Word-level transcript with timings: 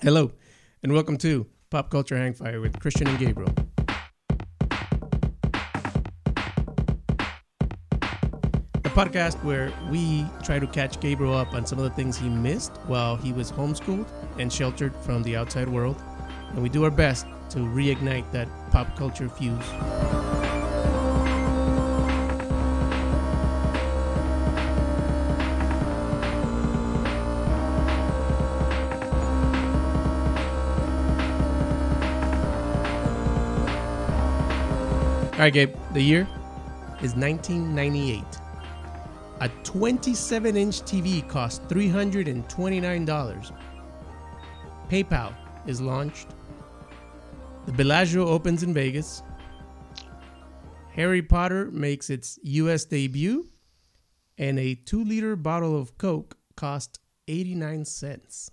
Hello, 0.00 0.30
and 0.84 0.92
welcome 0.92 1.16
to 1.18 1.44
Pop 1.70 1.90
Culture 1.90 2.14
Hangfire 2.14 2.60
with 2.62 2.78
Christian 2.78 3.08
and 3.08 3.18
Gabriel. 3.18 3.52
The 8.82 8.90
podcast 8.90 9.42
where 9.42 9.72
we 9.90 10.24
try 10.44 10.60
to 10.60 10.68
catch 10.68 11.00
Gabriel 11.00 11.34
up 11.34 11.52
on 11.52 11.66
some 11.66 11.78
of 11.78 11.84
the 11.84 11.90
things 11.90 12.16
he 12.16 12.28
missed 12.28 12.76
while 12.86 13.16
he 13.16 13.32
was 13.32 13.50
homeschooled 13.50 14.08
and 14.38 14.52
sheltered 14.52 14.94
from 14.94 15.24
the 15.24 15.34
outside 15.34 15.68
world, 15.68 16.00
and 16.50 16.62
we 16.62 16.68
do 16.68 16.84
our 16.84 16.92
best 16.92 17.26
to 17.50 17.58
reignite 17.58 18.30
that 18.30 18.48
pop 18.70 18.96
culture 18.96 19.28
fuse. 19.28 20.17
All 35.38 35.44
right, 35.44 35.52
Gabe. 35.52 35.76
The 35.92 36.02
year 36.02 36.26
is 37.00 37.14
1998. 37.14 38.24
A 39.40 39.48
27 39.62 40.56
inch 40.56 40.80
TV 40.80 41.28
costs 41.28 41.64
$329. 41.72 43.52
PayPal 44.90 45.32
is 45.64 45.80
launched. 45.80 46.26
The 47.66 47.72
Bellagio 47.72 48.26
opens 48.26 48.64
in 48.64 48.74
Vegas. 48.74 49.22
Harry 50.90 51.22
Potter 51.22 51.70
makes 51.70 52.10
its 52.10 52.40
US 52.42 52.84
debut. 52.84 53.48
And 54.38 54.58
a 54.58 54.74
two 54.74 55.04
liter 55.04 55.36
bottle 55.36 55.80
of 55.80 55.96
Coke 55.98 56.36
cost 56.56 56.98
89 57.28 57.84
cents. 57.84 58.50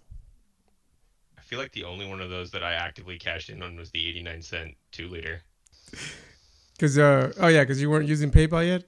I 1.36 1.42
feel 1.42 1.58
like 1.58 1.72
the 1.72 1.86
only 1.86 2.06
one 2.08 2.22
of 2.22 2.30
those 2.30 2.52
that 2.52 2.64
I 2.64 2.74
actively 2.74 3.18
cashed 3.18 3.50
in 3.50 3.64
on 3.64 3.76
was 3.76 3.90
the 3.90 4.08
89 4.08 4.44
cent 4.44 4.76
two 4.92 5.08
liter. 5.08 5.42
Cause 6.80 6.98
uh 6.98 7.32
oh 7.40 7.48
yeah, 7.48 7.64
cause 7.64 7.82
you 7.82 7.90
weren't 7.90 8.08
using 8.08 8.32
PayPal 8.32 8.66
yet. 8.66 8.84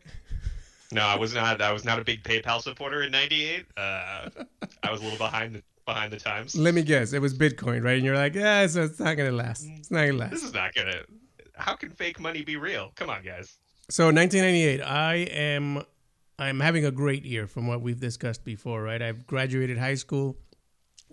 No, 0.92 1.02
I 1.02 1.16
was 1.16 1.34
not. 1.34 1.62
I 1.62 1.72
was 1.72 1.84
not 1.84 2.00
a 2.00 2.04
big 2.04 2.24
PayPal 2.24 2.62
supporter 2.62 3.04
in 3.04 3.12
'98. 3.12 3.66
Uh, 3.76 4.30
I 4.84 4.92
was 4.92 5.02
a 5.02 5.04
little 5.04 5.18
behind 5.18 5.56
the, 5.56 5.64
behind 5.86 6.14
the 6.14 6.20
times. 6.20 6.56
Let 6.56 6.74
me 6.74 6.82
guess, 6.82 7.14
it 7.14 7.22
was 7.22 7.38
Bitcoin, 7.38 7.84
right? 7.84 7.98
And 7.98 8.06
you're 8.06 8.16
like, 8.16 8.36
yeah, 8.36 8.68
so 8.68 8.84
it's 8.84 9.00
not 9.00 9.18
gonna 9.18 9.32
last. 9.32 9.66
It's 9.78 9.92
not 9.92 10.06
gonna 10.06 10.18
last. 10.18 10.32
This 10.32 10.44
is 10.44 10.54
not 10.54 10.74
gonna. 10.74 11.02
How 11.56 11.76
can 11.76 11.90
fake 11.90 12.20
money 12.20 12.42
be 12.44 12.56
real? 12.56 12.92
Come 12.96 13.10
on, 13.10 13.24
guys. 13.24 13.58
So 13.90 14.06
1998, 14.06 14.82
I 14.82 15.16
am 15.16 15.84
I'm 16.40 16.60
having 16.60 16.86
a 16.86 16.92
great 16.92 17.26
year 17.26 17.48
from 17.48 17.68
what 17.68 17.82
we've 17.82 18.00
discussed 18.00 18.44
before, 18.44 18.84
right? 18.84 19.02
I've 19.02 19.26
graduated 19.26 19.78
high 19.78 19.96
school. 19.96 20.38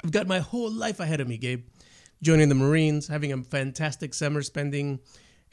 I've 0.04 0.12
got 0.12 0.26
my 0.26 0.40
whole 0.40 0.70
life 0.70 1.00
ahead 1.00 1.20
of 1.20 1.28
me, 1.28 1.38
Gabe. 1.38 1.64
Joining 2.22 2.48
the 2.48 2.54
Marines, 2.54 3.08
having 3.08 3.32
a 3.32 3.42
fantastic 3.42 4.12
summer, 4.12 4.42
spending 4.42 5.00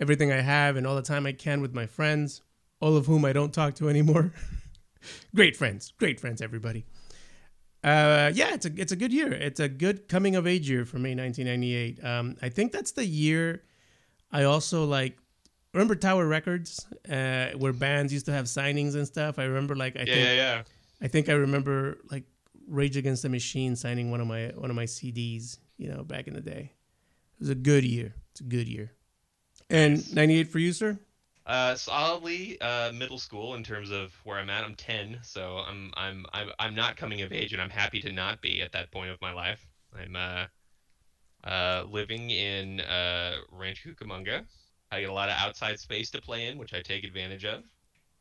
everything 0.02 0.32
I 0.32 0.42
have 0.42 0.76
and 0.76 0.86
all 0.88 0.96
the 0.96 1.02
time 1.04 1.26
I 1.28 1.32
can 1.32 1.62
with 1.62 1.74
my 1.74 1.86
friends, 1.86 2.42
all 2.82 2.98
of 2.98 3.06
whom 3.06 3.24
I 3.24 3.34
don't 3.34 3.54
talk 3.54 3.76
to 3.76 3.90
anymore. 3.90 4.34
great 5.36 5.56
friends, 5.56 5.94
great 5.98 6.20
friends, 6.20 6.42
everybody. 6.42 6.86
Uh, 7.84 8.32
yeah, 8.36 8.54
it's 8.54 8.66
a 8.66 8.72
it's 8.78 8.92
a 8.92 8.96
good 8.96 9.12
year. 9.14 9.32
It's 9.32 9.60
a 9.60 9.70
good 9.70 10.08
coming 10.08 10.36
of 10.36 10.46
age 10.46 10.70
year 10.70 10.86
for 10.86 10.98
me, 11.00 11.16
1998. 11.16 12.04
Um, 12.04 12.36
I 12.42 12.50
think 12.50 12.72
that's 12.72 12.92
the 12.92 13.06
year 13.06 13.64
I 14.32 14.44
also 14.44 14.86
like. 14.86 15.18
Remember 15.74 15.96
Tower 15.96 16.28
Records, 16.28 16.86
uh, 17.10 17.52
where 17.58 17.72
bands 17.72 18.12
used 18.12 18.26
to 18.26 18.34
have 18.34 18.46
signings 18.46 18.96
and 18.96 19.08
stuff. 19.08 19.40
I 19.40 19.46
remember 19.46 19.76
like 19.76 19.96
I 19.96 20.04
Yeah, 20.06 20.14
think 20.14 20.16
yeah, 20.16 20.34
yeah. 20.36 20.64
I 21.02 21.08
think 21.08 21.30
I 21.30 21.34
remember 21.34 22.00
like 22.12 22.26
Rage 22.68 22.98
Against 22.98 23.24
the 23.24 23.30
Machine 23.30 23.76
signing 23.76 24.12
one 24.12 24.22
of 24.22 24.28
my 24.28 24.48
one 24.56 24.70
of 24.70 24.76
my 24.76 24.86
CDs. 24.86 25.60
You 25.78 25.90
know, 25.90 26.04
back 26.04 26.28
in 26.28 26.34
the 26.36 26.42
day. 26.42 26.74
It 27.34 27.40
was 27.40 27.50
a 27.50 27.56
good 27.56 27.84
year. 27.84 28.14
It's 28.32 28.42
a 28.42 28.44
good 28.44 28.68
year. 28.68 28.92
And 29.72 30.14
98 30.14 30.50
for 30.50 30.60
you, 30.60 30.74
sir? 30.74 31.00
Uh, 31.46 31.76
solidly 31.76 32.60
uh, 32.62 32.92
middle 32.92 33.18
school 33.18 33.56
in 33.56 33.64
terms 33.64 33.90
of 33.90 34.14
where 34.24 34.38
I'm 34.38 34.50
at. 34.50 34.64
I'm 34.64 34.76
10, 34.76 35.20
so 35.24 35.58
I'm 35.68 35.92
I'm 35.96 36.26
I'm 36.34 36.50
I'm 36.60 36.76
not 36.76 36.98
coming 36.98 37.22
of 37.24 37.32
age, 37.32 37.52
and 37.54 37.62
I'm 37.62 37.70
happy 37.70 38.00
to 38.02 38.12
not 38.12 38.42
be 38.42 38.62
at 38.62 38.72
that 38.74 38.92
point 38.92 39.10
of 39.10 39.20
my 39.22 39.34
life. 39.34 39.66
I'm 39.98 40.16
uh, 40.16 40.46
uh, 41.44 41.86
living 41.90 42.30
in 42.30 42.82
uh, 42.82 43.38
Rancho 43.52 43.90
Cucamonga. 43.90 44.46
I 44.92 45.02
get 45.02 45.10
a 45.10 45.14
lot 45.14 45.30
of 45.30 45.36
outside 45.38 45.80
space 45.80 46.12
to 46.12 46.22
play 46.22 46.48
in, 46.48 46.58
which 46.58 46.74
I 46.74 46.82
take 46.82 47.04
advantage 47.04 47.46
of. 47.46 47.64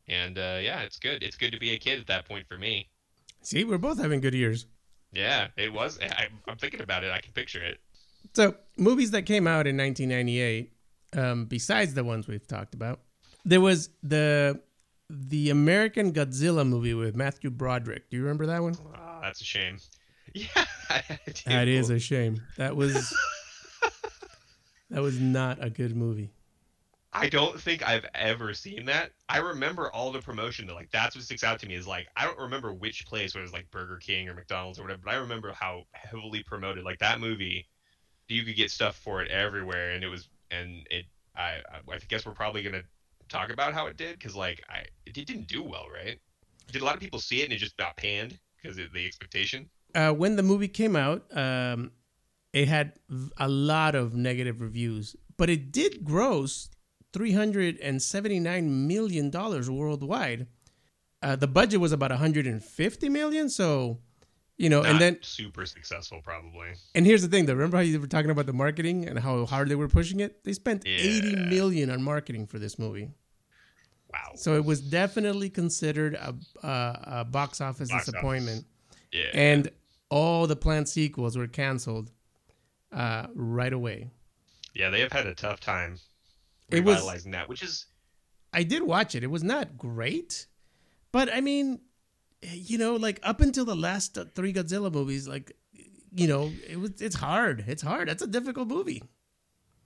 And 0.07 0.37
uh, 0.37 0.59
yeah, 0.61 0.81
it's 0.81 0.97
good. 0.97 1.21
It's 1.21 1.35
good 1.35 1.51
to 1.51 1.59
be 1.59 1.71
a 1.71 1.77
kid 1.77 1.99
at 1.99 2.07
that 2.07 2.27
point 2.27 2.47
for 2.47 2.57
me. 2.57 2.89
See, 3.41 3.63
we're 3.63 3.77
both 3.77 3.99
having 3.99 4.21
good 4.21 4.33
years. 4.33 4.65
Yeah, 5.11 5.47
it 5.57 5.71
was. 5.71 5.99
I, 6.01 6.27
I'm 6.47 6.57
thinking 6.57 6.81
about 6.81 7.03
it. 7.03 7.11
I 7.11 7.19
can 7.19 7.33
picture 7.33 7.61
it. 7.61 7.79
So, 8.33 8.55
movies 8.77 9.11
that 9.11 9.23
came 9.23 9.47
out 9.47 9.67
in 9.67 9.75
1998, 9.77 10.71
um, 11.13 11.45
besides 11.45 11.93
the 11.93 12.03
ones 12.03 12.27
we've 12.27 12.47
talked 12.47 12.73
about, 12.73 13.01
there 13.45 13.61
was 13.61 13.89
the 14.03 14.61
the 15.09 15.49
American 15.49 16.13
Godzilla 16.13 16.65
movie 16.67 16.93
with 16.93 17.15
Matthew 17.15 17.49
Broderick. 17.49 18.09
Do 18.09 18.17
you 18.17 18.23
remember 18.23 18.45
that 18.45 18.61
one? 18.61 18.75
Ah, 18.95 19.19
that's 19.21 19.41
a 19.41 19.45
shame. 19.45 19.77
Yeah, 20.33 20.47
I. 20.89 21.03
That 21.45 21.67
is 21.67 21.89
a 21.89 21.99
shame. 21.99 22.41
That 22.55 22.77
was 22.77 23.13
that 24.89 25.01
was 25.01 25.19
not 25.19 25.61
a 25.61 25.69
good 25.69 25.93
movie. 25.93 26.31
I 27.13 27.27
don't 27.27 27.59
think 27.59 27.85
I've 27.85 28.05
ever 28.15 28.53
seen 28.53 28.85
that. 28.85 29.11
I 29.27 29.39
remember 29.39 29.91
all 29.91 30.13
the 30.13 30.21
promotion. 30.21 30.67
That, 30.67 30.75
like 30.75 30.89
that's 30.91 31.15
what 31.15 31.25
sticks 31.25 31.43
out 31.43 31.59
to 31.59 31.67
me 31.67 31.75
is 31.75 31.85
like 31.85 32.07
I 32.15 32.23
don't 32.23 32.39
remember 32.39 32.71
which 32.71 33.05
place 33.05 33.33
where 33.33 33.41
it 33.41 33.45
was 33.45 33.51
like 33.51 33.69
Burger 33.71 33.97
King 33.97 34.29
or 34.29 34.33
McDonald's 34.33 34.79
or 34.79 34.83
whatever, 34.83 35.01
but 35.03 35.13
I 35.13 35.17
remember 35.17 35.51
how 35.51 35.83
heavily 35.91 36.43
promoted 36.43 36.85
like 36.85 36.99
that 36.99 37.19
movie. 37.19 37.67
You 38.29 38.45
could 38.45 38.55
get 38.55 38.71
stuff 38.71 38.95
for 38.95 39.21
it 39.21 39.29
everywhere, 39.29 39.91
and 39.91 40.05
it 40.05 40.07
was 40.07 40.29
and 40.51 40.85
it. 40.89 41.05
I 41.35 41.61
I 41.73 41.97
guess 42.09 42.25
we're 42.25 42.33
probably 42.33 42.61
gonna 42.61 42.83
talk 43.29 43.51
about 43.51 43.73
how 43.73 43.87
it 43.87 43.95
did 43.97 44.19
because 44.19 44.35
like 44.35 44.61
I 44.69 44.83
it 45.05 45.13
didn't 45.13 45.47
do 45.47 45.63
well, 45.63 45.85
right? 45.93 46.19
Did 46.71 46.81
a 46.81 46.85
lot 46.85 46.95
of 46.95 47.01
people 47.01 47.19
see 47.19 47.41
it 47.41 47.45
and 47.45 47.53
it 47.53 47.57
just 47.57 47.77
got 47.77 47.97
panned 47.97 48.37
because 48.61 48.77
of 48.77 48.91
the 48.93 49.05
expectation? 49.05 49.69
uh, 49.95 50.11
when 50.11 50.35
the 50.35 50.43
movie 50.43 50.67
came 50.67 50.95
out, 50.95 51.25
um, 51.35 51.91
it 52.53 52.67
had 52.67 52.93
a 53.37 53.47
lot 53.47 53.95
of 53.95 54.15
negative 54.15 54.61
reviews, 54.61 55.15
but 55.37 55.49
it 55.49 55.71
did 55.71 56.03
gross 56.03 56.69
three 57.13 57.31
hundred 57.31 57.77
and 57.79 58.01
seventy 58.01 58.39
nine 58.39 58.87
million 58.87 59.29
dollars 59.29 59.69
worldwide. 59.69 60.47
Uh, 61.21 61.35
the 61.35 61.47
budget 61.47 61.79
was 61.79 61.91
about 61.91 62.11
one 62.11 62.19
hundred 62.19 62.47
and 62.47 62.63
fifty 62.63 63.09
million, 63.09 63.49
so 63.49 63.99
you 64.61 64.69
know, 64.69 64.81
Not 64.81 64.91
and 64.91 65.01
then 65.01 65.17
super 65.21 65.65
successful 65.65 66.21
probably. 66.23 66.69
and 66.95 67.05
here's 67.05 67.21
the 67.21 67.27
thing, 67.27 67.45
though. 67.45 67.53
Remember 67.53 67.77
how 67.77 67.83
you 67.83 67.99
were 67.99 68.07
talking 68.07 68.31
about 68.31 68.45
the 68.45 68.53
marketing 68.53 69.07
and 69.07 69.17
how 69.19 69.45
hard 69.45 69.69
they 69.69 69.75
were 69.75 69.87
pushing 69.89 70.19
it? 70.19 70.43
They 70.43 70.53
spent 70.53 70.83
eighty 70.85 71.31
Yeah. 71.31 71.45
million 71.55 71.89
on 71.89 72.01
marketing 72.03 72.47
for 72.47 72.59
this 72.59 72.77
movie, 72.77 73.09
Wow. 74.13 74.33
so 74.35 74.55
it 74.55 74.65
was 74.65 74.79
definitely 74.81 75.49
considered 75.49 76.13
a, 76.15 76.35
a, 76.63 76.99
a 77.21 77.25
box 77.25 77.61
office 77.61 77.89
Box 77.89 78.05
disappointment. 78.05 78.65
yeah. 79.11 79.29
and 79.33 79.69
all 80.09 80.45
the 80.47 80.55
planned 80.57 80.89
sequels 80.89 81.37
were 81.37 81.47
canceled 81.47 82.11
uh, 82.91 83.27
right 83.33 83.73
away. 83.73 84.11
yeah, 84.73 84.89
they 84.89 84.99
have 84.99 85.11
had 85.11 85.25
a 85.27 85.33
tough 85.35 85.59
time 85.59 85.97
It 86.69 86.83
was- 86.83 87.23
that, 87.25 87.47
which 87.49 87.63
is 87.63 87.85
I 88.53 88.63
did 88.63 88.83
watch 88.83 89.15
it. 89.15 89.23
It 89.23 89.31
was 89.31 89.43
not 89.43 89.77
great, 89.77 90.45
but 91.13 91.33
I 91.33 91.39
mean, 91.39 91.79
you 92.43 92.77
know, 92.77 92.95
like 92.95 93.19
up 93.23 93.41
until 93.41 93.65
the 93.65 93.75
last 93.75 94.17
three 94.35 94.53
Godzilla 94.53 94.91
movies, 94.91 95.27
like 95.27 95.51
you 96.13 96.27
know, 96.27 96.51
it 96.67 96.79
was 96.79 97.01
it's 97.01 97.15
hard. 97.15 97.63
It's 97.67 97.81
hard. 97.81 98.07
That's 98.09 98.21
a 98.23 98.27
difficult 98.27 98.67
movie. 98.67 99.03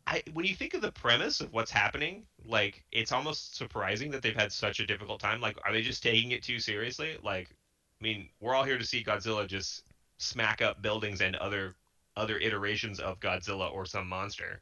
I, 0.07 0.21
when 0.33 0.45
you 0.45 0.53
think 0.55 0.75
of 0.75 0.81
the 0.81 0.91
premise 0.91 1.41
of 1.41 1.51
what's 1.51 1.71
happening, 1.71 2.23
like 2.47 2.83
it's 2.91 3.11
almost 3.11 3.55
surprising 3.55 4.11
that 4.11 4.21
they've 4.21 4.35
had 4.35 4.51
such 4.51 4.79
a 4.79 4.85
difficult 4.85 5.19
time. 5.19 5.41
Like, 5.41 5.57
are 5.65 5.71
they 5.73 5.81
just 5.81 6.03
taking 6.03 6.31
it 6.31 6.43
too 6.43 6.59
seriously? 6.59 7.17
Like, 7.23 7.49
I 7.99 8.03
mean, 8.03 8.29
we're 8.39 8.53
all 8.53 8.63
here 8.63 8.77
to 8.77 8.85
see 8.85 9.03
Godzilla 9.03 9.47
just 9.47 9.83
smack 10.19 10.61
up 10.61 10.81
buildings 10.81 11.21
and 11.21 11.35
other 11.37 11.75
other 12.17 12.37
iterations 12.37 12.99
of 12.99 13.19
Godzilla 13.19 13.71
or 13.73 13.85
some 13.85 14.07
monster. 14.07 14.61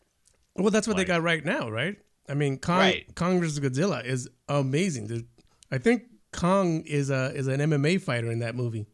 Well, 0.56 0.72
that's 0.72 0.88
what 0.88 0.98
Like- 0.98 1.08
they 1.08 1.14
got 1.14 1.22
right 1.24 1.44
now, 1.44 1.70
right? 1.70 1.98
I 2.30 2.36
mean, 2.36 2.58
Kong, 2.58 2.78
Right. 2.78 3.16
Kong 3.16 3.40
vs. 3.42 3.60
Godzilla 3.60 4.04
is 4.06 4.30
amazing. 4.48 5.28
I 5.72 5.78
think 5.78 6.04
Kong 6.34 6.82
is 6.86 7.10
a 7.10 7.34
is 7.36 7.48
an 7.48 7.60
MMA 7.60 8.02
fighter 8.02 8.32
in 8.32 8.40
that 8.40 8.56
movie. 8.56 8.86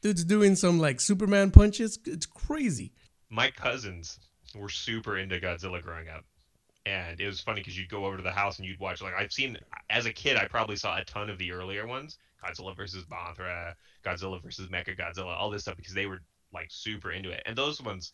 Dude's 0.00 0.24
doing 0.24 0.56
some 0.56 0.78
like 0.78 1.00
Superman 1.00 1.50
punches. 1.50 1.98
It's 2.06 2.26
crazy. 2.26 2.92
My 3.30 3.50
cousins 3.50 4.18
were 4.54 4.68
super 4.68 5.16
into 5.16 5.38
Godzilla 5.38 5.80
growing 5.80 6.08
up. 6.08 6.24
And 6.84 7.20
it 7.20 7.26
was 7.26 7.40
funny 7.40 7.60
because 7.60 7.78
you'd 7.78 7.88
go 7.88 8.04
over 8.04 8.16
to 8.16 8.22
the 8.22 8.32
house 8.32 8.58
and 8.58 8.66
you'd 8.66 8.80
watch 8.80 9.00
like 9.00 9.14
I've 9.16 9.32
seen 9.32 9.56
as 9.88 10.06
a 10.06 10.12
kid 10.12 10.36
I 10.36 10.46
probably 10.46 10.74
saw 10.74 10.98
a 10.98 11.04
ton 11.04 11.30
of 11.30 11.38
the 11.38 11.52
earlier 11.52 11.86
ones 11.86 12.18
Godzilla 12.44 12.76
versus 12.76 13.04
Mothra, 13.04 13.74
Godzilla 14.04 14.42
versus 14.42 14.66
Mecha 14.68 14.98
Godzilla, 14.98 15.36
all 15.36 15.50
this 15.50 15.62
stuff 15.62 15.76
because 15.76 15.94
they 15.94 16.06
were 16.06 16.20
like 16.52 16.66
super 16.70 17.12
into 17.12 17.30
it. 17.30 17.42
And 17.46 17.56
those 17.56 17.80
ones 17.80 18.12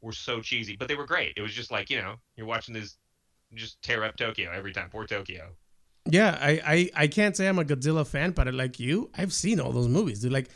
were 0.00 0.12
so 0.12 0.40
cheesy, 0.40 0.76
but 0.76 0.86
they 0.86 0.94
were 0.94 1.06
great. 1.06 1.34
It 1.36 1.42
was 1.42 1.52
just 1.52 1.72
like, 1.72 1.90
you 1.90 2.00
know, 2.00 2.14
you're 2.36 2.46
watching 2.46 2.74
this 2.74 2.96
just 3.54 3.80
tear 3.82 4.04
up 4.04 4.16
Tokyo 4.16 4.52
every 4.52 4.72
time. 4.72 4.90
Poor 4.90 5.06
Tokyo. 5.06 5.50
Yeah, 6.06 6.36
I, 6.40 6.60
I, 6.66 6.90
I 6.94 7.06
can't 7.06 7.36
say 7.36 7.48
I'm 7.48 7.58
a 7.58 7.64
Godzilla 7.64 8.06
fan, 8.06 8.32
but 8.32 8.52
like 8.52 8.78
you, 8.78 9.10
I've 9.16 9.32
seen 9.32 9.58
all 9.58 9.72
those 9.72 9.88
movies. 9.88 10.20
Dude, 10.20 10.32
like 10.32 10.50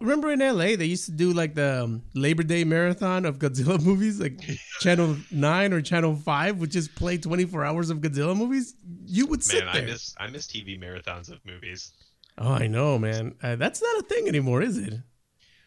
remember 0.00 0.32
in 0.32 0.40
LA 0.40 0.76
they 0.76 0.84
used 0.84 1.06
to 1.06 1.12
do 1.12 1.32
like 1.32 1.54
the 1.54 1.84
um, 1.84 2.02
Labor 2.14 2.42
Day 2.42 2.64
marathon 2.64 3.24
of 3.24 3.38
Godzilla 3.38 3.82
movies, 3.84 4.20
like 4.20 4.40
Channel 4.80 5.16
Nine 5.30 5.72
or 5.72 5.80
Channel 5.80 6.16
Five, 6.16 6.58
would 6.58 6.70
just 6.70 6.94
play 6.94 7.18
24 7.18 7.64
hours 7.64 7.90
of 7.90 7.98
Godzilla 7.98 8.36
movies. 8.36 8.74
You 9.06 9.26
would 9.26 9.42
sit 9.42 9.64
Man, 9.64 9.74
there. 9.74 9.82
I 9.82 9.86
miss 9.86 10.14
I 10.18 10.26
miss 10.28 10.46
TV 10.46 10.80
marathons 10.80 11.30
of 11.30 11.44
movies. 11.44 11.92
oh, 12.38 12.52
I 12.52 12.66
know, 12.66 12.98
man. 12.98 13.34
Uh, 13.42 13.56
that's 13.56 13.82
not 13.82 13.98
a 13.98 14.02
thing 14.02 14.28
anymore, 14.28 14.62
is 14.62 14.78
it? 14.78 14.94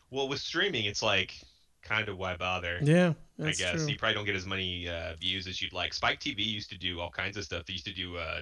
Well, 0.09 0.27
with 0.27 0.39
streaming, 0.39 0.85
it's 0.85 1.03
like 1.03 1.33
kind 1.81 2.09
of 2.09 2.17
why 2.17 2.35
bother. 2.35 2.79
Yeah, 2.81 3.13
I 3.39 3.51
guess 3.51 3.71
true. 3.71 3.87
you 3.87 3.97
probably 3.97 4.15
don't 4.15 4.25
get 4.25 4.35
as 4.35 4.45
many 4.45 4.87
uh, 4.87 5.13
views 5.19 5.47
as 5.47 5.61
you'd 5.61 5.73
like. 5.73 5.93
Spike 5.93 6.19
TV 6.19 6.45
used 6.45 6.69
to 6.71 6.77
do 6.77 6.99
all 6.99 7.09
kinds 7.09 7.37
of 7.37 7.43
stuff. 7.43 7.65
They 7.65 7.73
used 7.73 7.85
to 7.85 7.93
do 7.93 8.17
uh, 8.17 8.41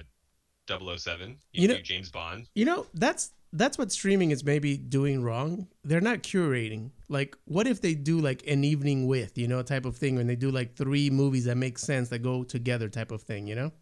007. 0.68 1.36
You 1.52 1.62
You 1.62 1.68
know- 1.68 1.76
do 1.76 1.82
James 1.82 2.10
Bond. 2.10 2.48
You 2.54 2.64
know, 2.64 2.86
that's 2.94 3.32
that's 3.52 3.78
what 3.78 3.90
streaming 3.90 4.32
is 4.32 4.44
maybe 4.44 4.76
doing 4.76 5.22
wrong. 5.22 5.66
They're 5.84 6.00
not 6.00 6.22
curating. 6.22 6.90
Like, 7.08 7.36
what 7.46 7.66
if 7.66 7.80
they 7.80 7.94
do 7.94 8.20
like 8.20 8.46
an 8.46 8.64
evening 8.64 9.06
with, 9.06 9.38
you 9.38 9.48
know, 9.48 9.62
type 9.62 9.86
of 9.86 9.96
thing, 9.96 10.16
when 10.16 10.26
they 10.26 10.36
do 10.36 10.50
like 10.50 10.74
three 10.76 11.08
movies 11.10 11.44
that 11.44 11.56
make 11.56 11.78
sense 11.78 12.08
that 12.10 12.18
go 12.18 12.42
together, 12.44 12.88
type 12.88 13.12
of 13.12 13.22
thing, 13.22 13.46
you 13.46 13.54
know? 13.54 13.72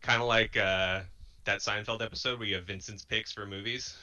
Kind 0.00 0.20
of 0.22 0.26
like 0.26 0.56
uh, 0.56 1.02
that 1.44 1.60
Seinfeld 1.60 2.02
episode 2.02 2.38
where 2.38 2.48
you 2.48 2.54
have 2.56 2.64
Vincent's 2.64 3.04
picks 3.04 3.30
for 3.32 3.46
movies. 3.46 3.96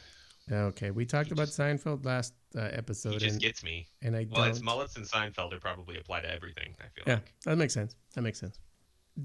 Okay, 0.52 0.92
we 0.92 1.06
talked 1.06 1.28
He 1.30 1.34
about 1.34 1.48
just- 1.48 1.60
Seinfeld 1.60 2.06
last 2.06 2.34
uh, 2.56 2.62
He 2.70 2.74
episode, 2.76 3.20
just 3.20 3.34
and, 3.34 3.42
gets 3.42 3.64
me. 3.64 3.88
and 4.02 4.16
I 4.16 4.28
Well, 4.30 4.42
don't. 4.44 4.50
it's 4.52 4.62
mullets 4.62 4.96
and 4.96 5.06
Seinfeld 5.06 5.52
are 5.54 5.60
probably 5.60 5.98
apply 5.98 6.22
to 6.22 6.32
everything. 6.32 6.76
I 6.80 6.84
feel 6.94 7.04
yeah, 7.08 7.14
like. 7.16 7.34
that 7.46 7.58
makes 7.58 7.74
sense. 7.74 7.96
That 8.14 8.22
makes 8.22 8.40
sense. 8.40 8.60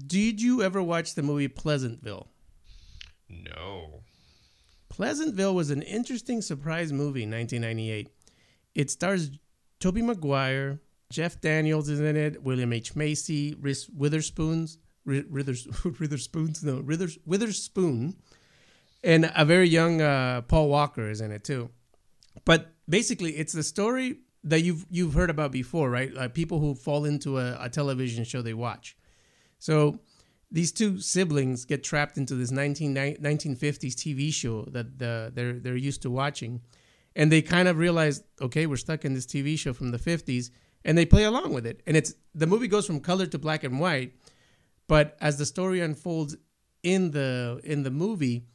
Did 0.07 0.41
you 0.41 0.63
ever 0.63 0.81
watch 0.83 1.15
the 1.15 1.23
movie 1.23 1.47
Pleasantville? 1.47 2.27
No. 3.29 4.03
Pleasantville 4.89 5.53
was 5.55 5.69
an 5.69 5.81
interesting 5.83 6.41
surprise 6.41 6.91
movie 6.91 7.23
in 7.23 7.31
1998. 7.31 8.09
It 8.75 8.89
stars 8.89 9.31
Tobey 9.79 10.01
Maguire, 10.01 10.79
Jeff 11.11 11.39
Daniels 11.39 11.89
is 11.89 11.99
in 11.99 12.15
it, 12.15 12.43
William 12.43 12.73
H. 12.73 12.95
Macy, 12.95 13.55
Reese 13.59 13.89
Witherspoon's, 13.89 14.77
Ri- 15.05 15.25
Withers, 15.29 15.67
Witherspoon's, 15.99 16.63
no, 16.63 16.81
Withers, 16.81 17.17
Witherspoon, 17.25 18.15
and 19.03 19.31
a 19.35 19.45
very 19.45 19.69
young 19.69 20.01
uh, 20.01 20.41
Paul 20.41 20.69
Walker 20.69 21.09
is 21.09 21.21
in 21.21 21.31
it 21.31 21.43
too. 21.43 21.69
But 22.45 22.73
basically, 22.87 23.31
it's 23.37 23.53
the 23.53 23.63
story 23.63 24.19
that 24.43 24.61
you've 24.61 24.85
you've 24.89 25.13
heard 25.13 25.29
about 25.29 25.51
before, 25.51 25.89
right? 25.89 26.13
Like 26.13 26.33
people 26.33 26.59
who 26.59 26.75
fall 26.75 27.05
into 27.05 27.39
a, 27.39 27.57
a 27.59 27.69
television 27.69 28.23
show 28.23 28.41
they 28.41 28.53
watch. 28.53 28.97
So 29.57 29.99
these 30.51 30.71
two 30.71 30.99
siblings 30.99 31.65
get 31.65 31.83
trapped 31.83 32.17
into 32.17 32.35
this 32.35 32.51
19, 32.51 32.95
1950s 32.95 33.93
TV 33.93 34.33
show 34.33 34.63
that 34.71 34.97
the, 34.97 35.31
they're 35.33 35.53
they're 35.53 35.75
used 35.75 36.01
to 36.01 36.09
watching, 36.09 36.61
and 37.15 37.31
they 37.31 37.41
kind 37.41 37.67
of 37.67 37.77
realize, 37.77 38.23
okay, 38.41 38.65
we're 38.65 38.77
stuck 38.77 39.05
in 39.05 39.13
this 39.13 39.25
TV 39.25 39.57
show 39.57 39.73
from 39.73 39.91
the 39.91 39.99
50s, 39.99 40.49
and 40.85 40.97
they 40.97 41.05
play 41.05 41.23
along 41.23 41.53
with 41.53 41.65
it. 41.65 41.81
And 41.85 41.95
it's 41.95 42.13
the 42.33 42.47
movie 42.47 42.67
goes 42.67 42.87
from 42.87 42.99
color 42.99 43.25
to 43.27 43.37
black 43.37 43.63
and 43.63 43.79
white, 43.79 44.13
but 44.87 45.17
as 45.21 45.37
the 45.37 45.45
story 45.45 45.81
unfolds 45.81 46.35
in 46.83 47.11
the 47.11 47.61
in 47.63 47.83
the 47.83 47.91
movie, 47.91 48.45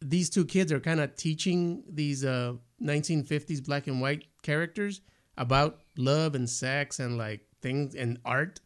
these 0.00 0.30
two 0.30 0.44
kids 0.44 0.72
are 0.72 0.80
kind 0.80 1.00
of 1.00 1.14
teaching 1.16 1.82
these 1.88 2.24
uh, 2.24 2.54
1950s 2.82 3.64
black 3.64 3.86
and 3.86 4.00
white 4.00 4.24
characters 4.42 5.00
about 5.36 5.80
love 5.96 6.34
and 6.34 6.48
sex 6.48 7.00
and 7.00 7.18
like 7.18 7.46
things 7.60 7.94
and 7.94 8.18
art. 8.24 8.60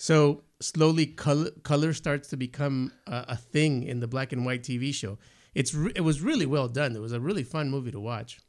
So 0.00 0.44
slowly, 0.60 1.04
color 1.04 1.50
color 1.62 1.92
starts 1.92 2.28
to 2.28 2.36
become 2.38 2.90
a, 3.06 3.26
a 3.28 3.36
thing 3.36 3.82
in 3.82 4.00
the 4.00 4.06
black 4.08 4.32
and 4.32 4.46
white 4.46 4.62
TV 4.62 4.94
show. 4.94 5.18
It's 5.54 5.74
re- 5.74 5.92
it 5.94 6.00
was 6.00 6.22
really 6.22 6.46
well 6.46 6.68
done. 6.68 6.96
It 6.96 7.00
was 7.00 7.12
a 7.12 7.20
really 7.20 7.42
fun 7.42 7.68
movie 7.68 7.90
to 7.90 8.00
watch. 8.00 8.40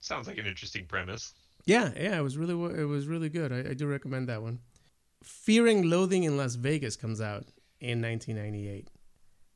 Sounds 0.00 0.26
like 0.26 0.38
an 0.38 0.46
interesting 0.46 0.86
premise. 0.86 1.34
Yeah, 1.66 1.90
yeah, 1.94 2.18
it 2.18 2.22
was 2.22 2.38
really 2.38 2.54
it 2.80 2.86
was 2.86 3.06
really 3.06 3.28
good. 3.28 3.52
I, 3.52 3.72
I 3.72 3.74
do 3.74 3.86
recommend 3.86 4.30
that 4.30 4.40
one. 4.40 4.60
Fear 5.22 5.66
and 5.66 5.84
Loathing 5.84 6.24
in 6.24 6.38
Las 6.38 6.54
Vegas 6.54 6.96
comes 6.96 7.20
out 7.20 7.44
in 7.78 8.00
1998. 8.00 8.88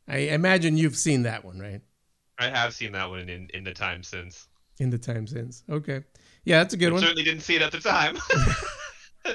I 0.09 0.19
imagine 0.35 0.77
you've 0.77 0.97
seen 0.97 1.23
that 1.23 1.47
one, 1.47 1.59
right? 1.59 1.81
I 2.39 2.51
have 2.51 2.75
seen 2.75 2.93
that 2.93 3.09
one 3.09 3.31
in, 3.31 3.49
in 3.55 3.65
the 3.65 3.73
time 3.73 4.03
since. 4.03 4.49
In 4.79 4.91
the 4.91 4.99
time 4.99 5.27
since. 5.27 5.65
Okay. 5.71 6.05
Yeah, 6.45 6.59
that's 6.59 6.75
a 6.75 6.77
good 6.77 6.91
But 6.91 6.97
one. 6.97 7.03
certainly 7.05 7.25
didn't 7.25 7.41
see 7.41 7.57
it 7.57 7.63
at 7.63 7.73
the 7.73 7.81
time. 7.81 8.19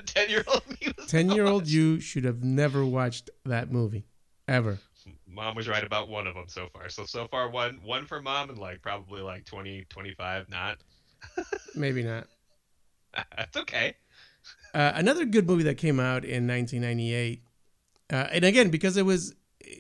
Ten 0.06 0.30
year 0.30 0.44
old 0.48 0.64
me 0.70 0.94
10 1.08 1.32
year 1.32 1.46
old 1.46 1.68
you 1.68 2.00
should 2.00 2.24
have 2.24 2.44
never 2.44 2.86
watched 2.86 3.30
that 3.46 3.72
movie. 3.72 4.06
Ever. 4.48 4.80
Mom 5.28 5.56
was 5.56 5.68
right 5.68 5.84
about 5.84 6.10
one 6.10 6.28
of 6.28 6.36
them 6.36 6.46
so 6.48 6.68
far. 6.74 6.90
So 6.90 7.06
so 7.06 7.28
far 7.28 7.50
one 7.50 7.80
one 7.84 8.06
for 8.06 8.22
mom 8.22 8.50
and 8.50 8.58
like 8.58 8.82
probably 8.82 9.22
like 9.22 9.46
20 9.46 9.86
25 9.90 10.50
not. 10.50 10.78
Maybe 11.76 12.04
not. 12.04 12.28
That's 13.38 13.58
okay. 13.58 13.96
Uh, 14.74 14.94
another 14.96 15.26
good 15.26 15.48
movie 15.48 15.64
that 15.64 15.78
came 15.78 16.00
out 16.00 16.24
in 16.24 16.48
1998, 16.48 17.44
uh, 18.12 18.16
and 18.32 18.46
again 18.46 18.70
because 18.70 18.96
it 18.98 19.06
was 19.06 19.36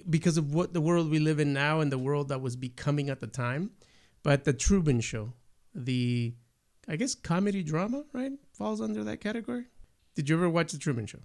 because 0.09 0.37
of 0.37 0.53
what 0.53 0.73
the 0.73 0.81
world 0.81 1.09
we 1.09 1.19
live 1.19 1.39
in 1.39 1.53
now 1.53 1.79
and 1.79 1.91
the 1.91 1.97
world 1.97 2.29
that 2.29 2.41
was 2.41 2.55
becoming 2.55 3.09
at 3.09 3.21
the 3.21 3.27
time, 3.27 3.71
but 4.23 4.43
the 4.43 4.53
Truman 4.53 4.99
Show, 4.99 5.33
the 5.73 6.33
I 6.87 6.97
guess 6.97 7.15
comedy 7.15 7.63
drama, 7.63 8.03
right, 8.13 8.33
falls 8.53 8.81
under 8.81 9.03
that 9.05 9.21
category. 9.21 9.65
Did 10.15 10.29
you 10.29 10.35
ever 10.35 10.49
watch 10.49 10.71
the 10.71 10.77
Truman 10.77 11.05
Show? 11.05 11.19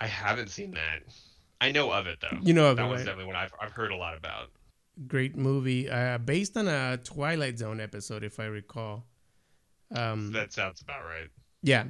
I 0.00 0.06
haven't 0.06 0.48
seen 0.50 0.72
that. 0.72 1.00
I 1.60 1.72
know 1.72 1.90
of 1.90 2.06
it 2.06 2.18
though. 2.20 2.38
You 2.42 2.52
know 2.52 2.66
of 2.66 2.76
that 2.76 2.84
it, 2.84 2.88
one's 2.88 2.98
right? 3.00 3.06
definitely 3.06 3.26
one 3.26 3.36
I've 3.36 3.52
I've 3.60 3.72
heard 3.72 3.90
a 3.90 3.96
lot 3.96 4.16
about. 4.16 4.50
Great 5.08 5.36
movie, 5.36 5.88
uh, 5.90 6.18
based 6.18 6.56
on 6.56 6.68
a 6.68 6.98
Twilight 6.98 7.58
Zone 7.58 7.80
episode, 7.80 8.22
if 8.22 8.38
I 8.38 8.44
recall. 8.44 9.06
Um, 9.94 10.32
That 10.32 10.52
sounds 10.52 10.82
about 10.82 11.04
right. 11.04 11.28
Yeah. 11.62 11.84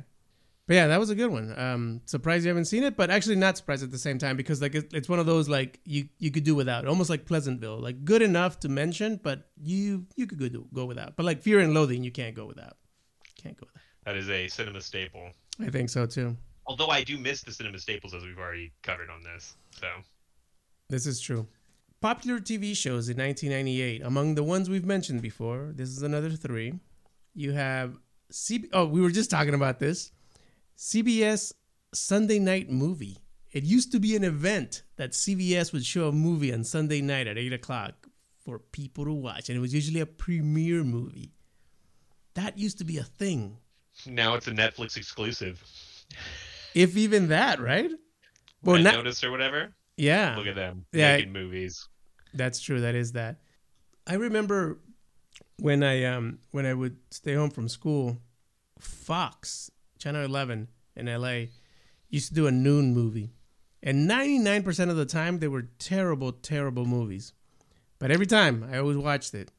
But 0.66 0.74
yeah, 0.74 0.86
that 0.86 0.98
was 0.98 1.10
a 1.10 1.14
good 1.14 1.30
one. 1.30 1.52
Um, 1.58 2.00
surprised 2.06 2.44
you 2.44 2.48
haven't 2.48 2.64
seen 2.64 2.84
it, 2.84 2.96
but 2.96 3.10
actually 3.10 3.36
not 3.36 3.58
surprised 3.58 3.82
at 3.82 3.90
the 3.90 3.98
same 3.98 4.16
time 4.16 4.36
because 4.38 4.62
like 4.62 4.74
it, 4.74 4.94
it's 4.94 5.08
one 5.10 5.18
of 5.18 5.26
those 5.26 5.46
like 5.46 5.78
you 5.84 6.08
you 6.18 6.30
could 6.30 6.44
do 6.44 6.54
without, 6.54 6.86
almost 6.86 7.10
like 7.10 7.26
Pleasantville, 7.26 7.78
like 7.78 8.04
good 8.04 8.22
enough 8.22 8.60
to 8.60 8.70
mention, 8.70 9.20
but 9.22 9.50
you 9.60 10.06
you 10.16 10.26
could 10.26 10.38
go 10.38 10.48
do, 10.48 10.66
go 10.72 10.86
without. 10.86 11.16
But 11.16 11.26
like 11.26 11.42
Fear 11.42 11.60
and 11.60 11.74
Loathing, 11.74 12.02
you 12.02 12.10
can't 12.10 12.34
go 12.34 12.46
without. 12.46 12.78
Can't 13.42 13.56
go 13.58 13.66
without. 13.66 13.82
That 14.06 14.16
is 14.16 14.30
a 14.30 14.48
cinema 14.48 14.80
staple. 14.80 15.32
I 15.60 15.70
think 15.70 15.90
so 15.90 16.06
too. 16.06 16.36
Although 16.66 16.88
I 16.88 17.04
do 17.04 17.18
miss 17.18 17.42
the 17.42 17.52
cinema 17.52 17.78
staples 17.78 18.14
as 18.14 18.22
we've 18.22 18.38
already 18.38 18.72
covered 18.82 19.10
on 19.10 19.22
this. 19.22 19.56
So 19.70 19.88
This 20.88 21.06
is 21.06 21.20
true. 21.20 21.46
Popular 22.00 22.38
TV 22.38 22.76
shows 22.76 23.08
in 23.08 23.16
1998. 23.16 24.02
Among 24.02 24.34
the 24.34 24.42
ones 24.42 24.68
we've 24.68 24.84
mentioned 24.84 25.22
before, 25.22 25.72
this 25.74 25.88
is 25.88 26.02
another 26.02 26.30
three. 26.30 26.74
You 27.34 27.52
have 27.52 27.98
CB. 28.32 28.68
Oh, 28.72 28.86
we 28.86 29.00
were 29.00 29.10
just 29.10 29.30
talking 29.30 29.54
about 29.54 29.78
this. 29.78 30.12
CBS 30.76 31.52
Sunday 31.92 32.38
Night 32.38 32.70
Movie. 32.70 33.18
It 33.52 33.62
used 33.64 33.92
to 33.92 34.00
be 34.00 34.16
an 34.16 34.24
event 34.24 34.82
that 34.96 35.12
CBS 35.12 35.72
would 35.72 35.86
show 35.86 36.08
a 36.08 36.12
movie 36.12 36.52
on 36.52 36.64
Sunday 36.64 37.00
night 37.00 37.28
at 37.28 37.38
8 37.38 37.52
o'clock 37.52 38.08
for 38.44 38.58
people 38.58 39.04
to 39.04 39.12
watch. 39.12 39.48
And 39.48 39.56
it 39.56 39.60
was 39.60 39.72
usually 39.72 40.00
a 40.00 40.06
premiere 40.06 40.82
movie. 40.82 41.32
That 42.34 42.58
used 42.58 42.78
to 42.78 42.84
be 42.84 42.98
a 42.98 43.04
thing. 43.04 43.58
Now 44.06 44.34
it's 44.34 44.46
a 44.48 44.52
Netflix 44.52 44.96
exclusive. 44.96 45.62
If 46.74 46.96
even 46.96 47.28
that, 47.28 47.60
right? 47.60 47.90
Well, 48.62 48.76
Red 48.76 48.84
Notice 48.94 49.22
or 49.24 49.30
whatever. 49.30 49.74
yeah. 49.96 50.36
Look 50.36 50.46
at 50.46 50.54
them 50.56 50.86
Yeah. 50.92 51.16
making 51.16 51.32
movies. 51.32 51.88
That's 52.32 52.60
true. 52.60 52.80
That 52.80 52.94
is 52.94 53.12
that. 53.12 53.36
I 54.06 54.14
remember 54.14 54.78
when 55.58 55.82
I 55.82 56.04
um 56.04 56.38
when 56.50 56.66
I 56.66 56.74
would 56.74 56.96
stay 57.10 57.34
home 57.34 57.50
from 57.50 57.68
school, 57.68 58.18
Fox 58.78 59.70
Channel 59.98 60.24
Eleven 60.24 60.68
in 60.96 61.08
L.A. 61.08 61.50
used 62.08 62.28
to 62.28 62.34
do 62.34 62.46
a 62.46 62.50
noon 62.50 62.92
movie, 62.94 63.30
and 63.82 64.06
ninety 64.06 64.38
nine 64.38 64.62
percent 64.62 64.90
of 64.90 64.96
the 64.96 65.06
time 65.06 65.38
they 65.38 65.48
were 65.48 65.68
terrible, 65.78 66.32
terrible 66.32 66.84
movies. 66.86 67.32
But 67.98 68.10
every 68.10 68.26
time 68.26 68.68
I 68.70 68.78
always 68.78 68.96
watched 68.96 69.34
it. 69.34 69.50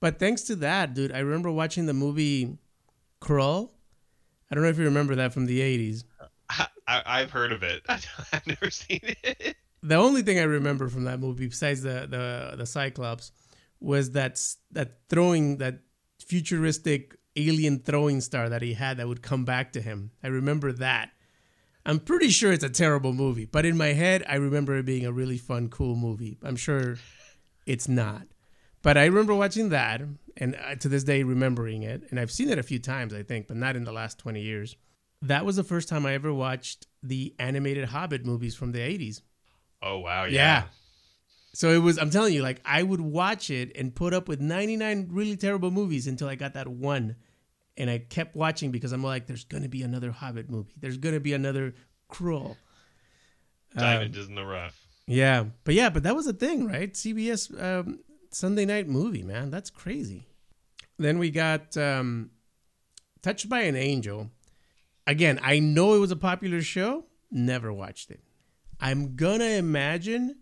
But 0.00 0.18
thanks 0.18 0.42
to 0.42 0.56
that, 0.56 0.94
dude, 0.94 1.12
I 1.12 1.18
remember 1.18 1.50
watching 1.50 1.86
the 1.86 1.92
movie 1.94 2.56
Krull. 3.20 3.72
I 4.50 4.54
don't 4.54 4.64
know 4.64 4.70
if 4.70 4.78
you 4.78 4.84
remember 4.84 5.14
that 5.16 5.32
from 5.32 5.46
the 5.46 5.60
eighties. 5.60 6.04
I, 6.48 6.66
I, 6.88 7.02
I've 7.06 7.30
heard 7.30 7.52
of 7.52 7.62
it. 7.62 7.82
I've 7.88 8.46
never 8.46 8.70
seen 8.70 9.00
it. 9.02 9.56
the 9.82 9.94
only 9.94 10.22
thing 10.22 10.38
I 10.38 10.42
remember 10.42 10.88
from 10.88 11.04
that 11.04 11.20
movie, 11.20 11.46
besides 11.46 11.82
the 11.82 12.06
the 12.08 12.56
the 12.56 12.66
Cyclops, 12.66 13.32
was 13.80 14.12
that 14.12 14.40
that 14.72 14.98
throwing 15.08 15.58
that 15.58 15.80
futuristic 16.18 17.16
alien 17.36 17.78
throwing 17.78 18.20
star 18.20 18.48
that 18.48 18.62
he 18.62 18.74
had 18.74 18.96
that 18.96 19.08
would 19.08 19.22
come 19.22 19.44
back 19.44 19.72
to 19.72 19.80
him. 19.80 20.10
I 20.22 20.28
remember 20.28 20.72
that. 20.72 21.10
I'm 21.86 21.98
pretty 21.98 22.28
sure 22.28 22.52
it's 22.52 22.64
a 22.64 22.68
terrible 22.68 23.12
movie, 23.14 23.46
but 23.46 23.64
in 23.64 23.76
my 23.76 23.88
head, 23.94 24.22
I 24.28 24.34
remember 24.34 24.76
it 24.76 24.84
being 24.84 25.06
a 25.06 25.12
really 25.12 25.38
fun, 25.38 25.68
cool 25.68 25.96
movie. 25.96 26.38
I'm 26.42 26.56
sure 26.56 26.96
it's 27.66 27.88
not, 27.88 28.26
but 28.82 28.98
I 28.98 29.06
remember 29.06 29.34
watching 29.34 29.70
that, 29.70 30.02
and 30.40 30.56
to 30.80 30.88
this 30.88 31.04
day, 31.04 31.22
remembering 31.22 31.82
it. 31.84 32.02
And 32.10 32.18
I've 32.18 32.30
seen 32.32 32.48
it 32.48 32.58
a 32.58 32.62
few 32.62 32.78
times, 32.80 33.12
I 33.14 33.22
think, 33.22 33.46
but 33.46 33.56
not 33.56 33.76
in 33.76 33.84
the 33.84 33.92
last 33.92 34.18
20 34.18 34.40
years. 34.40 34.74
That 35.22 35.44
was 35.44 35.56
the 35.56 35.64
first 35.64 35.88
time 35.88 36.06
I 36.06 36.14
ever 36.14 36.32
watched 36.32 36.86
the 37.02 37.34
animated 37.38 37.84
Hobbit 37.84 38.24
movies 38.24 38.54
from 38.56 38.72
the 38.72 38.78
80s. 38.78 39.20
Oh 39.82 39.98
wow, 39.98 40.24
Yeah. 40.24 40.30
yeah. 40.32 40.62
So 41.52 41.70
it 41.70 41.78
was. 41.78 41.98
I'm 41.98 42.10
telling 42.10 42.32
you, 42.32 42.42
like 42.42 42.60
I 42.64 42.82
would 42.82 43.00
watch 43.00 43.50
it 43.50 43.72
and 43.76 43.94
put 43.94 44.14
up 44.14 44.28
with 44.28 44.40
99 44.40 45.08
really 45.10 45.36
terrible 45.36 45.70
movies 45.72 46.06
until 46.06 46.28
I 46.28 46.36
got 46.36 46.54
that 46.54 46.68
one, 46.68 47.16
and 47.76 47.90
I 47.90 47.98
kept 47.98 48.36
watching 48.36 48.70
because 48.70 48.92
I'm 48.92 49.02
like, 49.02 49.26
there's 49.26 49.44
gonna 49.44 49.68
be 49.68 49.82
another 49.82 50.12
Hobbit 50.12 50.48
movie. 50.48 50.72
There's 50.78 50.96
gonna 50.96 51.18
be 51.20 51.32
another 51.32 51.74
Krull. 52.08 52.56
Diamond 53.76 54.16
is 54.16 54.28
in 54.28 54.34
the 54.36 54.44
rough. 54.44 54.80
Yeah, 55.06 55.44
but 55.64 55.74
yeah, 55.74 55.90
but 55.90 56.04
that 56.04 56.14
was 56.14 56.26
a 56.28 56.32
thing, 56.32 56.66
right? 56.68 56.92
CBS 56.92 57.50
um, 57.62 57.98
Sunday 58.30 58.64
night 58.64 58.88
movie, 58.88 59.22
man. 59.24 59.50
That's 59.50 59.70
crazy. 59.70 60.26
Then 61.00 61.18
we 61.18 61.30
got 61.30 61.78
um, 61.78 62.30
Touched 63.22 63.48
by 63.48 63.60
an 63.62 63.74
Angel. 63.74 64.30
Again, 65.06 65.40
I 65.42 65.58
know 65.58 65.94
it 65.94 65.98
was 65.98 66.10
a 66.10 66.16
popular 66.16 66.60
show. 66.60 67.06
Never 67.30 67.72
watched 67.72 68.10
it. 68.10 68.20
I'm 68.78 69.16
gonna 69.16 69.44
imagine 69.44 70.36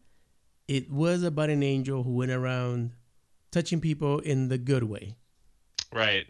it 0.67 0.91
was 0.91 1.23
about 1.23 1.51
an 1.51 1.63
angel 1.63 2.03
who 2.03 2.15
went 2.15 2.31
around 2.31 2.93
touching 3.51 3.81
people 3.81 4.19
in 4.19 4.49
the 4.49 4.59
good 4.59 4.85
way. 4.85 5.15
Right. 5.93 6.27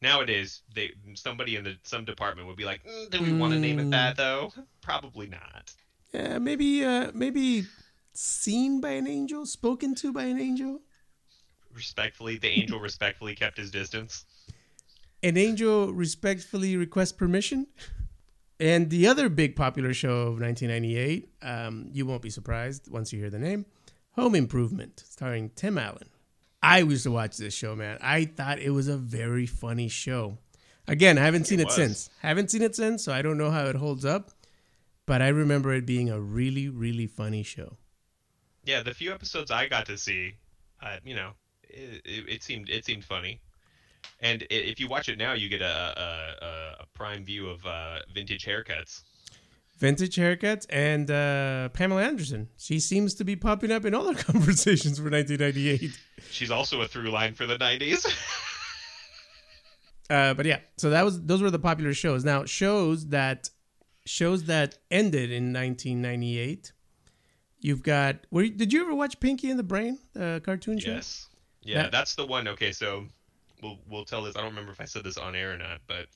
Nowadays, 0.00 0.62
they 0.74 0.92
somebody 1.14 1.56
in 1.56 1.64
the 1.64 1.76
some 1.82 2.04
department 2.04 2.48
would 2.48 2.56
be 2.56 2.64
like, 2.64 2.84
mm, 2.84 3.10
"Do 3.10 3.20
we 3.20 3.32
want 3.32 3.52
to 3.52 3.58
name 3.58 3.78
it 3.78 3.90
that 3.90 4.16
though?" 4.16 4.52
Probably 4.80 5.26
not. 5.26 5.72
Yeah, 6.12 6.38
maybe 6.38 6.84
uh 6.84 7.10
maybe 7.14 7.66
seen 8.12 8.80
by 8.80 8.90
an 8.90 9.06
angel, 9.06 9.46
spoken 9.46 9.94
to 9.96 10.12
by 10.12 10.24
an 10.24 10.40
angel. 10.40 10.80
Respectfully, 11.74 12.38
the 12.38 12.48
angel 12.48 12.78
respectfully 12.78 13.34
kept 13.34 13.56
his 13.56 13.70
distance. 13.70 14.24
An 15.22 15.36
angel 15.36 15.92
respectfully 15.92 16.76
requests 16.76 17.12
permission. 17.12 17.66
And 18.60 18.90
the 18.90 19.08
other 19.08 19.28
big 19.28 19.56
popular 19.56 19.92
show 19.92 20.20
of 20.28 20.40
1998, 20.40 21.28
um, 21.42 21.88
you 21.92 22.06
won't 22.06 22.22
be 22.22 22.30
surprised 22.30 22.90
once 22.90 23.12
you 23.12 23.18
hear 23.18 23.30
the 23.30 23.38
name 23.38 23.66
Home 24.12 24.34
Improvement, 24.34 25.02
starring 25.04 25.50
Tim 25.56 25.78
Allen. 25.78 26.08
I 26.62 26.78
used 26.78 27.02
to 27.02 27.10
watch 27.10 27.38
this 27.38 27.54
show, 27.54 27.74
man. 27.74 27.98
I 28.00 28.24
thought 28.24 28.60
it 28.60 28.70
was 28.70 28.86
a 28.86 28.96
very 28.96 29.46
funny 29.46 29.88
show. 29.88 30.38
Again, 30.86 31.18
I 31.18 31.22
haven't 31.22 31.46
seen 31.46 31.60
it, 31.60 31.68
It 31.68 31.72
since. 31.72 32.10
Haven't 32.20 32.50
seen 32.50 32.62
it 32.62 32.76
since, 32.76 33.02
so 33.02 33.12
I 33.12 33.22
don't 33.22 33.38
know 33.38 33.50
how 33.50 33.66
it 33.66 33.76
holds 33.76 34.04
up. 34.04 34.30
But 35.06 35.22
I 35.22 35.28
remember 35.28 35.72
it 35.72 35.84
being 35.84 36.10
a 36.10 36.20
really, 36.20 36.68
really 36.68 37.08
funny 37.08 37.42
show. 37.42 37.78
Yeah, 38.64 38.82
the 38.82 38.94
few 38.94 39.12
episodes 39.12 39.50
I 39.50 39.66
got 39.66 39.86
to 39.86 39.98
see, 39.98 40.34
uh, 40.80 40.98
you 41.04 41.16
know, 41.16 41.32
it, 41.72 42.02
it, 42.28 42.42
seemed 42.42 42.68
it 42.68 42.84
seemed 42.84 43.04
funny. 43.04 43.40
And 44.20 44.46
if 44.50 44.78
you 44.80 44.88
watch 44.88 45.08
it 45.08 45.18
now, 45.18 45.32
you 45.32 45.48
get 45.48 45.62
a 45.62 45.64
a, 45.64 46.44
a, 46.44 46.48
a 46.80 46.86
prime 46.94 47.24
view 47.24 47.48
of 47.48 47.64
uh, 47.66 47.98
vintage 48.14 48.44
haircuts. 48.44 49.02
Vintage 49.78 50.14
haircuts 50.16 50.64
and 50.70 51.10
uh, 51.10 51.68
Pamela 51.70 52.02
Anderson. 52.04 52.48
She 52.56 52.78
seems 52.78 53.14
to 53.14 53.24
be 53.24 53.34
popping 53.34 53.72
up 53.72 53.84
in 53.84 53.94
all 53.94 54.06
our 54.06 54.14
conversations 54.30 54.98
for 54.98 55.10
1998. 55.10 55.90
She's 56.30 56.50
also 56.52 56.82
a 56.82 56.86
through 56.88 57.10
line 57.10 57.34
for 57.34 57.46
the 57.46 57.56
'90s. 57.56 58.06
Uh, 60.10 60.34
but 60.34 60.44
yeah, 60.44 60.58
so 60.76 60.90
that 60.90 61.04
was 61.06 61.22
those 61.22 61.40
were 61.40 61.50
the 61.50 61.58
popular 61.58 61.94
shows. 61.94 62.22
Now 62.22 62.44
shows 62.44 63.06
that 63.08 63.48
shows 64.04 64.44
that 64.44 64.76
ended 64.90 65.30
in 65.30 65.52
1998. 65.54 66.72
You've 67.60 67.82
got. 67.82 68.26
Were, 68.30 68.42
you- 68.42 68.50
did 68.50 68.72
you 68.74 68.82
ever 68.82 68.94
watch 68.94 69.18
Pinky 69.20 69.48
and 69.48 69.58
the 69.58 69.62
Brain, 69.62 69.98
the 70.12 70.42
cartoon 70.44 70.78
show? 70.78 70.90
yes. 70.90 71.28
Yeah, 71.62 71.82
That- 71.84 71.92
that's 71.92 72.14
the 72.14 72.26
one. 72.26 72.48
Okay, 72.48 72.72
so 72.72 73.06
we'll 73.62 73.78
we'll 73.88 74.04
tell 74.04 74.22
this. 74.22 74.36
I 74.36 74.40
don't 74.40 74.50
remember 74.50 74.72
if 74.72 74.80
I 74.80 74.84
said 74.86 75.04
this 75.04 75.16
on 75.16 75.34
air 75.34 75.52
or 75.54 75.58
not, 75.58 75.80
but 75.86 76.06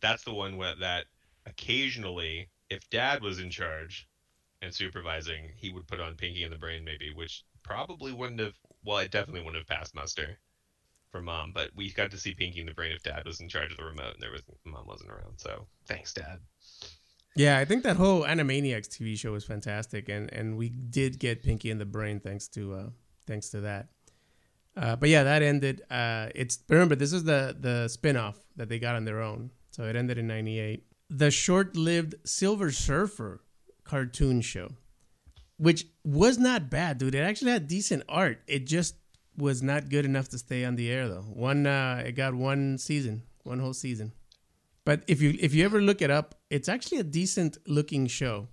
that's 0.00 0.24
the 0.24 0.34
one 0.34 0.56
where, 0.56 0.74
that 0.76 1.06
occasionally, 1.46 2.48
if 2.70 2.88
Dad 2.90 3.22
was 3.22 3.38
in 3.40 3.50
charge 3.50 4.08
and 4.62 4.74
supervising, 4.74 5.50
he 5.56 5.70
would 5.70 5.86
put 5.86 6.00
on 6.00 6.14
Pinky 6.14 6.42
and 6.44 6.52
the 6.52 6.58
Brain, 6.58 6.84
maybe, 6.84 7.12
which 7.14 7.44
probably 7.62 8.12
wouldn't 8.12 8.40
have. 8.40 8.54
Well, 8.84 8.98
it 8.98 9.10
definitely 9.10 9.40
wouldn't 9.40 9.56
have 9.56 9.78
passed 9.78 9.94
muster 9.94 10.38
for 11.10 11.22
Mom, 11.22 11.52
but 11.52 11.70
we 11.74 11.90
got 11.92 12.10
to 12.10 12.18
see 12.18 12.34
Pinky 12.34 12.60
and 12.60 12.68
the 12.68 12.74
Brain 12.74 12.92
if 12.92 13.02
Dad 13.02 13.24
was 13.24 13.40
in 13.40 13.48
charge 13.48 13.70
of 13.70 13.76
the 13.78 13.84
remote 13.84 14.14
and 14.14 14.22
there 14.22 14.30
was 14.32 14.42
Mom 14.64 14.86
wasn't 14.86 15.10
around. 15.10 15.38
So 15.38 15.66
thanks, 15.86 16.12
Dad. 16.12 16.38
Yeah, 17.36 17.58
I 17.58 17.64
think 17.64 17.82
that 17.82 17.96
whole 17.96 18.22
Animaniacs 18.22 18.88
TV 18.88 19.18
show 19.18 19.32
was 19.32 19.44
fantastic, 19.44 20.08
and 20.08 20.32
and 20.32 20.56
we 20.56 20.68
did 20.68 21.18
get 21.18 21.42
Pinky 21.42 21.70
and 21.70 21.80
the 21.80 21.84
Brain 21.86 22.20
thanks 22.20 22.46
to 22.48 22.74
uh, 22.74 22.86
thanks 23.26 23.48
to 23.50 23.60
that. 23.62 23.88
Uh, 24.76 24.96
but 24.96 25.08
yeah, 25.08 25.22
that 25.22 25.42
ended. 25.42 25.82
Uh, 25.90 26.28
it's 26.34 26.58
remember 26.68 26.94
this 26.96 27.12
is 27.12 27.24
the 27.24 27.56
the 27.58 27.86
spinoff 27.88 28.36
that 28.56 28.68
they 28.68 28.78
got 28.78 28.96
on 28.96 29.04
their 29.04 29.20
own, 29.22 29.50
so 29.70 29.84
it 29.84 29.94
ended 29.96 30.18
in 30.18 30.26
'98. 30.26 30.84
The 31.10 31.30
short-lived 31.30 32.14
Silver 32.24 32.72
Surfer 32.72 33.40
cartoon 33.84 34.40
show, 34.40 34.70
which 35.58 35.86
was 36.02 36.38
not 36.38 36.70
bad, 36.70 36.98
dude. 36.98 37.14
It 37.14 37.20
actually 37.20 37.52
had 37.52 37.68
decent 37.68 38.02
art. 38.08 38.42
It 38.48 38.66
just 38.66 38.96
was 39.36 39.62
not 39.62 39.88
good 39.90 40.04
enough 40.04 40.28
to 40.30 40.38
stay 40.38 40.64
on 40.64 40.74
the 40.76 40.90
air 40.90 41.08
though. 41.08 41.22
One, 41.22 41.66
uh, 41.66 42.02
it 42.06 42.12
got 42.12 42.34
one 42.34 42.78
season, 42.78 43.22
one 43.44 43.60
whole 43.60 43.74
season. 43.74 44.12
But 44.84 45.02
if 45.06 45.22
you 45.22 45.36
if 45.38 45.54
you 45.54 45.64
ever 45.64 45.80
look 45.80 46.02
it 46.02 46.10
up, 46.10 46.34
it's 46.50 46.68
actually 46.68 46.98
a 46.98 47.04
decent 47.04 47.58
looking 47.66 48.06
show. 48.06 48.48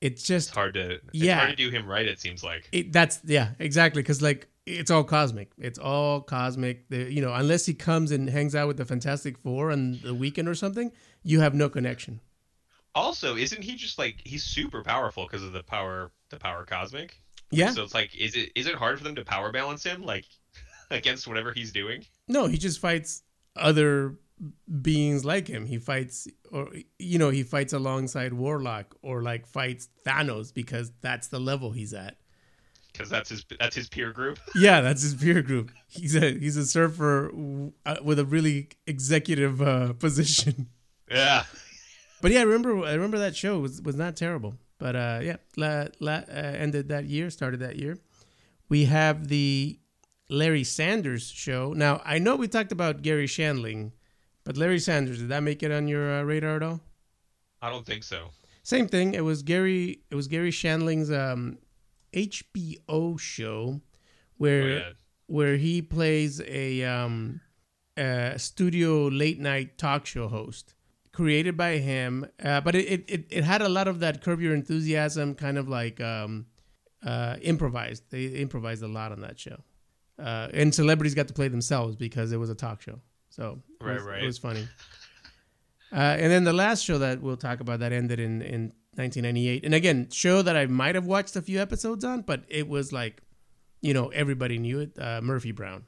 It's 0.00 0.22
It's 0.22 0.26
just 0.28 0.50
hard 0.54 0.74
to 0.74 0.92
it's 0.94 1.02
Yeah. 1.12 1.36
hard 1.38 1.50
to 1.50 1.56
do 1.56 1.70
him 1.70 1.86
right. 1.86 2.06
It 2.06 2.18
seems 2.20 2.42
like. 2.42 2.68
it, 2.72 2.92
that's 2.92 3.20
yeah 3.24 3.50
exactly 3.58 4.02
because 4.02 4.20
like 4.22 4.48
it's 4.66 4.90
all 4.90 5.04
cosmic. 5.04 5.50
It's 5.58 5.78
all 5.78 6.20
cosmic. 6.20 6.88
The, 6.88 7.12
you 7.12 7.20
know, 7.20 7.32
unless 7.32 7.66
he 7.66 7.74
comes 7.74 8.10
and 8.10 8.28
hangs 8.28 8.54
out 8.54 8.68
with 8.68 8.76
the 8.76 8.84
Fantastic 8.84 9.38
Four 9.38 9.70
on 9.70 9.98
the 10.02 10.14
weekend 10.14 10.48
or 10.48 10.54
something, 10.54 10.92
you 11.22 11.40
have 11.40 11.54
no 11.54 11.68
connection. 11.68 12.20
Also, 12.94 13.36
isn't 13.36 13.62
he 13.62 13.74
just 13.74 13.98
like 13.98 14.20
he's 14.24 14.44
super 14.44 14.82
powerful 14.82 15.24
because 15.24 15.42
of 15.42 15.52
the 15.52 15.62
power 15.62 16.12
the 16.30 16.38
power 16.38 16.64
cosmic? 16.64 17.20
Yeah. 17.50 17.70
So 17.70 17.82
it's 17.82 17.94
like, 17.94 18.14
is 18.16 18.34
it 18.36 18.50
is 18.54 18.66
it 18.66 18.74
hard 18.74 18.98
for 18.98 19.04
them 19.04 19.14
to 19.16 19.24
power 19.24 19.50
balance 19.50 19.84
him 19.84 20.02
like 20.02 20.26
against 20.90 21.26
whatever 21.26 21.52
he's 21.52 21.72
doing? 21.72 22.04
No, 22.28 22.46
he 22.46 22.58
just 22.58 22.80
fights 22.80 23.22
other 23.56 24.16
beings 24.80 25.24
like 25.24 25.48
him. 25.48 25.66
He 25.66 25.78
fights, 25.78 26.28
or 26.50 26.70
you 26.98 27.18
know, 27.18 27.30
he 27.30 27.42
fights 27.42 27.72
alongside 27.72 28.32
Warlock 28.32 28.96
or 29.02 29.22
like 29.22 29.46
fights 29.46 29.88
Thanos 30.06 30.52
because 30.52 30.92
that's 31.00 31.28
the 31.28 31.40
level 31.40 31.72
he's 31.72 31.92
at. 31.94 32.16
Because 32.92 33.08
that's 33.08 33.30
his 33.30 33.44
that's 33.58 33.74
his 33.74 33.88
peer 33.88 34.12
group. 34.12 34.38
Yeah, 34.54 34.80
that's 34.82 35.02
his 35.02 35.14
peer 35.14 35.42
group. 35.42 35.70
He's 35.88 36.14
a 36.14 36.38
he's 36.38 36.56
a 36.56 36.66
surfer 36.66 37.32
uh, 37.86 37.96
with 38.02 38.18
a 38.18 38.24
really 38.24 38.68
executive 38.86 39.62
uh, 39.62 39.94
position. 39.94 40.68
yeah. 41.10 41.44
But 42.20 42.32
yeah, 42.32 42.40
I 42.40 42.42
remember 42.42 42.84
I 42.84 42.92
remember 42.92 43.18
that 43.18 43.34
show 43.36 43.58
was 43.58 43.80
was 43.82 43.96
not 43.96 44.16
terrible. 44.16 44.54
But 44.78 44.96
uh, 44.96 45.20
yeah, 45.22 45.36
la, 45.56 45.86
la, 46.00 46.12
uh, 46.12 46.24
ended 46.28 46.88
that 46.88 47.04
year, 47.04 47.30
started 47.30 47.60
that 47.60 47.76
year. 47.76 47.98
We 48.68 48.86
have 48.86 49.28
the 49.28 49.78
Larry 50.28 50.64
Sanders 50.64 51.30
show. 51.30 51.72
Now 51.72 52.02
I 52.04 52.18
know 52.18 52.36
we 52.36 52.48
talked 52.48 52.72
about 52.72 53.02
Garry 53.02 53.26
Shandling, 53.26 53.92
but 54.44 54.56
Larry 54.56 54.80
Sanders 54.80 55.18
did 55.20 55.28
that 55.28 55.42
make 55.42 55.62
it 55.62 55.70
on 55.70 55.88
your 55.88 56.20
uh, 56.20 56.22
radar 56.22 56.56
at 56.56 56.62
all? 56.62 56.80
I 57.60 57.70
don't 57.70 57.86
think 57.86 58.02
so. 58.02 58.30
Same 58.64 58.88
thing. 58.88 59.14
It 59.14 59.24
was 59.24 59.42
Gary. 59.42 60.00
It 60.10 60.14
was 60.14 60.28
Garry 60.28 60.50
Shandling's 60.50 61.10
um, 61.10 61.58
HBO 62.12 63.18
show, 63.18 63.80
Oh, 63.80 63.80
where 64.38 64.68
yeah. 64.68 64.90
where 65.26 65.56
he 65.56 65.82
plays 65.82 66.40
a 66.46 66.82
um, 66.84 67.40
a 67.96 68.38
studio 68.38 69.06
late 69.08 69.38
night 69.40 69.78
talk 69.78 70.06
show 70.06 70.28
host 70.28 70.74
created 71.12 71.56
by 71.56 71.76
him. 71.76 72.26
Uh, 72.42 72.60
but 72.60 72.74
it, 72.74 72.86
it, 72.86 73.04
it, 73.08 73.26
it 73.30 73.44
had 73.44 73.60
a 73.62 73.68
lot 73.68 73.86
of 73.86 74.00
that 74.00 74.22
curb 74.22 74.40
your 74.40 74.54
enthusiasm 74.54 75.34
kind 75.34 75.58
of 75.58 75.68
like 75.68 76.00
um, 76.00 76.46
uh, 77.04 77.36
improvised. 77.42 78.02
They 78.10 78.24
improvised 78.26 78.82
a 78.82 78.88
lot 78.88 79.12
on 79.12 79.20
that 79.20 79.38
show. 79.38 79.58
Uh, 80.18 80.48
and 80.54 80.74
celebrities 80.74 81.14
got 81.14 81.28
to 81.28 81.34
play 81.34 81.48
themselves 81.48 81.96
because 81.96 82.32
it 82.32 82.38
was 82.38 82.48
a 82.50 82.54
talk 82.54 82.80
show. 82.80 82.98
So 83.28 83.60
it 83.80 83.84
Right, 83.84 83.94
was, 83.96 84.02
right. 84.04 84.22
it 84.22 84.26
was 84.26 84.38
funny. 84.38 84.66
Uh, 85.92 85.96
and 86.18 86.32
then 86.32 86.44
the 86.44 86.52
last 86.54 86.82
show 86.84 86.98
that 86.98 87.20
we'll 87.20 87.36
talk 87.36 87.60
about 87.60 87.80
that 87.80 87.92
ended 87.92 88.18
in, 88.18 88.40
in 88.40 88.72
1998. 88.94 89.64
And 89.64 89.74
again, 89.74 90.08
show 90.10 90.42
that 90.42 90.56
I 90.56 90.66
might 90.66 90.94
have 90.94 91.06
watched 91.06 91.34
a 91.36 91.42
few 91.42 91.60
episodes 91.60 92.04
on, 92.04 92.22
but 92.22 92.44
it 92.48 92.68
was 92.68 92.92
like, 92.92 93.22
you 93.80 93.94
know, 93.94 94.08
everybody 94.08 94.58
knew 94.58 94.80
it. 94.80 94.98
Uh, 94.98 95.20
Murphy 95.22 95.52
Brown. 95.52 95.84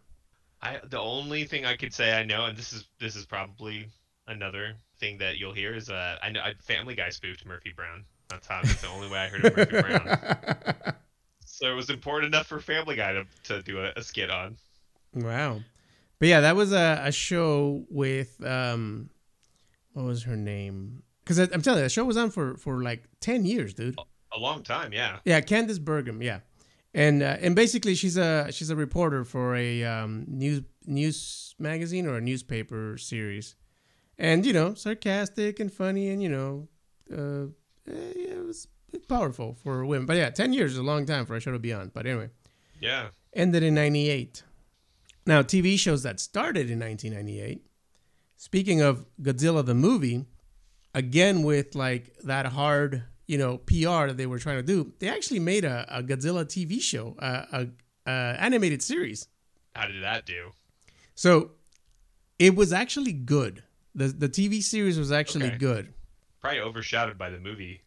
I 0.63 0.81
the 0.89 0.99
only 0.99 1.45
thing 1.45 1.67
I 1.67 1.77
could 1.77 1.93
say 1.93 2.19
I 2.19 2.25
know, 2.25 2.47
and 2.47 2.57
this 2.57 2.73
is 2.73 2.87
this 2.99 3.15
is 3.15 3.27
probably 3.27 3.89
another 4.27 4.75
thing 4.99 5.19
that 5.19 5.37
you'll 5.37 5.53
hear 5.53 5.75
is 5.75 5.91
uh 5.91 6.17
I 6.23 6.31
know 6.31 6.41
I, 6.41 6.55
Family 6.63 6.95
Guy 6.95 7.11
spoofed 7.11 7.45
Murphy 7.45 7.73
Brown. 7.77 8.05
That's 8.31 8.47
how 8.47 8.63
that's 8.63 8.81
the 8.81 8.89
only 8.89 9.11
way 9.11 9.19
I 9.19 9.29
heard 9.29 9.45
of 9.45 9.57
Murphy 9.57 9.83
Brown. 9.83 10.95
So 11.45 11.71
it 11.71 11.75
was 11.75 11.91
important 11.91 12.35
enough 12.35 12.47
for 12.47 12.59
Family 12.61 12.97
Guy 12.97 13.13
to, 13.13 13.27
to 13.45 13.63
do 13.63 13.81
a, 13.81 13.93
a 13.97 14.03
skit 14.03 14.31
on. 14.31 14.57
Wow. 15.15 15.61
But 16.19 16.29
yeah, 16.29 16.41
that 16.41 16.57
was 16.57 16.73
a, 16.73 17.03
a 17.05 17.13
show 17.13 17.85
with 17.91 18.43
um 18.45 19.11
what 19.93 20.07
was 20.07 20.23
her 20.25 20.37
name? 20.37 21.03
Because 21.25 21.39
I'm 21.39 21.63
telling 21.63 21.79
you, 21.81 21.85
the 21.85 21.89
show 21.91 22.05
was 22.05 22.17
on 22.17 22.31
for 22.31 22.57
for 22.57 22.83
like 22.83 23.05
ten 23.21 23.45
years, 23.47 23.73
dude. 23.75 23.99
A 24.33 24.39
long 24.39 24.63
time, 24.63 24.93
yeah. 24.93 25.21
Yeah, 25.25 25.41
Candice 25.41 25.81
Bergen. 25.81 26.21
Yeah, 26.21 26.41
and 26.93 27.23
uh, 27.23 27.37
and 27.41 27.57
basically 27.57 27.95
she's 27.95 28.17
a 28.17 28.51
she's 28.53 28.69
a 28.71 28.77
reporter 28.77 29.25
for 29.25 29.57
a 29.57 29.85
um, 29.85 30.25
news 30.29 30.63
news 30.87 31.55
magazine 31.59 32.07
or 32.07 32.17
a 32.17 32.21
newspaper 32.21 32.99
series, 32.99 33.57
and 34.19 34.45
you 34.45 34.53
know 34.53 34.75
sarcastic 34.75 35.61
and 35.61 35.73
funny 35.73 36.11
and 36.11 36.23
you 36.23 36.29
know 36.29 36.69
uh, 37.11 37.47
eh, 37.91 38.33
it 38.35 38.45
was 38.45 38.67
powerful 39.09 39.55
for 39.63 39.87
women. 39.87 40.05
But 40.07 40.17
yeah, 40.17 40.31
ten 40.31 40.53
years 40.53 40.73
is 40.73 40.79
a 40.79 40.83
long 40.83 41.07
time 41.07 41.25
for 41.27 41.37
a 41.37 41.41
show 41.41 41.53
to 41.53 41.59
be 41.59 41.73
on. 41.73 41.91
But 41.95 42.07
anyway, 42.07 42.31
Yeah. 42.81 43.09
ended 43.35 43.63
in 43.63 43.75
'98. 43.75 44.43
Now, 45.27 45.41
TV 45.43 45.79
shows 45.79 46.03
that 46.03 46.21
started 46.21 46.71
in 46.71 46.79
1998. 46.81 47.65
Speaking 48.37 48.83
of 48.83 49.07
Godzilla 49.23 49.65
the 49.65 49.75
movie, 49.75 50.27
again 50.95 51.43
with 51.43 51.75
like 51.75 52.17
that 52.25 52.47
hard, 52.47 53.03
you 53.27 53.39
know, 53.39 53.59
PR 53.59 54.07
that 54.09 54.17
they 54.17 54.27
were 54.27 54.39
trying 54.39 54.57
to 54.57 54.63
do, 54.63 54.93
they 54.99 55.09
actually 55.09 55.41
made 55.41 55.65
a, 55.65 55.87
a 55.89 56.03
Godzilla 56.03 56.45
TV 56.45 56.81
show, 56.81 57.17
a, 57.19 57.47
a, 57.53 57.67
a 58.11 58.37
animated 58.39 58.83
series. 58.83 59.29
How 59.75 59.87
did 59.87 60.03
that 60.03 60.25
do? 60.27 60.51
So 61.15 61.53
it 62.39 62.55
was 62.57 62.73
actually 62.73 63.13
good. 63.13 63.63
the 63.95 64.09
The 64.09 64.29
TV 64.29 64.63
series 64.63 64.99
was 64.99 65.11
actually 65.13 65.47
Okay. 65.49 65.59
good. 65.59 65.95
Probably 66.41 66.61
overshadowed 66.61 67.17
by 67.19 67.31
the 67.31 67.39
movie 67.41 67.81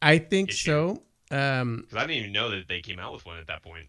I 0.00 0.18
think 0.18 0.50
Issue. 0.50 0.96
so. 1.30 1.36
Um, 1.36 1.82
because 1.82 1.96
I 1.96 2.00
didn't 2.00 2.16
even 2.18 2.32
know 2.32 2.50
that 2.50 2.66
they 2.68 2.80
came 2.80 2.98
out 2.98 3.12
with 3.12 3.24
one 3.24 3.38
at 3.38 3.46
that 3.46 3.62
point. 3.62 3.86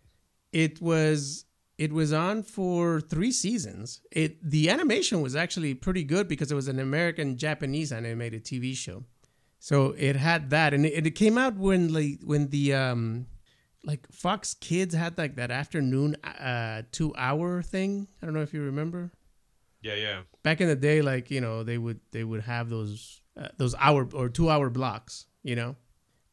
it 0.51 0.79
was 0.81 1.45
it 1.83 1.91
was 1.91 2.13
on 2.13 2.43
for 2.43 3.01
three 3.01 3.31
seasons. 3.31 3.99
It 4.09 4.31
the 4.41 4.69
animation 4.69 5.21
was 5.21 5.35
actually 5.35 5.73
pretty 5.73 6.05
good 6.05 6.29
because 6.29 6.49
it 6.49 6.55
was 6.55 6.69
an 6.69 6.79
American 6.79 7.37
Japanese 7.37 7.91
animated 7.91 8.45
TV 8.45 8.73
show. 8.73 9.03
So 9.59 9.93
it 9.97 10.15
had 10.15 10.49
that, 10.51 10.73
and 10.73 10.85
it, 10.85 11.05
it 11.05 11.11
came 11.11 11.37
out 11.37 11.57
when 11.57 11.93
like 11.93 12.19
when 12.23 12.47
the 12.55 12.73
um 12.73 13.27
like 13.83 14.07
Fox 14.13 14.53
Kids 14.53 14.95
had 14.95 15.17
like 15.17 15.35
that 15.35 15.51
afternoon 15.51 16.15
uh 16.23 16.83
two 16.93 17.13
hour 17.17 17.61
thing. 17.61 18.07
I 18.21 18.25
don't 18.25 18.33
know 18.33 18.45
if 18.47 18.53
you 18.53 18.61
remember. 18.61 19.11
Yeah, 19.81 19.95
yeah. 19.95 20.21
back 20.43 20.61
in 20.61 20.69
the 20.69 20.77
day 20.77 21.01
like 21.01 21.29
you 21.29 21.41
know 21.41 21.63
they 21.63 21.77
would 21.77 21.99
they 22.11 22.23
would 22.23 22.43
have 22.43 22.69
those 22.69 23.19
uh, 23.35 23.49
those 23.57 23.75
hour 23.77 24.07
or 24.13 24.29
two 24.29 24.49
hour 24.49 24.69
blocks 24.69 25.25
you 25.43 25.57
know 25.57 25.75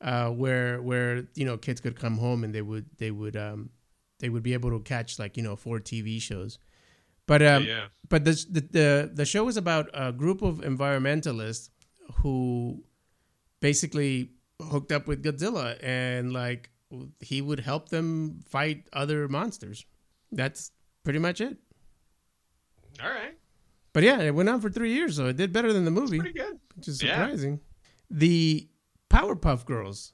uh 0.01 0.29
where 0.29 0.81
where 0.81 1.25
you 1.35 1.45
know 1.45 1.57
kids 1.57 1.81
could 1.81 1.99
come 1.99 2.17
home 2.19 2.45
and 2.45 2.55
they 2.55 2.63
would 2.63 2.87
they 2.99 3.11
would 3.11 3.37
um 3.37 3.71
they 4.21 4.29
would 4.29 4.43
be 4.43 4.53
able 4.53 4.71
to 4.71 4.81
catch 4.81 5.19
like 5.19 5.37
you 5.37 5.43
know 5.43 5.57
four 5.57 5.79
tv 5.81 6.21
shows 6.21 6.59
but 7.27 7.43
um 7.43 7.65
yeah, 7.65 7.69
yeah. 7.77 7.85
but 8.09 8.25
the 8.25 8.33
the 8.73 9.11
the 9.13 9.25
show 9.25 9.49
is 9.49 9.57
about 9.57 9.89
a 9.95 10.13
group 10.13 10.43
of 10.43 10.59
environmentalists 10.59 11.71
who 12.23 12.83
basically 13.61 14.31
hooked 14.71 14.93
up 14.93 15.07
with 15.07 15.23
Godzilla 15.25 15.77
and 15.83 16.33
like 16.33 16.71
he 17.21 17.41
would 17.41 17.61
help 17.61 17.89
them 17.89 18.41
fight 18.49 18.87
other 18.93 19.29
monsters 19.29 19.85
that's 20.33 20.71
pretty 21.05 21.19
much 21.19 21.41
it 21.41 21.57
All 23.03 23.09
right. 23.11 23.37
but 23.93 24.03
yeah, 24.03 24.21
it 24.21 24.35
went 24.35 24.49
on 24.49 24.61
for 24.61 24.71
three 24.71 24.93
years, 24.93 25.17
so 25.17 25.27
it 25.27 25.37
did 25.37 25.53
better 25.53 25.73
than 25.73 25.85
the 25.85 25.91
movie, 25.91 26.19
Pretty 26.19 26.39
good. 26.39 26.59
which 26.77 26.89
is 26.89 27.03
Yeah. 27.03 27.17
surprising. 27.17 27.61
The 28.11 28.69
Powerpuff 29.09 29.65
Girls 29.65 30.13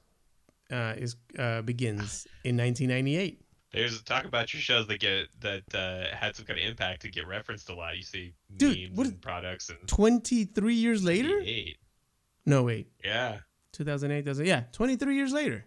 uh, 0.71 0.93
is 0.97 1.15
uh, 1.37 1.61
begins 1.63 2.25
in 2.43 2.57
1998. 2.57 3.41
There's 3.77 4.01
talk 4.03 4.25
about 4.25 4.53
your 4.53 4.61
shows 4.61 4.87
that 4.87 4.99
get 4.99 5.27
that 5.41 5.63
uh, 5.75 6.15
had 6.15 6.35
some 6.35 6.45
kind 6.45 6.59
of 6.59 6.65
impact 6.65 7.01
to 7.03 7.09
get 7.09 7.27
referenced 7.27 7.69
a 7.69 7.75
lot. 7.75 7.95
You 7.97 8.03
see 8.03 8.33
Dude, 8.55 8.77
memes 8.89 8.97
what- 8.97 9.07
and 9.07 9.21
products 9.21 9.69
and 9.69 9.77
23 9.87 10.73
years 10.73 11.03
later? 11.03 11.39
Eight. 11.43 11.77
No, 12.45 12.63
wait, 12.63 12.87
Yeah, 13.03 13.39
2008 13.73 14.23
doesn't. 14.25 14.45
Yeah, 14.45 14.63
23 14.71 15.15
years 15.15 15.33
later, 15.33 15.65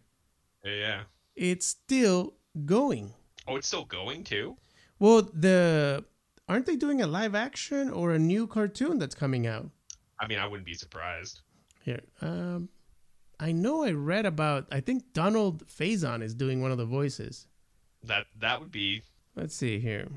yeah, 0.64 0.72
yeah. 0.72 1.00
it's 1.36 1.66
still 1.66 2.34
going. 2.64 3.12
Oh, 3.46 3.56
it's 3.56 3.66
still 3.66 3.84
going 3.84 4.24
too. 4.24 4.56
Well, 4.98 5.22
the 5.32 6.04
aren't 6.48 6.64
they 6.66 6.76
doing 6.76 7.00
a 7.02 7.06
live 7.06 7.34
action 7.34 7.90
or 7.90 8.12
a 8.12 8.18
new 8.18 8.46
cartoon 8.46 8.98
that's 8.98 9.14
coming 9.14 9.46
out? 9.46 9.68
I 10.18 10.26
mean, 10.26 10.38
I 10.38 10.46
wouldn't 10.46 10.66
be 10.66 10.74
surprised. 10.74 11.40
Here, 11.82 12.00
um, 12.22 12.68
I 13.38 13.52
know 13.52 13.84
I 13.84 13.92
read 13.92 14.24
about. 14.26 14.66
I 14.72 14.80
think 14.80 15.12
Donald 15.12 15.66
Faison 15.66 16.22
is 16.22 16.34
doing 16.34 16.60
one 16.62 16.70
of 16.72 16.78
the 16.78 16.86
voices. 16.86 17.46
That 18.04 18.26
that 18.40 18.60
would 18.60 18.72
be 18.72 19.02
Let's 19.36 19.54
see 19.54 19.78
here. 19.78 20.08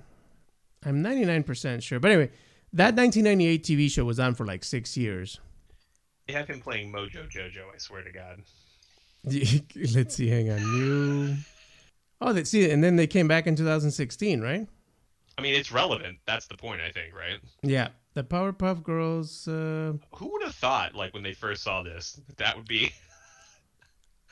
I'm 0.86 1.04
99% 1.04 1.82
sure. 1.82 2.00
But 2.00 2.12
anyway, 2.12 2.32
that 2.74 2.96
1998 2.96 3.64
TV 3.64 3.90
show 3.90 4.04
was 4.06 4.20
on 4.20 4.34
for 4.36 4.46
like 4.46 4.64
six 4.64 4.98
years. 4.98 5.40
they 6.28 6.34
have 6.34 6.48
him 6.48 6.60
playing 6.60 6.92
Mojo 6.92 7.30
Jojo. 7.30 7.74
I 7.74 7.78
swear 7.78 8.04
to 8.04 8.12
God. 8.12 8.42
Let's 9.96 10.16
see. 10.16 10.28
Hang 10.28 10.50
on. 10.50 10.60
New. 10.62 11.36
Oh, 12.20 12.34
they 12.34 12.44
see, 12.44 12.70
and 12.70 12.84
then 12.84 12.96
they 12.96 13.08
came 13.08 13.28
back 13.28 13.48
in 13.48 13.56
2016, 13.56 14.42
right? 14.42 14.68
I 15.38 15.42
mean, 15.42 15.56
it's 15.56 15.72
relevant. 15.72 16.20
That's 16.26 16.48
the 16.48 16.56
point, 16.58 16.82
I 16.82 16.92
think, 16.92 17.14
right? 17.16 17.40
Yeah. 17.62 17.90
The 18.14 18.24
Powerpuff 18.24 18.84
Girls. 18.84 19.48
Uh, 19.48 19.94
Who 20.16 20.32
would 20.32 20.44
have 20.44 20.56
thought, 20.56 20.96
like, 20.96 21.14
when 21.14 21.24
they 21.24 21.34
first 21.34 21.64
saw 21.64 21.82
this, 21.84 22.20
that, 22.28 22.38
that 22.38 22.58
would 22.58 22.68
be 22.68 22.92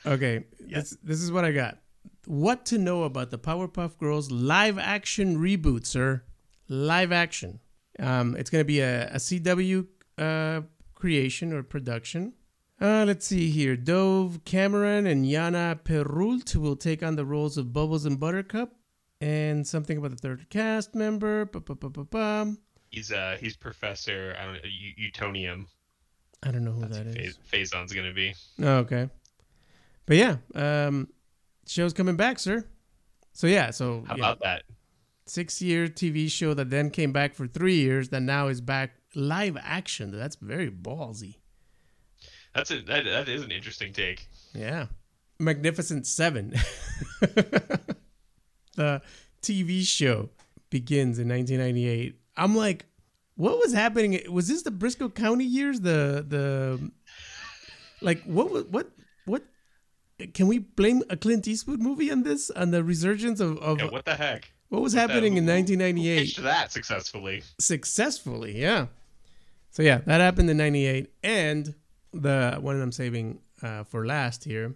okay. 0.06 0.44
Yeah. 0.66 0.78
This, 0.80 0.96
this 1.02 1.22
is 1.22 1.32
what 1.32 1.44
I 1.44 1.52
got. 1.52 1.78
What 2.26 2.64
to 2.66 2.78
know 2.78 3.02
about 3.02 3.30
the 3.30 3.38
Powerpuff 3.38 3.98
Girls 3.98 4.30
live 4.30 4.78
action 4.78 5.36
reboot, 5.38 5.86
sir? 5.86 6.22
Live 6.68 7.12
action. 7.12 7.60
Um, 7.98 8.36
it's 8.36 8.48
going 8.48 8.60
to 8.60 8.66
be 8.66 8.80
a, 8.80 9.08
a 9.08 9.16
CW 9.16 9.86
uh, 10.18 10.60
creation 10.94 11.52
or 11.52 11.62
production. 11.62 12.34
Uh, 12.80 13.04
let's 13.06 13.26
see 13.26 13.50
here. 13.50 13.76
Dove 13.76 14.44
Cameron 14.44 15.06
and 15.06 15.24
Yana 15.24 15.82
Perrault 15.84 16.56
will 16.56 16.76
take 16.76 17.02
on 17.02 17.16
the 17.16 17.24
roles 17.24 17.56
of 17.56 17.72
Bubbles 17.72 18.04
and 18.04 18.18
Buttercup. 18.18 18.74
And 19.20 19.66
something 19.66 19.98
about 19.98 20.10
the 20.10 20.16
third 20.16 20.48
cast 20.50 20.94
member. 20.96 21.44
Ba-ba-ba-ba-ba. 21.44 22.56
he's 22.90 23.12
uh 23.12 23.36
he's 23.40 23.56
Professor 23.56 24.34
I 24.36 24.44
don't 24.44 24.54
know 24.54 24.60
Utonium. 25.00 25.66
I 26.42 26.50
don't 26.50 26.64
know 26.64 26.72
who 26.72 26.80
That's 26.80 26.98
that 26.98 27.06
is. 27.06 27.38
Phas- 27.44 27.70
gonna 27.70 28.12
be. 28.12 28.34
Oh, 28.60 28.78
okay. 28.78 29.08
But 30.06 30.16
yeah, 30.16 30.36
um, 30.56 31.08
show's 31.66 31.92
coming 31.92 32.16
back, 32.16 32.38
sir. 32.38 32.64
So 33.32 33.46
yeah, 33.46 33.70
so 33.70 34.04
How 34.06 34.16
yeah, 34.16 34.22
about 34.22 34.40
that? 34.40 34.62
six 35.26 35.62
year 35.62 35.86
TV 35.88 36.30
show 36.30 36.54
that 36.54 36.70
then 36.70 36.90
came 36.90 37.12
back 37.12 37.34
for 37.34 37.46
three 37.46 37.76
years, 37.76 38.10
that 38.10 38.20
now 38.20 38.48
is 38.48 38.60
back 38.60 38.96
live 39.14 39.56
action. 39.62 40.10
That's 40.10 40.36
very 40.36 40.70
ballsy. 40.70 41.36
That's 42.54 42.70
a 42.70 42.80
that, 42.82 43.04
that 43.04 43.28
is 43.28 43.42
an 43.42 43.50
interesting 43.50 43.92
take. 43.92 44.28
Yeah. 44.54 44.86
Magnificent 45.38 46.06
Seven. 46.06 46.50
the 48.76 49.02
TV 49.42 49.82
show 49.84 50.30
begins 50.70 51.18
in 51.18 51.28
1998. 51.28 52.18
I'm 52.36 52.54
like, 52.54 52.86
what 53.36 53.58
was 53.58 53.72
happening? 53.72 54.20
Was 54.30 54.48
this 54.48 54.62
the 54.62 54.70
Brisco 54.70 55.12
County 55.12 55.44
years? 55.44 55.80
The 55.80 56.24
the 56.26 56.90
like 58.00 58.22
what 58.24 58.50
was 58.50 58.64
what 58.64 58.90
what? 59.24 59.42
Can 60.28 60.46
we 60.46 60.58
blame 60.58 61.02
a 61.10 61.16
Clint 61.16 61.46
Eastwood 61.48 61.80
movie 61.80 62.10
on 62.10 62.22
this 62.22 62.50
on 62.50 62.70
the 62.70 62.82
resurgence 62.84 63.40
of, 63.40 63.58
of 63.58 63.78
Yeah, 63.80 63.90
what 63.90 64.04
the 64.04 64.14
heck? 64.14 64.50
what 64.68 64.82
was 64.82 64.94
What 64.94 65.00
happening 65.10 65.36
in 65.36 65.44
who- 65.44 65.50
who 65.50 65.56
1998? 65.58 66.18
Pitched 66.20 66.42
that 66.42 66.72
successfully. 66.72 67.42
successfully. 67.58 68.58
Yeah. 68.60 68.86
So 69.70 69.82
yeah, 69.82 69.98
that 70.06 70.20
happened 70.20 70.50
in 70.50 70.56
'98, 70.58 71.10
and 71.24 71.74
the 72.12 72.58
one 72.60 72.80
I'm 72.80 72.92
saving 72.92 73.40
uh, 73.62 73.84
for 73.84 74.04
last 74.06 74.44
here, 74.44 74.74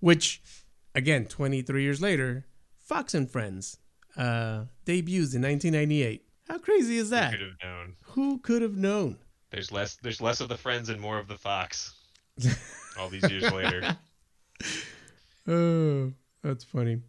which 0.00 0.42
again, 0.94 1.24
23 1.26 1.82
years 1.82 2.00
later, 2.02 2.44
Fox 2.78 3.14
and 3.14 3.30
Friends 3.30 3.78
uh, 4.16 4.64
debuts 4.84 5.34
in 5.34 5.40
1998. 5.42 6.22
How 6.48 6.58
crazy 6.58 6.98
is 6.98 7.08
Who 7.08 7.10
that? 7.16 7.30
could 7.32 7.40
have 7.40 7.56
known? 7.62 7.94
Who 8.02 8.38
could 8.38 8.60
have 8.62 8.76
known? 8.76 9.16
There's 9.50 9.72
less. 9.72 9.96
There's 10.02 10.20
less 10.20 10.40
of 10.40 10.48
the 10.50 10.58
friends 10.58 10.88
and 10.90 11.00
more 11.00 11.18
of 11.18 11.26
the 11.26 11.38
fox. 11.38 11.94
All 12.98 13.08
these 13.08 13.28
years 13.30 13.50
later. 13.50 13.96
Oh, 15.46 16.12
that's 16.42 16.64
funny. 16.64 17.00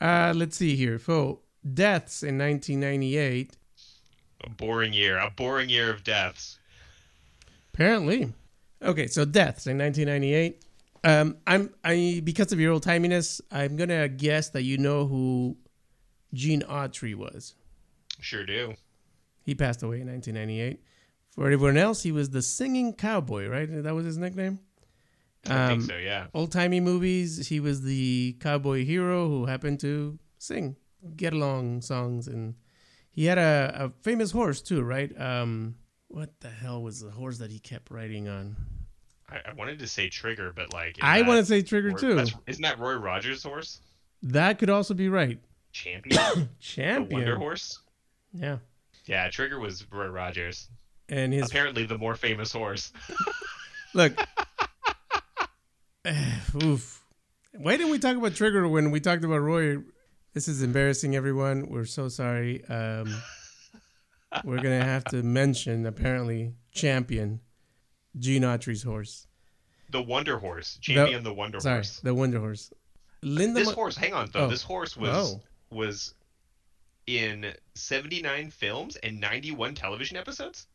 Uh, 0.00 0.32
let's 0.36 0.56
see 0.56 0.76
here. 0.76 0.98
So 0.98 1.40
deaths 1.72 2.22
in 2.22 2.38
1998. 2.38 3.56
A 4.44 4.50
boring 4.50 4.92
year. 4.92 5.18
A 5.18 5.30
boring 5.30 5.68
year 5.68 5.90
of 5.90 6.04
deaths. 6.04 6.58
Apparently. 7.72 8.32
Okay, 8.82 9.06
so 9.06 9.24
deaths 9.24 9.66
in 9.66 9.78
1998. 9.78 10.62
Um, 11.04 11.36
I'm 11.46 11.70
I 11.82 12.20
because 12.22 12.52
of 12.52 12.60
your 12.60 12.72
old 12.72 12.84
timiness, 12.84 13.40
I'm 13.50 13.76
gonna 13.76 14.08
guess 14.08 14.50
that 14.50 14.62
you 14.62 14.78
know 14.78 15.06
who 15.06 15.56
Gene 16.34 16.62
Autry 16.62 17.14
was. 17.14 17.54
Sure 18.20 18.44
do. 18.44 18.74
He 19.44 19.54
passed 19.54 19.82
away 19.82 20.00
in 20.00 20.08
1998. 20.08 20.80
For 21.30 21.50
everyone 21.50 21.76
else, 21.76 22.02
he 22.02 22.12
was 22.12 22.30
the 22.30 22.42
singing 22.42 22.92
cowboy, 22.92 23.48
right? 23.48 23.68
That 23.82 23.94
was 23.94 24.04
his 24.04 24.18
nickname. 24.18 24.60
I 25.48 25.54
Um, 25.64 25.68
think 25.80 25.90
so. 25.90 25.96
Yeah. 25.96 26.26
Old 26.34 26.52
timey 26.52 26.80
movies, 26.80 27.48
he 27.48 27.58
was 27.60 27.82
the 27.82 28.36
cowboy 28.40 28.84
hero 28.84 29.28
who 29.28 29.46
happened 29.46 29.80
to 29.80 30.18
sing 30.38 30.76
get 31.16 31.32
along 31.32 31.80
songs, 31.82 32.28
and 32.28 32.54
he 33.10 33.24
had 33.24 33.38
a, 33.38 33.72
a 33.86 33.90
famous 34.02 34.30
horse 34.30 34.60
too, 34.60 34.82
right? 34.82 35.10
Um, 35.20 35.74
what 36.08 36.38
the 36.40 36.48
hell 36.50 36.82
was 36.82 37.00
the 37.00 37.10
horse 37.10 37.38
that 37.38 37.50
he 37.50 37.58
kept 37.58 37.90
riding 37.90 38.28
on? 38.28 38.56
I, 39.28 39.38
I 39.50 39.52
wanted 39.54 39.78
to 39.80 39.86
say 39.88 40.08
Trigger, 40.08 40.52
but 40.54 40.72
like. 40.72 40.98
I 41.02 41.22
want 41.22 41.40
to 41.40 41.44
say 41.46 41.62
Trigger 41.62 41.90
Roy- 41.90 41.96
too. 42.24 42.24
Isn't 42.46 42.62
that 42.62 42.78
Roy 42.78 42.94
Rogers' 42.94 43.42
horse? 43.42 43.80
That 44.22 44.58
could 44.58 44.70
also 44.70 44.94
be 44.94 45.08
right. 45.08 45.38
Champion. 45.72 46.14
the 46.34 46.34
Wonder 46.36 46.48
Champion. 46.60 47.36
Horse. 47.36 47.80
Yeah. 48.32 48.58
Yeah, 49.06 49.28
Trigger 49.30 49.58
was 49.58 49.84
Roy 49.90 50.06
Rogers. 50.06 50.68
And 51.08 51.32
his 51.32 51.48
Apparently, 51.48 51.84
the 51.84 51.98
more 51.98 52.14
famous 52.14 52.52
horse. 52.52 52.92
look. 53.94 54.12
Oof. 56.62 57.04
Why 57.54 57.76
didn't 57.76 57.92
we 57.92 57.98
talk 57.98 58.16
about 58.16 58.34
Trigger 58.34 58.66
when 58.66 58.90
we 58.90 59.00
talked 59.00 59.24
about 59.24 59.38
Roy? 59.38 59.78
This 60.34 60.48
is 60.48 60.62
embarrassing, 60.62 61.14
everyone. 61.14 61.68
We're 61.68 61.84
so 61.84 62.08
sorry. 62.08 62.64
Um, 62.64 63.14
we're 64.44 64.56
gonna 64.62 64.82
have 64.84 65.04
to 65.04 65.22
mention 65.22 65.86
apparently 65.86 66.54
champion 66.72 67.40
Gene 68.18 68.42
Autry's 68.42 68.82
horse. 68.82 69.26
The 69.90 70.02
Wonder 70.02 70.38
Horse, 70.38 70.78
champion 70.80 71.22
the 71.22 71.34
Wonder 71.34 71.60
Sorry, 71.60 71.76
Horse. 71.76 72.00
the 72.00 72.14
Wonder 72.14 72.40
Horse. 72.40 72.72
Linda. 73.22 73.60
This 73.60 73.70
horse, 73.70 73.94
hang 73.96 74.14
on 74.14 74.30
though. 74.32 74.46
Oh. 74.46 74.48
This 74.48 74.62
horse 74.62 74.96
was 74.96 75.34
Oh. 75.34 75.40
was 75.70 76.14
in 77.06 77.52
79 77.74 78.50
films 78.50 78.96
and 78.96 79.20
91 79.20 79.74
television 79.74 80.16
episodes. 80.16 80.66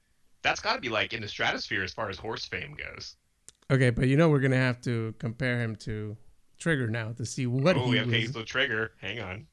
That's 0.44 0.60
got 0.62 0.76
to 0.76 0.82
be 0.82 0.90
like 0.90 1.14
in 1.14 1.22
the 1.22 1.28
stratosphere 1.28 1.84
as 1.84 1.92
far 1.94 2.10
as 2.10 2.18
horse 2.18 2.46
fame 2.46 2.76
goes. 2.76 3.16
Okay, 3.70 3.90
but 3.90 4.08
you 4.08 4.16
know 4.16 4.30
we're 4.30 4.40
gonna 4.40 4.56
have 4.56 4.82
to 4.82 5.14
compare 5.20 5.60
him 5.60 5.76
to 5.78 6.16
Trigger 6.58 6.88
now 6.88 7.12
to 7.14 7.26
see 7.26 7.46
what 7.46 7.78
oh, 7.78 7.92
he 7.92 8.00
okay, 8.00 8.22
was. 8.24 8.34
so 8.34 8.44
Trigger, 8.44 8.92
hang 9.00 9.20
on. 9.20 9.46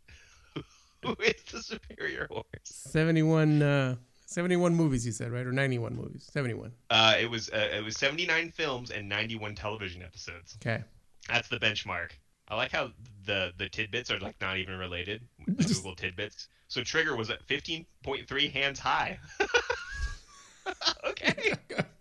Who 1.02 1.16
is 1.22 1.42
the 1.50 1.62
superior 1.62 2.26
horse? 2.30 2.44
71, 2.64 3.62
uh, 3.62 3.96
71 4.26 4.74
movies, 4.74 5.04
you 5.04 5.12
said, 5.12 5.30
right? 5.30 5.46
Or 5.46 5.52
91 5.52 5.94
movies. 5.94 6.28
71. 6.32 6.72
Uh, 6.90 7.14
it 7.20 7.30
was 7.30 7.50
uh, 7.50 7.68
it 7.74 7.84
was 7.84 7.96
79 7.96 8.52
films 8.52 8.90
and 8.90 9.08
91 9.08 9.54
television 9.54 10.02
episodes. 10.02 10.56
Okay. 10.60 10.82
That's 11.28 11.48
the 11.48 11.58
benchmark. 11.58 12.12
I 12.48 12.56
like 12.56 12.72
how 12.72 12.90
the 13.26 13.52
the 13.58 13.68
tidbits 13.68 14.10
are 14.10 14.18
like 14.20 14.36
not 14.40 14.58
even 14.58 14.78
related. 14.78 15.22
Google 15.46 15.94
tidbits. 15.94 16.48
So 16.68 16.82
Trigger 16.82 17.16
was 17.16 17.30
at 17.30 17.46
15.3 17.46 18.52
hands 18.52 18.78
high. 18.78 19.18
okay, 21.04 21.52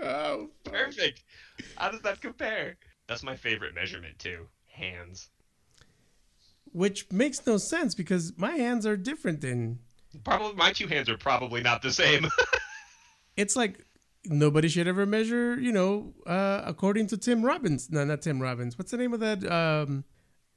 oh, 0.02 0.50
perfect. 0.64 1.24
How 1.78 1.90
does 1.92 2.02
that 2.02 2.22
compare? 2.22 2.78
That's 3.08 3.24
my 3.24 3.36
favorite 3.36 3.76
measurement 3.76 4.20
too. 4.20 4.48
Hands. 4.72 5.30
Which 6.72 7.12
makes 7.12 7.46
no 7.46 7.58
sense 7.58 7.94
because 7.94 8.34
my 8.38 8.52
hands 8.52 8.86
are 8.86 8.98
different 8.98 9.42
than. 9.42 9.80
Probably 10.24 10.56
my 10.56 10.72
two 10.72 10.88
hands 10.88 11.10
are 11.10 11.18
probably 11.18 11.62
not 11.62 11.82
the 11.82 11.92
same. 11.92 12.28
It's 13.36 13.56
like 13.56 13.84
nobody 14.26 14.68
should 14.70 14.88
ever 14.88 15.08
measure, 15.08 15.60
you 15.60 15.72
know, 15.72 16.14
uh, 16.28 16.62
according 16.66 17.08
to 17.08 17.18
Tim 17.18 17.44
Robbins. 17.44 17.90
No, 17.90 18.04
not 18.06 18.22
Tim 18.22 18.40
Robbins. 18.40 18.78
What's 18.78 18.92
the 18.92 18.98
name 18.98 19.12
of 19.12 19.20
that? 19.22 19.44
Um, 19.52 20.04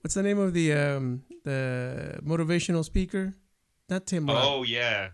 what's 0.02 0.12
the 0.14 0.22
name 0.22 0.38
of 0.38 0.52
the 0.52 0.74
um, 0.74 1.22
the 1.44 2.18
motivational 2.22 2.84
speaker? 2.84 3.32
Not 3.88 4.06
Tim 4.06 4.26
Robbins. 4.26 4.46
oh 4.46 4.62
yeah, 4.62 5.08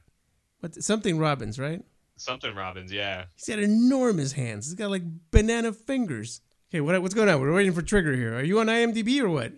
What, 0.59 0.75
something 0.83 1.19
Robbins, 1.21 1.57
right? 1.59 1.85
Something 2.23 2.55
Robbins. 2.55 2.93
Yeah. 2.93 3.25
He's 3.35 3.49
got 3.49 3.59
enormous 3.59 4.33
hands. 4.33 4.67
He's 4.67 4.75
got 4.75 4.91
like 4.91 5.03
banana 5.31 5.73
fingers. 5.73 6.41
Okay, 6.71 6.81
what, 6.81 7.01
what's 7.03 7.15
going 7.15 7.29
on? 7.29 7.41
We're 7.41 7.53
waiting 7.53 7.73
for 7.73 7.83
Trigger 7.83 8.15
here. 8.15 8.35
Are 8.37 8.43
you 8.43 8.59
on 8.61 8.67
IMDb 8.67 9.21
or 9.21 9.29
what? 9.29 9.53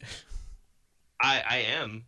I 1.22 1.42
I 1.48 1.56
am. 1.80 2.04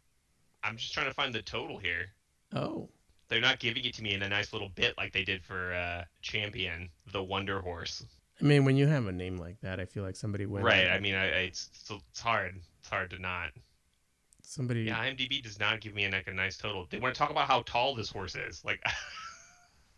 I'm 0.65 0.77
just 0.77 0.93
trying 0.93 1.07
to 1.07 1.15
find 1.15 1.33
the 1.35 1.43
total 1.43 1.79
here. 1.79 2.07
Oh, 2.53 2.89
They're 3.29 3.41
not 3.41 3.61
giving 3.61 3.85
it 3.85 3.95
to 3.95 4.03
me 4.03 4.15
in 4.15 4.23
a 4.23 4.29
nice 4.29 4.53
little 4.53 4.69
bit 4.71 4.95
like 4.97 5.13
they 5.13 5.23
did 5.25 5.45
for 5.45 5.73
uh, 5.75 6.05
Champion, 6.23 6.89
the 7.13 7.23
Wonder 7.23 7.61
Horse. 7.61 8.05
I 8.41 8.45
mean, 8.45 8.65
when 8.65 8.77
you 8.77 8.87
have 8.87 9.07
a 9.07 9.13
name 9.13 9.39
like 9.39 9.61
that, 9.63 9.81
I 9.81 9.85
feel 9.87 10.03
like 10.03 10.17
somebody 10.17 10.45
went 10.47 10.65
Right. 10.65 10.89
I 10.89 10.99
mean, 10.99 11.15
I, 11.15 11.25
I 11.25 11.39
it's 11.49 11.71
it's 11.73 11.91
it's 12.11 12.21
hard. 12.21 12.57
It's 12.81 12.89
hard 12.89 13.11
to 13.11 13.19
not. 13.19 13.51
somebody. 14.43 14.83
Yeah, 14.83 14.99
IMDb 14.99 15.43
does 15.43 15.59
not 15.59 15.81
give 15.81 15.95
me 15.95 16.09
like 16.11 16.27
a 16.27 16.33
nice 16.33 16.57
total. 16.57 16.87
They 16.91 16.99
want 16.99 17.15
to 17.15 17.19
talk 17.19 17.31
about 17.31 17.47
how 17.49 17.63
tall 17.63 17.95
this 17.95 18.11
horse 18.11 18.35
is. 18.35 18.65
Like, 18.65 18.83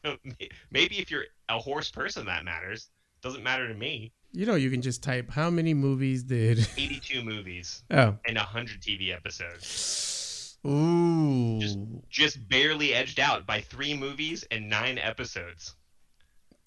maybe 0.70 0.98
if 0.98 1.10
you're 1.10 1.24
a 1.48 1.58
horse 1.58 1.90
person, 1.90 2.26
that 2.26 2.44
matters. 2.44 2.90
Doesn't 3.22 3.42
matter 3.42 3.66
to 3.68 3.74
me. 3.74 4.12
You 4.32 4.46
know, 4.46 4.54
you 4.56 4.70
can 4.70 4.82
just 4.82 5.02
type 5.02 5.30
how 5.30 5.50
many 5.50 5.74
movies 5.74 6.22
did. 6.22 6.58
82 6.76 7.22
movies 7.22 7.82
Oh, 7.90 8.16
and 8.26 8.36
100 8.36 8.80
TV 8.80 9.12
episodes. 9.14 10.58
ooh, 10.66 11.58
Just- 11.60 11.78
Just 12.10 12.48
barely 12.48 12.94
edged 12.94 13.18
out 13.20 13.46
by 13.46 13.60
three 13.60 13.94
movies 13.94 14.44
and 14.50 14.68
nine 14.68 14.98
episodes. 14.98 15.74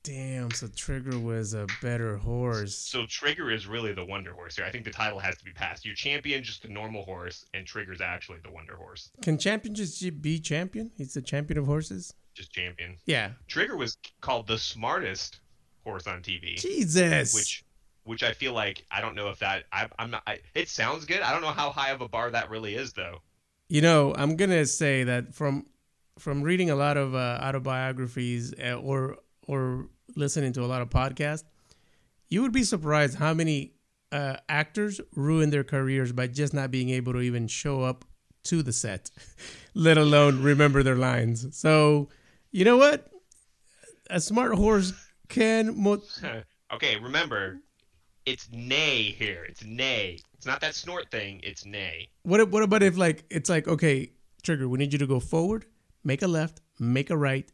damn! 0.04 0.50
So 0.52 0.68
Trigger 0.76 1.20
was 1.20 1.54
a 1.54 1.68
better 1.82 2.18
horse. 2.18 2.76
So 2.76 3.06
Trigger 3.06 3.52
is 3.52 3.68
really 3.68 3.94
the 3.94 4.04
Wonder 4.04 4.34
Horse 4.34 4.56
here. 4.56 4.66
I 4.66 4.72
think 4.72 4.84
the 4.84 4.90
title 4.92 5.20
has 5.20 5.38
to 5.38 5.46
be 5.46 5.52
passed. 5.54 5.86
Your 5.86 5.94
champion 5.96 6.44
just 6.44 6.66
a 6.66 6.72
normal 6.74 7.04
horse, 7.04 7.46
and 7.54 7.66
Trigger's 7.68 8.02
actually 8.02 8.40
the 8.44 8.52
Wonder 8.52 8.76
Horse, 8.76 9.12
Can 9.22 9.38
champion 9.38 9.76
just 9.76 10.22
be 10.22 10.40
champion? 10.40 10.90
He's 10.98 11.14
the 11.14 11.22
champion 11.22 11.60
of 11.60 11.68
horses. 11.68 12.14
Just 12.34 12.52
champion. 12.52 12.98
Yeah. 13.06 13.32
Trigger 13.48 13.78
was 13.78 13.98
called 14.22 14.48
the 14.48 14.58
smartest 14.58 15.40
horse 15.84 16.08
on 16.08 16.22
TV. 16.22 16.58
Jesus. 16.58 17.34
which 17.34 17.64
which 18.04 18.24
I 18.24 18.34
feel 18.34 18.54
like 18.54 18.86
I 18.92 19.02
don't 19.02 19.16
know 19.16 19.30
if 19.30 19.40
that 19.40 19.66
I, 19.72 19.88
I'm 20.00 20.12
not. 20.12 20.24
I, 20.26 20.40
it 20.56 20.70
sounds 20.70 21.06
good. 21.06 21.22
I 21.22 21.32
don't 21.32 21.42
know 21.42 21.50
how 21.50 21.70
high 21.70 21.92
of 21.92 22.02
a 22.02 22.08
bar 22.08 22.32
that 22.32 22.50
really 22.50 22.76
is, 22.76 22.94
though. 22.94 23.20
You 23.70 23.82
know, 23.82 24.14
I'm 24.16 24.36
gonna 24.36 24.66
say 24.66 25.04
that 25.04 25.34
from 25.34 25.66
from 26.20 26.42
reading 26.42 26.70
a 26.70 26.76
lot 26.76 26.98
of 26.98 27.16
uh, 27.16 27.40
autobiographies 27.42 28.54
uh, 28.60 28.74
or 28.74 29.18
or 29.48 29.88
listening 30.16 30.54
to 30.54 30.64
a 30.64 30.68
lot 30.68 30.82
of 30.82 30.90
podcasts, 30.90 31.44
you 32.30 32.42
would 32.42 32.52
be 32.52 32.64
surprised 32.64 33.18
how 33.18 33.34
many 33.34 33.74
uh, 34.12 34.38
actors 34.50 35.00
ruin 35.16 35.50
their 35.50 35.64
careers 35.64 36.12
by 36.12 36.28
just 36.28 36.54
not 36.54 36.72
being 36.72 36.90
able 36.90 37.14
to 37.14 37.22
even 37.22 37.48
show 37.48 37.82
up 37.82 38.06
to 38.44 38.64
the 38.64 38.74
set, 38.74 39.10
let 39.74 39.98
alone 39.98 40.42
remember 40.42 40.84
their 40.84 40.96
lines. 40.96 41.56
So, 41.56 42.10
you 42.52 42.66
know 42.66 42.78
what? 42.78 43.08
A 44.10 44.20
smart 44.20 44.54
horse 44.56 44.94
can. 45.30 45.82
Mo- 45.82 46.02
okay, 46.74 46.98
remember, 47.00 47.60
it's 48.26 48.50
nay 48.52 49.04
here. 49.04 49.46
It's 49.48 49.64
nay. 49.64 50.20
It's 50.34 50.46
not 50.46 50.60
that 50.62 50.76
snort 50.76 51.10
thing. 51.12 51.40
It's 51.44 51.66
nay. 51.66 52.10
what? 52.24 52.50
What 52.50 52.64
about 52.64 52.84
if 52.84 52.98
like 52.98 53.24
it's 53.30 53.50
like 53.50 53.68
okay, 53.68 54.12
trigger. 54.44 54.68
We 54.68 54.78
need 54.80 54.92
you 54.94 55.00
to 55.00 55.08
go 55.08 55.20
forward, 55.20 55.66
make 56.04 56.22
a 56.22 56.28
left, 56.28 56.62
make 56.80 57.10
a 57.10 57.18
right, 57.18 57.50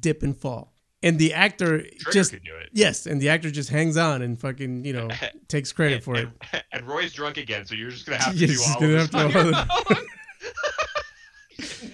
dip 0.00 0.22
and 0.22 0.36
fall, 0.36 0.72
and 1.02 1.18
the 1.18 1.34
actor 1.34 1.80
Trigger 1.80 2.12
just 2.12 2.30
could 2.32 2.44
do 2.44 2.54
it. 2.56 2.70
yes, 2.72 3.06
and 3.06 3.20
the 3.20 3.28
actor 3.28 3.50
just 3.50 3.70
hangs 3.70 3.96
on 3.96 4.22
and 4.22 4.40
fucking 4.40 4.84
you 4.84 4.92
know 4.92 5.08
takes 5.48 5.72
credit 5.72 6.02
for 6.04 6.14
it. 6.16 6.28
And, 6.52 6.64
and 6.72 6.86
Roy's 6.88 7.12
drunk 7.12 7.36
again, 7.38 7.66
so 7.66 7.74
you're 7.74 7.90
just 7.90 8.06
gonna 8.06 8.22
have 8.22 8.32
to 8.34 8.38
You're 8.38 8.56
do 8.56 8.62
all 8.62 8.74
of 8.84 8.90
this 8.90 9.10
to 9.10 9.18
on 9.18 9.24
all 9.24 9.30
your 9.32 9.54
own. 9.56 10.06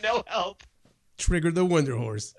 no 0.03 0.23
help. 0.27 0.63
Trigger 1.29 1.51
the 1.51 1.63
Wonder 1.63 1.95
Horse. 1.95 2.35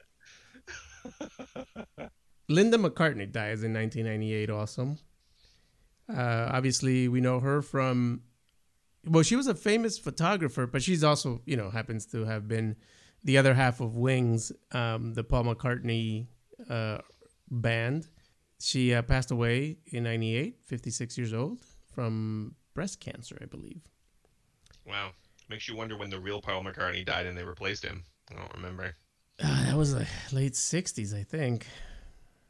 Linda 2.50 2.76
McCartney 2.76 3.32
dies 3.32 3.62
in 3.62 3.72
1998. 3.72 4.50
Awesome. 4.50 4.98
Uh, 6.12 6.50
obviously, 6.52 7.08
we 7.08 7.22
know 7.22 7.40
her 7.40 7.62
from. 7.62 8.22
Well, 9.06 9.22
she 9.22 9.36
was 9.36 9.46
a 9.46 9.54
famous 9.54 10.00
photographer, 10.00 10.66
but 10.66 10.82
she's 10.82 11.04
also, 11.04 11.44
you 11.46 11.56
know, 11.56 11.70
happens 11.70 12.08
to 12.08 12.26
have 12.26 12.48
been 12.48 12.78
the 13.24 13.38
other 13.38 13.54
half 13.54 13.80
of 13.80 13.96
Wings, 13.96 14.52
um, 14.72 15.14
the 15.14 15.24
Paul 15.24 15.44
McCartney 15.44 16.26
uh, 16.68 16.98
band. 17.52 18.08
She 18.60 18.96
uh, 18.96 19.04
passed 19.04 19.30
away 19.30 19.78
in 19.86 20.06
98, 20.06 20.62
56 20.66 21.16
years 21.16 21.32
old, 21.32 21.62
from 21.94 22.56
breast 22.74 23.00
cancer, 23.00 23.38
I 23.40 23.46
believe. 23.46 23.84
Wow, 24.88 25.12
makes 25.48 25.68
you 25.68 25.76
wonder 25.76 25.96
when 25.96 26.10
the 26.10 26.20
real 26.20 26.42
Paul 26.42 26.64
McCartney 26.64 27.06
died 27.06 27.28
and 27.28 27.38
they 27.38 27.44
replaced 27.44 27.86
him. 27.86 28.04
I 28.32 28.40
don't 28.40 28.54
remember. 28.54 28.96
Uh, 29.42 29.66
that 29.66 29.78
was 29.78 29.94
the 29.94 30.08
late 30.32 30.54
60s, 30.54 31.18
I 31.18 31.24
think. 31.24 31.66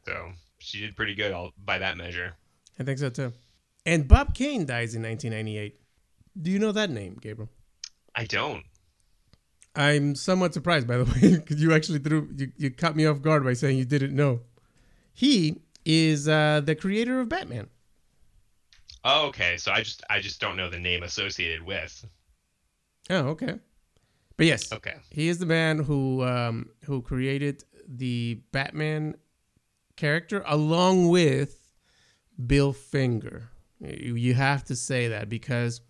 So 0.06 0.32
she 0.58 0.80
did 0.80 0.96
pretty 0.96 1.14
good 1.14 1.32
all 1.32 1.52
by 1.64 1.78
that 1.78 1.96
measure. 1.96 2.34
I 2.78 2.82
think 2.82 2.98
so 2.98 3.10
too. 3.10 3.32
And 3.86 4.06
Bob 4.08 4.34
Kane 4.34 4.66
dies 4.66 4.94
in 4.94 5.02
1998. 5.02 5.78
Do 6.40 6.50
you 6.50 6.58
know 6.58 6.72
that 6.72 6.90
name, 6.90 7.18
Gabriel? 7.20 7.50
I 8.14 8.24
don't. 8.24 8.64
I'm 9.76 10.14
somewhat 10.14 10.52
surprised, 10.52 10.86
by 10.86 10.96
the 10.98 11.04
way, 11.22 11.36
because 11.36 11.62
you 11.62 11.72
actually 11.72 12.00
threw 12.00 12.28
you, 12.36 12.52
you 12.56 12.70
caught 12.70 12.96
me 12.96 13.06
off 13.06 13.22
guard 13.22 13.44
by 13.44 13.52
saying 13.52 13.78
you 13.78 13.84
didn't 13.84 14.14
know. 14.14 14.40
He 15.12 15.60
is 15.84 16.28
uh, 16.28 16.60
the 16.64 16.74
creator 16.74 17.20
of 17.20 17.28
Batman. 17.28 17.68
Oh, 19.04 19.28
okay. 19.28 19.56
So 19.56 19.72
I 19.72 19.82
just 19.82 20.02
I 20.10 20.20
just 20.20 20.40
don't 20.40 20.56
know 20.56 20.68
the 20.68 20.78
name 20.78 21.02
associated 21.02 21.62
with. 21.62 22.04
Oh, 23.08 23.28
okay. 23.28 23.54
But 24.40 24.46
yes, 24.46 24.72
Okay. 24.72 24.94
he 25.10 25.28
is 25.28 25.38
the 25.38 25.44
man 25.44 25.80
who 25.80 26.24
um, 26.24 26.70
who 26.86 27.02
created 27.02 27.62
the 27.86 28.40
Batman 28.52 29.16
character 29.96 30.42
along 30.46 31.10
with 31.10 31.68
Bill 32.46 32.72
Finger. 32.72 33.50
You, 33.80 34.32
have 34.32 34.64
to 34.64 34.76
say 34.76 35.08
that 35.08 35.28
because 35.28 35.82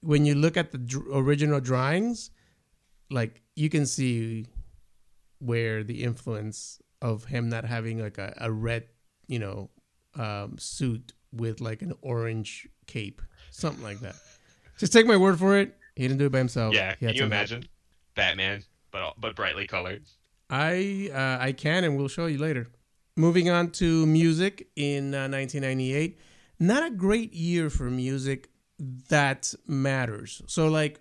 when 0.00 0.24
you 0.24 0.34
look 0.34 0.56
at 0.56 0.72
the 0.72 0.80
original 1.12 1.60
drawings, 1.60 2.30
like 3.10 3.42
you 3.54 3.68
can 3.68 3.84
see 3.84 4.46
where 5.38 5.84
the 5.84 6.02
influence 6.02 6.80
of 7.02 7.26
him 7.26 7.50
not 7.50 7.66
having 7.66 7.98
like 7.98 8.16
a, 8.16 8.32
a 8.38 8.50
red, 8.50 8.84
you 9.26 9.38
know, 9.38 9.68
um, 10.14 10.56
suit 10.56 11.12
with 11.34 11.60
like 11.60 11.82
an 11.82 11.92
orange 12.00 12.66
cape, 12.86 13.20
something 13.50 13.84
like 13.84 14.00
that. 14.00 14.16
Just 14.78 14.94
take 14.94 15.04
my 15.04 15.18
word 15.18 15.38
for 15.38 15.58
it. 15.58 15.76
He 15.96 16.08
didn't 16.08 16.16
do 16.16 16.24
it 16.24 16.32
by 16.32 16.38
himself. 16.38 16.74
Yeah. 16.74 16.94
He 16.98 17.04
had 17.04 17.14
Can 17.14 17.30
you 17.30 17.36
some 17.36 17.58
help. 17.58 17.64
Batman, 18.14 18.64
but 18.90 19.14
but 19.18 19.36
brightly 19.36 19.66
colored? 19.66 20.02
I 20.48 21.10
uh, 21.12 21.42
I 21.44 21.52
can 21.52 21.84
and 21.84 21.96
we'll 21.96 22.08
show 22.08 22.26
you 22.26 22.38
later. 22.38 22.68
Moving 23.16 23.50
on 23.50 23.70
to 23.72 24.06
music 24.06 24.68
in 24.76 25.14
uh, 25.14 25.28
1998, 25.28 26.18
not 26.58 26.86
a 26.86 26.90
great 26.90 27.34
year 27.34 27.68
for 27.68 27.90
music 27.90 28.48
that 29.08 29.52
matters. 29.66 30.42
So 30.46 30.68
like 30.68 31.00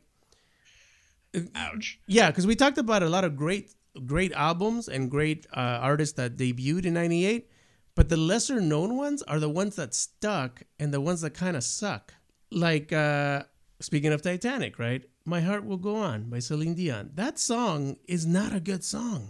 Ouch. 1.56 2.00
yeah, 2.08 2.30
because 2.30 2.48
we 2.48 2.56
talked 2.56 2.78
about 2.78 3.04
a 3.04 3.10
lot 3.10 3.24
of 3.24 3.36
great 3.36 3.74
great 4.06 4.32
albums 4.34 4.88
and 4.88 5.10
great 5.10 5.48
uh, 5.54 5.80
artists 5.82 6.15
that 6.15 6.38
debuted 6.38 6.86
in 6.86 6.93
98 6.93 7.50
but 7.95 8.08
the 8.08 8.15
lesser 8.15 8.62
known 8.62 8.95
ones 8.95 9.22
are 9.24 9.39
the 9.39 9.50
ones 9.50 9.76
that 9.76 9.93
stuck 9.93 10.63
and 10.80 10.93
the 10.93 11.02
ones 11.02 11.22
that 11.22 11.32
kind 11.32 11.58
of 11.58 11.63
suck 11.63 12.13
like 12.52 12.93
uh 12.93 13.43
speaking 13.82 14.13
of 14.13 14.22
titanic 14.22 14.80
right 14.80 15.04
my 15.25 15.41
heart 15.41 15.65
will 15.65 15.77
go 15.77 15.95
on 15.95 16.29
by 16.29 16.39
celine 16.39 16.75
dion 16.75 17.12
that 17.15 17.38
song 17.39 17.97
is 18.08 18.25
not 18.25 18.53
a 18.53 18.60
good 18.60 18.84
song 18.84 19.29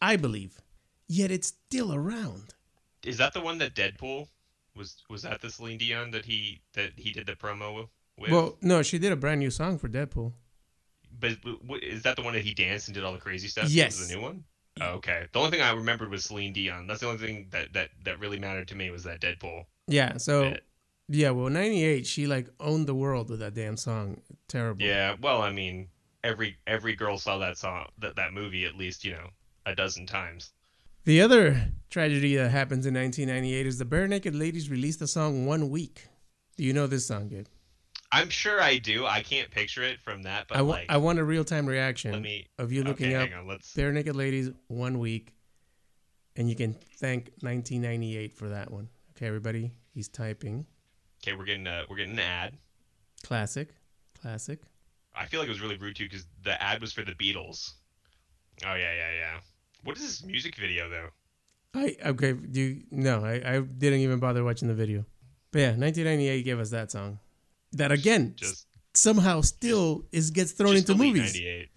i 0.00 0.16
believe 0.16 0.60
yet 1.08 1.30
it's 1.30 1.48
still 1.48 1.92
around 1.92 2.54
Is 3.04 3.18
that 3.18 3.32
the 3.34 3.40
one 3.40 3.58
that 3.58 3.74
Deadpool 3.74 4.28
was? 4.76 4.96
Was 5.10 5.22
that 5.22 5.40
the 5.40 5.50
Celine 5.50 5.76
Dion 5.78 6.12
that 6.12 6.24
he 6.24 6.62
that 6.74 6.92
he 6.96 7.12
did 7.12 7.26
the 7.26 7.34
promo 7.34 7.74
with? 7.76 8.30
well 8.30 8.56
no 8.62 8.82
she 8.82 8.98
did 8.98 9.12
a 9.12 9.16
brand 9.16 9.40
new 9.40 9.50
song 9.50 9.78
for 9.78 9.88
deadpool 9.88 10.32
but 11.18 11.32
is 11.82 12.02
that 12.02 12.16
the 12.16 12.22
one 12.22 12.32
that 12.34 12.42
he 12.44 12.54
danced 12.54 12.88
and 12.88 12.94
did 12.94 13.04
all 13.04 13.12
the 13.12 13.18
crazy 13.18 13.48
stuff? 13.48 13.68
Yes. 13.68 14.08
The 14.08 14.14
new 14.14 14.22
one. 14.22 14.44
Oh, 14.80 14.94
okay. 14.94 15.26
The 15.32 15.38
only 15.38 15.50
thing 15.50 15.60
I 15.60 15.72
remembered 15.72 16.10
was 16.10 16.24
Celine 16.24 16.52
Dion. 16.54 16.86
That's 16.86 17.00
the 17.00 17.06
only 17.08 17.18
thing 17.18 17.48
that 17.50 17.72
that 17.74 17.90
that 18.04 18.18
really 18.18 18.38
mattered 18.38 18.68
to 18.68 18.74
me 18.74 18.90
was 18.90 19.04
that 19.04 19.20
Deadpool. 19.20 19.64
yeah 19.88 20.16
so 20.16 20.50
bit. 20.50 20.64
Yeah 21.08 21.30
well 21.30 21.48
98 21.48 22.06
she 22.06 22.26
like 22.26 22.48
owned 22.60 22.86
the 22.86 22.94
world 22.94 23.30
with 23.30 23.40
that 23.40 23.54
damn 23.54 23.76
song 23.76 24.20
terrible 24.48 24.82
Yeah. 24.82 25.16
Well, 25.20 25.42
I 25.42 25.50
mean, 25.50 25.88
every 26.24 26.56
every 26.66 26.94
girl 26.94 27.18
saw 27.18 27.38
that 27.38 27.58
song 27.58 27.86
that 27.98 28.16
that 28.16 28.32
movie 28.32 28.64
at 28.64 28.76
least 28.76 29.04
you 29.04 29.12
know 29.12 29.28
a 29.66 29.74
dozen 29.74 30.06
times. 30.06 30.52
The 31.04 31.20
other 31.20 31.68
tragedy 31.90 32.36
that 32.36 32.50
happens 32.50 32.86
in 32.86 32.94
1998 32.94 33.66
is 33.66 33.78
the 33.78 33.84
Barenaked 33.84 34.38
Ladies 34.38 34.70
released 34.70 35.00
the 35.00 35.08
song 35.08 35.46
One 35.46 35.68
Week. 35.68 36.06
Do 36.56 36.64
you 36.64 36.72
know 36.72 36.86
this 36.86 37.06
song, 37.06 37.28
Gabe? 37.28 37.46
I'm 38.12 38.28
sure 38.28 38.60
I 38.62 38.78
do. 38.78 39.06
I 39.06 39.22
can't 39.22 39.50
picture 39.50 39.82
it 39.82 39.98
from 39.98 40.22
that, 40.24 40.46
but 40.46 40.58
I, 40.58 40.60
like, 40.60 40.86
I 40.88 40.98
want 40.98 41.18
a 41.18 41.24
real 41.24 41.44
time 41.44 41.66
reaction 41.66 42.12
let 42.12 42.22
me. 42.22 42.46
of 42.58 42.70
you 42.70 42.84
looking 42.84 43.14
okay, 43.16 43.34
up 43.34 43.40
on. 43.40 43.58
Barenaked 43.74 44.14
Ladies 44.14 44.50
One 44.68 44.98
Week, 44.98 45.34
and 46.36 46.48
you 46.48 46.54
can 46.54 46.74
thank 46.98 47.32
1998 47.40 48.34
for 48.34 48.50
that 48.50 48.70
one. 48.70 48.88
Okay, 49.16 49.26
everybody, 49.26 49.72
he's 49.94 50.08
typing. 50.08 50.66
Okay, 51.24 51.36
we're 51.36 51.44
getting 51.44 51.66
uh, 51.66 51.84
we're 51.88 51.96
getting 51.96 52.14
an 52.14 52.20
ad. 52.20 52.58
Classic, 53.22 53.68
classic. 54.20 54.60
I 55.14 55.26
feel 55.26 55.40
like 55.40 55.48
it 55.48 55.52
was 55.52 55.60
really 55.60 55.76
rude 55.76 55.96
too 55.96 56.04
because 56.04 56.26
the 56.42 56.60
ad 56.60 56.80
was 56.80 56.92
for 56.92 57.02
the 57.02 57.12
Beatles. 57.12 57.72
Oh 58.66 58.74
yeah, 58.74 58.92
yeah, 58.92 59.12
yeah. 59.18 59.40
What 59.84 59.96
is 59.96 60.02
this 60.02 60.24
music 60.24 60.56
video 60.56 60.88
though? 60.88 61.08
I 61.74 61.96
okay. 62.06 62.32
Do 62.32 62.60
you, 62.60 62.82
no, 62.90 63.24
I, 63.24 63.34
I 63.34 63.60
didn't 63.60 64.00
even 64.00 64.18
bother 64.18 64.42
watching 64.42 64.68
the 64.68 64.74
video. 64.74 65.04
But 65.52 65.58
yeah, 65.60 65.68
1998 65.68 66.42
gave 66.42 66.58
us 66.58 66.70
that 66.70 66.90
song. 66.90 67.18
That 67.72 67.92
again 67.92 68.34
Just 68.36 68.66
somehow 68.94 69.40
still 69.42 70.04
is 70.12 70.30
gets 70.30 70.52
thrown 70.52 70.76
into 70.76 70.94
movies. 70.94 71.34
98. 71.34 71.68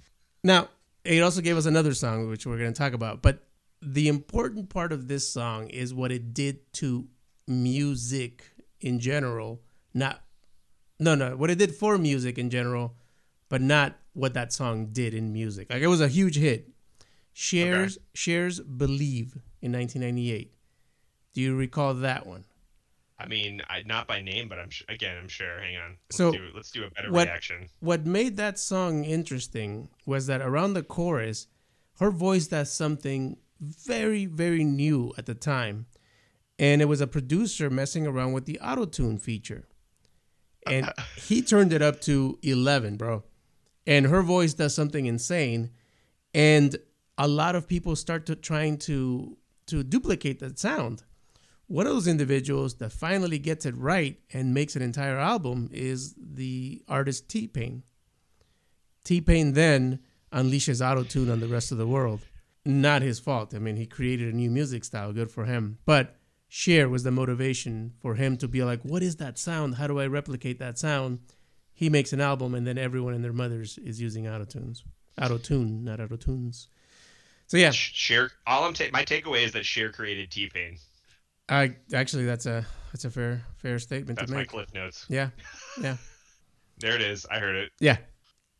Now, 0.43 0.69
it 1.03 1.21
also 1.21 1.41
gave 1.41 1.57
us 1.57 1.65
another 1.65 1.93
song, 1.93 2.29
which 2.29 2.45
we're 2.45 2.57
going 2.57 2.73
to 2.73 2.77
talk 2.77 2.93
about. 2.93 3.21
But 3.21 3.43
the 3.81 4.07
important 4.07 4.69
part 4.69 4.91
of 4.91 5.07
this 5.07 5.29
song 5.29 5.69
is 5.69 5.93
what 5.93 6.11
it 6.11 6.33
did 6.33 6.73
to 6.73 7.07
music 7.47 8.43
in 8.85 8.99
general. 8.99 9.61
Not, 9.93 10.21
no, 10.99 11.15
no, 11.15 11.35
what 11.35 11.49
it 11.49 11.57
did 11.57 11.73
for 11.75 11.97
music 11.97 12.37
in 12.37 12.49
general, 12.49 12.95
but 13.49 13.61
not 13.61 13.97
what 14.13 14.33
that 14.35 14.53
song 14.53 14.87
did 14.93 15.13
in 15.13 15.33
music. 15.33 15.67
Like 15.69 15.81
it 15.81 15.87
was 15.87 16.01
a 16.01 16.07
huge 16.07 16.37
hit. 16.37 16.69
Cher's, 17.33 17.97
Cher's, 18.13 18.59
believe 18.61 19.33
in 19.61 19.71
1998. 19.73 20.53
Do 21.33 21.41
you 21.41 21.55
recall 21.55 21.93
that 21.95 22.25
one? 22.25 22.45
I 23.19 23.27
mean, 23.27 23.61
I, 23.69 23.83
not 23.85 24.07
by 24.07 24.21
name, 24.21 24.47
but 24.49 24.59
I'm 24.59 24.69
sh- 24.69 24.83
again, 24.89 25.17
I'm 25.21 25.27
sure. 25.27 25.59
Hang 25.59 25.77
on. 25.77 25.97
Let's 26.07 26.17
So, 26.17 26.31
do, 26.31 26.47
let's 26.53 26.71
do 26.71 26.83
a 26.85 26.89
better 26.91 27.11
what- 27.11 27.27
reaction. 27.27 27.69
what 27.79 28.05
made 28.05 28.37
that 28.37 28.59
song 28.59 29.03
interesting 29.05 29.89
was 30.05 30.27
that 30.27 30.41
around 30.41 30.73
the 30.73 30.83
chorus, 30.83 31.47
her 31.99 32.11
voice 32.11 32.47
does 32.47 32.71
something 32.71 33.37
very, 33.61 34.25
very 34.25 34.63
new 34.65 35.13
at 35.17 35.25
the 35.25 35.33
time. 35.33 35.85
And 36.57 36.81
it 36.81 36.85
was 36.85 37.01
a 37.01 37.07
producer 37.07 37.69
messing 37.69 38.07
around 38.07 38.33
with 38.33 38.45
the 38.45 38.59
auto 38.59 38.85
tune 38.85 39.17
feature. 39.17 39.67
And 40.67 40.91
he 41.15 41.41
turned 41.41 41.73
it 41.73 41.81
up 41.81 42.01
to 42.01 42.39
11, 42.41 42.97
bro. 42.97 43.23
And 43.85 44.07
her 44.07 44.23
voice 44.23 44.53
does 44.53 44.73
something 44.73 45.05
insane. 45.05 45.71
And 46.33 46.77
a 47.17 47.27
lot 47.27 47.55
of 47.55 47.67
people 47.67 47.95
start 47.95 48.25
to 48.27 48.35
trying 48.35 48.77
to 48.79 49.37
to 49.67 49.83
duplicate 49.83 50.39
that 50.39 50.59
sound. 50.59 51.03
One 51.67 51.87
of 51.87 51.93
those 51.93 52.07
individuals 52.07 52.75
that 52.75 52.91
finally 52.91 53.39
gets 53.39 53.65
it 53.65 53.75
right 53.75 54.19
and 54.31 54.53
makes 54.53 54.75
an 54.75 54.83
entire 54.83 55.17
album 55.17 55.69
is 55.71 56.13
the 56.17 56.83
artist 56.87 57.27
T 57.27 57.47
Pain. 57.47 57.83
T 59.03 59.21
Pain 59.21 59.53
then 59.53 59.99
unleashes 60.31 60.81
autotune 60.81 61.31
on 61.31 61.39
the 61.39 61.47
rest 61.47 61.71
of 61.71 61.79
the 61.79 61.87
world. 61.87 62.21
Not 62.65 63.01
his 63.01 63.19
fault. 63.19 63.53
I 63.55 63.59
mean, 63.59 63.75
he 63.75 63.85
created 63.85 64.31
a 64.31 64.37
new 64.37 64.51
music 64.51 64.83
style. 64.83 65.13
Good 65.13 65.31
for 65.31 65.45
him. 65.45 65.79
But 65.85 66.15
Cher 66.57 66.87
was 66.87 67.03
the 67.03 67.11
motivation 67.11 67.91
for 67.99 68.15
him 68.15 68.37
to 68.37 68.47
be 68.47 68.63
like, 68.63 68.81
what 68.83 69.03
is 69.03 69.17
that 69.17 69.37
sound? 69.37 69.75
How 69.75 69.87
do 69.87 69.99
I 69.99 70.07
replicate 70.07 70.57
that 70.59 70.79
sound? 70.79 71.19
He 71.73 71.89
makes 71.89 72.13
an 72.13 72.21
album, 72.21 72.55
and 72.55 72.65
then 72.65 72.77
everyone 72.77 73.13
and 73.13 73.21
their 73.21 73.33
mothers 73.33 73.77
is 73.79 73.99
using 73.99 74.25
auto 74.25 74.45
tunes, 74.45 74.85
autotunes. 75.19 75.41
Autotune, 75.41 75.83
not 75.83 75.99
autotunes. 75.99 76.67
So 77.47 77.57
yeah, 77.57 77.71
Sh- 77.71 77.91
Cher. 77.93 78.31
All 78.47 78.63
I'm 78.63 78.73
ta- 78.73 78.85
my 78.93 79.03
takeaway 79.03 79.43
is 79.43 79.51
that 79.51 79.65
Cher 79.65 79.91
created 79.91 80.31
T 80.31 80.47
Pain. 80.47 80.77
I 81.49 81.75
actually 81.93 82.23
that's 82.23 82.45
a 82.45 82.65
that's 82.93 83.03
a 83.03 83.09
fair 83.09 83.43
fair 83.57 83.77
statement 83.77 84.17
That's 84.17 84.31
to 84.31 84.33
my 84.35 84.43
make. 84.43 84.49
cliff 84.49 84.73
notes. 84.73 85.05
Yeah, 85.09 85.31
yeah. 85.81 85.97
There 86.79 86.95
it 86.95 87.01
is. 87.01 87.25
I 87.29 87.39
heard 87.39 87.55
it. 87.57 87.71
Yeah. 87.81 87.97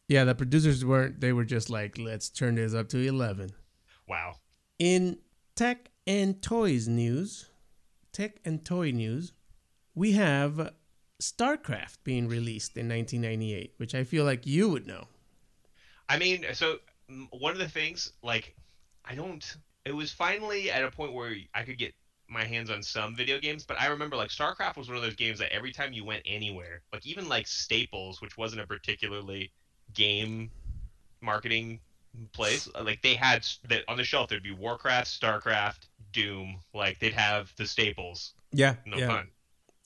Yeah, 0.09 0.25
the 0.25 0.35
producers 0.35 0.83
weren't 0.83 1.21
they 1.21 1.31
were 1.31 1.45
just 1.45 1.69
like, 1.69 1.97
let's 1.97 2.27
turn 2.29 2.55
this 2.55 2.73
up 2.73 2.89
to 2.89 2.97
eleven. 2.99 3.51
Wow. 4.05 4.35
In 4.79 5.17
tech 5.55 5.91
and 6.05 6.41
toys 6.41 6.89
news, 6.89 7.49
tech 8.15 8.37
and 8.45 8.63
toy 8.63 8.91
news, 8.91 9.33
we 9.93 10.13
have 10.13 10.73
StarCraft 11.21 11.97
being 12.05 12.27
released 12.29 12.77
in 12.77 12.87
1998, 12.87 13.73
which 13.77 13.93
I 13.93 14.05
feel 14.05 14.23
like 14.23 14.47
you 14.47 14.69
would 14.69 14.87
know. 14.87 15.07
I 16.07 16.17
mean, 16.17 16.45
so 16.53 16.77
one 17.31 17.51
of 17.51 17.59
the 17.59 17.67
things, 17.67 18.13
like, 18.23 18.55
I 19.03 19.15
don't. 19.15 19.57
It 19.83 19.93
was 19.93 20.11
finally 20.11 20.71
at 20.71 20.83
a 20.83 20.89
point 20.89 21.13
where 21.13 21.35
I 21.53 21.63
could 21.63 21.77
get 21.77 21.93
my 22.29 22.43
hands 22.43 22.71
on 22.71 22.81
some 22.81 23.15
video 23.15 23.37
games, 23.37 23.65
but 23.65 23.79
I 23.79 23.87
remember 23.87 24.15
like 24.15 24.29
StarCraft 24.29 24.77
was 24.77 24.87
one 24.87 24.97
of 24.97 25.03
those 25.03 25.15
games 25.15 25.37
that 25.39 25.51
every 25.51 25.71
time 25.71 25.93
you 25.93 26.05
went 26.05 26.23
anywhere, 26.25 26.81
like 26.93 27.05
even 27.05 27.27
like 27.27 27.47
Staples, 27.47 28.21
which 28.21 28.37
wasn't 28.37 28.61
a 28.61 28.67
particularly 28.67 29.51
game 29.93 30.49
marketing 31.21 31.79
place, 32.31 32.67
like 32.81 33.01
they 33.01 33.13
had 33.13 33.45
that 33.69 33.83
on 33.87 33.97
the 33.97 34.03
shelf. 34.03 34.29
There'd 34.29 34.41
be 34.41 34.51
Warcraft, 34.51 35.07
StarCraft, 35.07 35.87
Doom. 36.15 36.59
Like 36.73 36.99
they'd 36.99 37.13
have 37.13 37.53
the 37.57 37.67
staples. 37.67 38.33
Yeah, 38.51 38.75
No 38.85 38.97
yeah. 38.97 39.07
pun. 39.07 39.27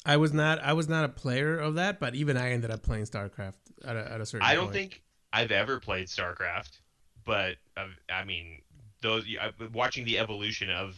I 0.06 0.16
was 0.18 0.32
not 0.32 0.60
I 0.64 0.74
was 0.74 0.88
not 0.88 1.04
a 1.06 1.10
player 1.10 1.58
of 1.58 1.76
that, 1.76 2.00
but 2.00 2.16
even 2.16 2.38
I 2.38 2.52
ended 2.52 2.72
up 2.72 2.84
playing 2.84 3.04
StarCraft 3.06 3.56
at 3.84 3.96
a, 3.96 4.12
at 4.12 4.22
a 4.22 4.26
certain 4.26 4.48
I 4.48 4.56
don't 4.56 4.66
point. 4.66 4.76
think 4.76 5.04
I've 5.34 5.52
ever 5.52 5.80
played 5.80 6.08
StarCraft, 6.08 6.80
but 7.26 7.56
uh, 7.76 7.86
I 8.12 8.24
mean, 8.24 8.62
those 9.02 9.26
watching 9.74 10.06
the 10.06 10.18
evolution 10.20 10.70
of 10.70 10.96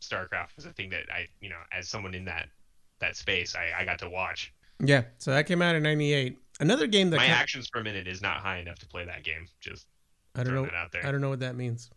StarCraft 0.00 0.56
was 0.56 0.66
a 0.66 0.72
thing 0.72 0.90
that 0.90 1.04
I, 1.12 1.28
you 1.40 1.48
know, 1.48 1.56
as 1.72 1.88
someone 1.88 2.14
in 2.14 2.24
that 2.26 2.48
that 3.00 3.16
space, 3.16 3.54
I, 3.56 3.72
I 3.80 3.84
got 3.84 3.98
to 4.00 4.10
watch. 4.10 4.52
Yeah, 4.84 5.04
so 5.18 5.30
that 5.30 5.46
came 5.46 5.62
out 5.62 5.74
in 5.74 5.82
98. 5.82 6.38
Another 6.60 6.86
game 6.86 7.10
that 7.10 7.16
My 7.18 7.26
ca- 7.26 7.32
actions 7.32 7.68
per 7.70 7.82
minute 7.82 8.06
is 8.06 8.20
not 8.20 8.38
high 8.38 8.58
enough 8.58 8.78
to 8.80 8.86
play 8.86 9.04
that 9.04 9.22
game. 9.24 9.46
Just 9.60 9.86
I 10.34 10.42
don't 10.44 10.54
know 10.54 10.64
that 10.64 10.74
out 10.74 10.92
there. 10.92 11.06
I 11.06 11.10
don't 11.10 11.20
know 11.20 11.28
what 11.30 11.40
that 11.40 11.56
means. 11.56 11.90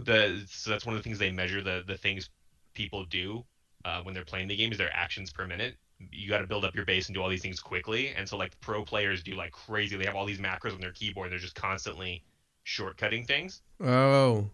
The 0.00 0.44
so 0.48 0.70
that's 0.70 0.86
one 0.86 0.94
of 0.94 1.00
the 1.00 1.04
things 1.04 1.18
they 1.18 1.30
measure 1.30 1.62
the 1.62 1.82
the 1.86 1.96
things 1.96 2.30
people 2.74 3.04
do 3.04 3.44
uh, 3.84 4.02
when 4.02 4.14
they're 4.14 4.24
playing 4.24 4.48
the 4.48 4.56
game 4.56 4.72
is 4.72 4.78
their 4.78 4.92
actions 4.94 5.32
per 5.32 5.46
minute. 5.46 5.76
You 6.10 6.28
got 6.28 6.38
to 6.38 6.46
build 6.46 6.64
up 6.64 6.74
your 6.74 6.86
base 6.86 7.08
and 7.08 7.14
do 7.14 7.22
all 7.22 7.28
these 7.28 7.42
things 7.42 7.60
quickly, 7.60 8.08
and 8.08 8.28
so 8.28 8.36
like 8.36 8.58
pro 8.60 8.84
players 8.84 9.22
do 9.22 9.34
like 9.34 9.52
crazy. 9.52 9.96
They 9.96 10.06
have 10.06 10.16
all 10.16 10.26
these 10.26 10.38
macros 10.40 10.72
on 10.72 10.80
their 10.80 10.92
keyboard. 10.92 11.30
They're 11.30 11.38
just 11.38 11.54
constantly 11.54 12.24
shortcutting 12.66 13.26
things. 13.26 13.62
Oh. 13.82 14.50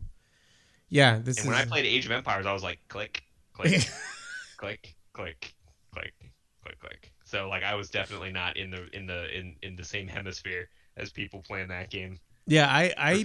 Yeah, 0.89 1.19
this 1.19 1.39
And 1.39 1.45
is 1.45 1.47
when 1.47 1.57
I 1.57 1.65
played 1.65 1.85
Age 1.85 2.07
of 2.07 2.13
Empires, 2.13 2.47
I 2.47 2.53
was 2.53 2.63
like 2.63 2.79
click, 2.89 3.23
click, 3.53 3.89
click, 4.57 4.95
click, 5.13 5.55
click, 5.93 6.15
click, 6.63 6.79
click. 6.81 7.13
So 7.25 7.49
like 7.49 7.65
I 7.65 7.75
was 7.75 7.91
definitely 7.91 8.33
not 8.33 8.57
in 8.57 8.71
the 8.71 8.89
in 8.97 9.07
the 9.07 9.37
in 9.37 9.57
in 9.63 9.77
the 9.77 9.85
same 9.85 10.07
hemisphere 10.07 10.69
as 10.97 11.11
people 11.11 11.43
playing 11.43 11.69
that 11.69 11.91
game 11.91 12.19
Yeah, 12.47 12.67
I 12.69 12.95
I. 12.97 13.25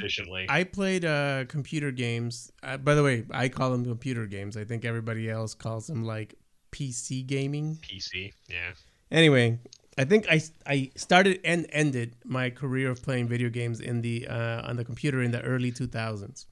I 0.49 0.63
played 0.63 1.05
uh, 1.05 1.45
computer 1.47 1.91
games. 1.91 2.51
Uh, 2.63 2.77
by 2.77 2.95
the 2.95 3.03
way, 3.03 3.25
I 3.31 3.49
call 3.49 3.71
them 3.71 3.85
computer 3.85 4.25
games. 4.25 4.57
I 4.57 4.63
think 4.63 4.83
everybody 4.83 5.29
else 5.29 5.53
calls 5.53 5.87
them 5.87 6.03
like 6.03 6.35
PC 6.71 7.25
gaming. 7.27 7.77
PC, 7.81 8.33
yeah. 8.49 8.71
Anyway, 9.11 9.59
I 9.97 10.05
think 10.05 10.25
I, 10.29 10.41
I 10.65 10.91
started 10.95 11.39
and 11.43 11.67
ended 11.71 12.15
my 12.23 12.49
career 12.49 12.89
of 12.89 13.03
playing 13.03 13.27
video 13.27 13.49
games 13.49 13.79
in 13.79 14.01
the 14.01 14.27
uh, 14.27 14.67
on 14.67 14.77
the 14.77 14.85
computer 14.85 15.21
in 15.21 15.31
the 15.31 15.41
early 15.41 15.71
2000s. 15.71 16.45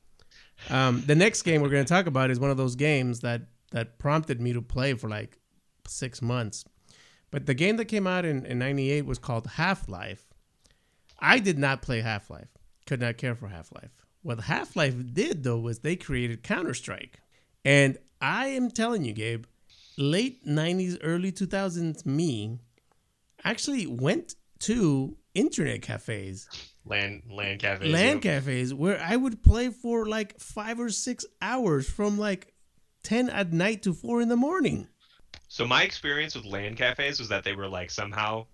Um, 0.70 1.02
the 1.06 1.16
next 1.16 1.44
game 1.44 1.62
we're 1.62 1.70
going 1.70 1.86
to 1.86 1.90
talk 1.90 2.06
about 2.06 2.30
is 2.30 2.40
one 2.40 2.52
of 2.52 2.58
those 2.58 2.76
games 2.76 3.22
that 3.22 3.44
that 3.72 3.98
prompted 3.98 4.42
me 4.42 4.54
to 4.54 4.62
play 4.62 4.94
for 4.94 5.10
like 5.10 5.40
six 5.88 6.22
months. 6.22 6.66
But 7.32 7.46
the 7.46 7.54
game 7.54 7.78
that 7.78 7.86
came 7.86 8.08
out 8.08 8.26
in, 8.26 8.46
in 8.46 8.60
98 8.60 9.06
was 9.06 9.20
called 9.20 9.46
Half 9.48 9.88
Life. 9.88 10.26
I 11.20 11.40
did 11.40 11.60
not 11.60 11.82
play 11.82 12.02
Half 12.02 12.30
Life, 12.30 12.50
could 12.90 13.00
not 13.00 13.18
care 13.18 13.36
for 13.36 13.48
Half 13.48 13.72
Life. 13.72 13.92
What 14.24 14.40
Half 14.40 14.76
Life 14.76 14.96
did, 15.14 15.44
though, 15.44 15.60
was 15.60 15.80
they 15.80 15.96
created 15.96 16.42
Counter 16.42 16.74
Strike. 16.74 17.20
And 17.64 18.00
I 18.20 18.48
am 18.48 18.72
telling 18.72 19.06
you, 19.06 19.14
Gabe, 19.14 19.46
late 19.96 20.44
90s, 20.46 20.98
early 21.04 21.32
2000s 21.32 22.04
me 22.08 22.58
actually 23.44 23.86
went 23.86 24.34
to 24.62 25.16
internet 25.36 25.84
cafes, 25.84 26.50
LAN 26.84 27.22
LAN 27.30 27.60
cafes. 27.60 27.94
LAN 27.94 28.16
yeah. 28.16 28.22
cafes, 28.22 28.74
where 28.74 29.00
I 29.00 29.16
would 29.16 29.44
play 29.44 29.70
for 29.70 30.08
like 30.08 30.40
five 30.40 30.80
or 30.80 30.90
six 30.90 31.24
hours 31.44 31.88
from 31.88 32.18
like 32.18 32.56
10 33.04 33.30
at 33.30 33.54
night 33.54 33.84
to 33.84 33.94
4 33.94 34.22
in 34.22 34.30
the 34.30 34.36
morning. 34.36 34.88
So 35.48 35.66
my 35.66 35.84
experience 35.84 36.36
with 36.36 36.46
LAN 36.46 36.76
cafes 36.76 37.20
was 37.20 37.30
that 37.30 37.44
they 37.44 37.54
were 37.54 37.68
like 37.68 37.92
somehow, 37.92 38.48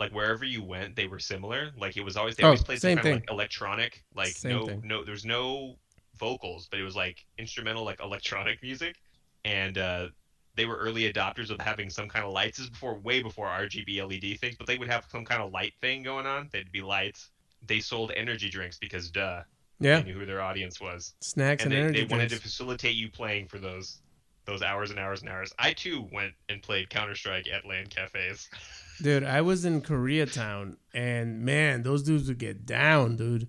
like 0.00 0.12
wherever 0.12 0.44
you 0.44 0.64
went, 0.64 0.96
they 0.96 1.06
were 1.06 1.18
similar. 1.20 1.72
Like 1.76 1.96
it 1.96 2.02
was 2.04 2.16
always 2.16 2.36
they 2.36 2.42
Oh, 2.42 2.46
always 2.46 2.62
played 2.62 2.80
some 2.80 2.92
kind 2.92 3.06
of 3.06 3.12
like 3.12 3.24
electronic, 3.30 4.04
like 4.14 4.36
Same 4.36 4.50
no 4.50 4.66
thing. 4.66 4.82
no 4.82 5.04
there's 5.04 5.24
no 5.26 5.78
vocals, 6.18 6.68
but 6.70 6.80
it 6.80 6.84
was 6.84 6.96
like 6.96 7.24
instrumental 7.38 7.84
like 7.84 8.00
electronic 8.02 8.62
music, 8.62 8.96
and 9.44 9.78
uh, 9.78 10.08
they 10.56 10.66
were 10.66 10.76
early 10.76 11.10
adopters 11.12 11.50
of 11.50 11.60
having 11.60 11.90
some 11.90 12.08
kind 12.08 12.24
of 12.24 12.32
lights. 12.32 12.58
This 12.58 12.64
is 12.66 12.70
before 12.70 12.98
way 13.00 13.22
before 13.22 13.48
RGB 13.48 14.00
LED 14.00 14.36
things, 14.38 14.56
but 14.58 14.66
they 14.66 14.78
would 14.78 14.88
have 14.88 15.06
some 15.10 15.24
kind 15.24 15.42
of 15.42 15.52
light 15.52 15.74
thing 15.80 16.02
going 16.02 16.26
on. 16.26 16.48
They'd 16.52 16.72
be 16.72 16.82
lights. 16.82 17.30
They 17.66 17.80
sold 17.80 18.12
energy 18.16 18.48
drinks 18.48 18.78
because 18.78 19.10
duh, 19.10 19.42
Yeah, 19.80 20.00
they 20.00 20.02
knew 20.02 20.14
who 20.14 20.26
their 20.26 20.40
audience 20.42 20.80
was 20.80 21.14
snacks 21.20 21.64
and 21.64 21.72
and, 21.72 21.72
they, 21.72 21.78
energy 21.78 22.00
they 22.00 22.04
wanted 22.04 22.28
drinks. 22.28 22.34
to 22.36 22.38
facilitate 22.40 22.94
you 22.96 23.10
playing 23.10 23.48
for 23.48 23.58
those 23.58 24.00
those 24.46 24.62
hours 24.62 24.90
and 24.90 24.98
hours 24.98 25.20
and 25.20 25.30
hours. 25.30 25.52
I 25.58 25.72
too 25.74 26.08
went 26.12 26.34
and 26.48 26.62
played 26.62 26.90
Counter 26.90 27.14
Strike 27.14 27.48
at 27.48 27.64
LAN 27.66 27.86
cafes. 27.88 28.48
Dude, 29.02 29.24
I 29.24 29.40
was 29.40 29.64
in 29.64 29.82
Koreatown, 29.82 30.76
and 30.92 31.42
man, 31.42 31.82
those 31.82 32.02
dudes 32.02 32.28
would 32.28 32.38
get 32.38 32.66
down, 32.66 33.16
dude. 33.16 33.48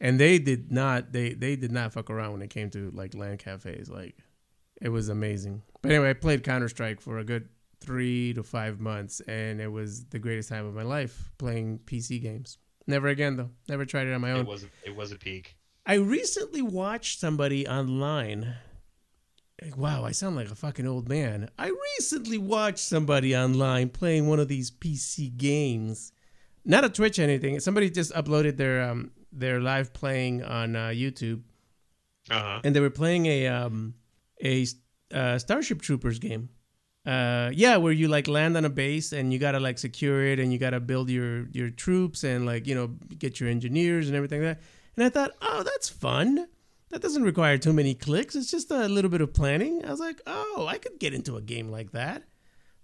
And 0.00 0.20
they 0.20 0.38
did 0.38 0.70
not, 0.70 1.12
they 1.12 1.32
they 1.32 1.56
did 1.56 1.72
not 1.72 1.92
fuck 1.92 2.10
around 2.10 2.32
when 2.32 2.42
it 2.42 2.50
came 2.50 2.70
to 2.70 2.90
like 2.94 3.14
LAN 3.14 3.38
cafes. 3.38 3.88
Like, 3.88 4.16
it 4.80 4.90
was 4.90 5.08
amazing. 5.08 5.62
But 5.82 5.92
anyway, 5.92 6.10
I 6.10 6.14
played 6.14 6.44
Counter 6.44 6.68
Strike 6.68 7.00
for 7.00 7.18
a 7.18 7.24
good 7.24 7.48
three 7.80 8.34
to 8.34 8.42
five 8.42 8.80
months, 8.80 9.20
and 9.20 9.60
it 9.60 9.68
was 9.68 10.04
the 10.06 10.18
greatest 10.18 10.48
time 10.48 10.66
of 10.66 10.74
my 10.74 10.82
life 10.82 11.30
playing 11.38 11.80
PC 11.86 12.20
games. 12.20 12.58
Never 12.86 13.08
again 13.08 13.36
though. 13.36 13.50
Never 13.68 13.84
tried 13.84 14.06
it 14.06 14.12
on 14.12 14.20
my 14.20 14.32
own. 14.32 14.40
It 14.40 14.46
was 14.46 14.66
it 14.84 14.94
was 14.94 15.12
a 15.12 15.16
peak. 15.16 15.56
I 15.84 15.94
recently 15.94 16.62
watched 16.62 17.20
somebody 17.20 17.66
online. 17.66 18.54
Wow, 19.76 20.04
I 20.04 20.12
sound 20.12 20.36
like 20.36 20.50
a 20.50 20.54
fucking 20.54 20.86
old 20.86 21.08
man. 21.08 21.48
I 21.58 21.72
recently 21.98 22.36
watched 22.36 22.78
somebody 22.80 23.34
online 23.34 23.88
playing 23.88 24.28
one 24.28 24.38
of 24.38 24.48
these 24.48 24.70
PC 24.70 25.34
games. 25.36 26.12
Not 26.64 26.84
a 26.84 26.90
Twitch 26.90 27.18
or 27.18 27.22
anything. 27.22 27.58
Somebody 27.60 27.88
just 27.88 28.12
uploaded 28.12 28.56
their 28.58 28.82
um 28.82 29.12
their 29.32 29.60
live 29.60 29.92
playing 29.94 30.42
on 30.42 30.76
uh, 30.76 30.88
YouTube, 30.88 31.42
Uh 32.30 32.38
huh. 32.40 32.60
and 32.64 32.74
they 32.76 32.80
were 32.80 32.90
playing 32.90 33.26
a 33.26 33.46
um 33.46 33.94
a 34.44 34.66
uh, 35.14 35.38
Starship 35.38 35.80
Troopers 35.80 36.18
game. 36.18 36.50
Uh, 37.06 37.50
yeah, 37.54 37.76
where 37.76 37.92
you 37.92 38.08
like 38.08 38.26
land 38.28 38.56
on 38.56 38.64
a 38.64 38.68
base 38.70 39.12
and 39.12 39.32
you 39.32 39.38
gotta 39.38 39.60
like 39.60 39.78
secure 39.78 40.24
it 40.24 40.38
and 40.38 40.52
you 40.52 40.58
gotta 40.58 40.80
build 40.80 41.08
your 41.08 41.46
your 41.52 41.70
troops 41.70 42.24
and 42.24 42.44
like 42.44 42.66
you 42.66 42.74
know 42.74 42.88
get 43.18 43.40
your 43.40 43.48
engineers 43.48 44.08
and 44.08 44.16
everything 44.16 44.42
like 44.42 44.58
that. 44.58 44.64
And 44.96 45.04
I 45.04 45.08
thought, 45.08 45.30
oh, 45.40 45.62
that's 45.62 45.88
fun. 45.88 46.46
That 46.90 47.02
doesn't 47.02 47.24
require 47.24 47.58
too 47.58 47.72
many 47.72 47.94
clicks. 47.94 48.36
It's 48.36 48.50
just 48.50 48.70
a 48.70 48.88
little 48.88 49.10
bit 49.10 49.20
of 49.20 49.34
planning. 49.34 49.84
I 49.84 49.90
was 49.90 50.00
like, 50.00 50.20
oh, 50.26 50.66
I 50.68 50.78
could 50.78 50.98
get 51.00 51.14
into 51.14 51.36
a 51.36 51.42
game 51.42 51.70
like 51.70 51.92
that. 51.92 52.22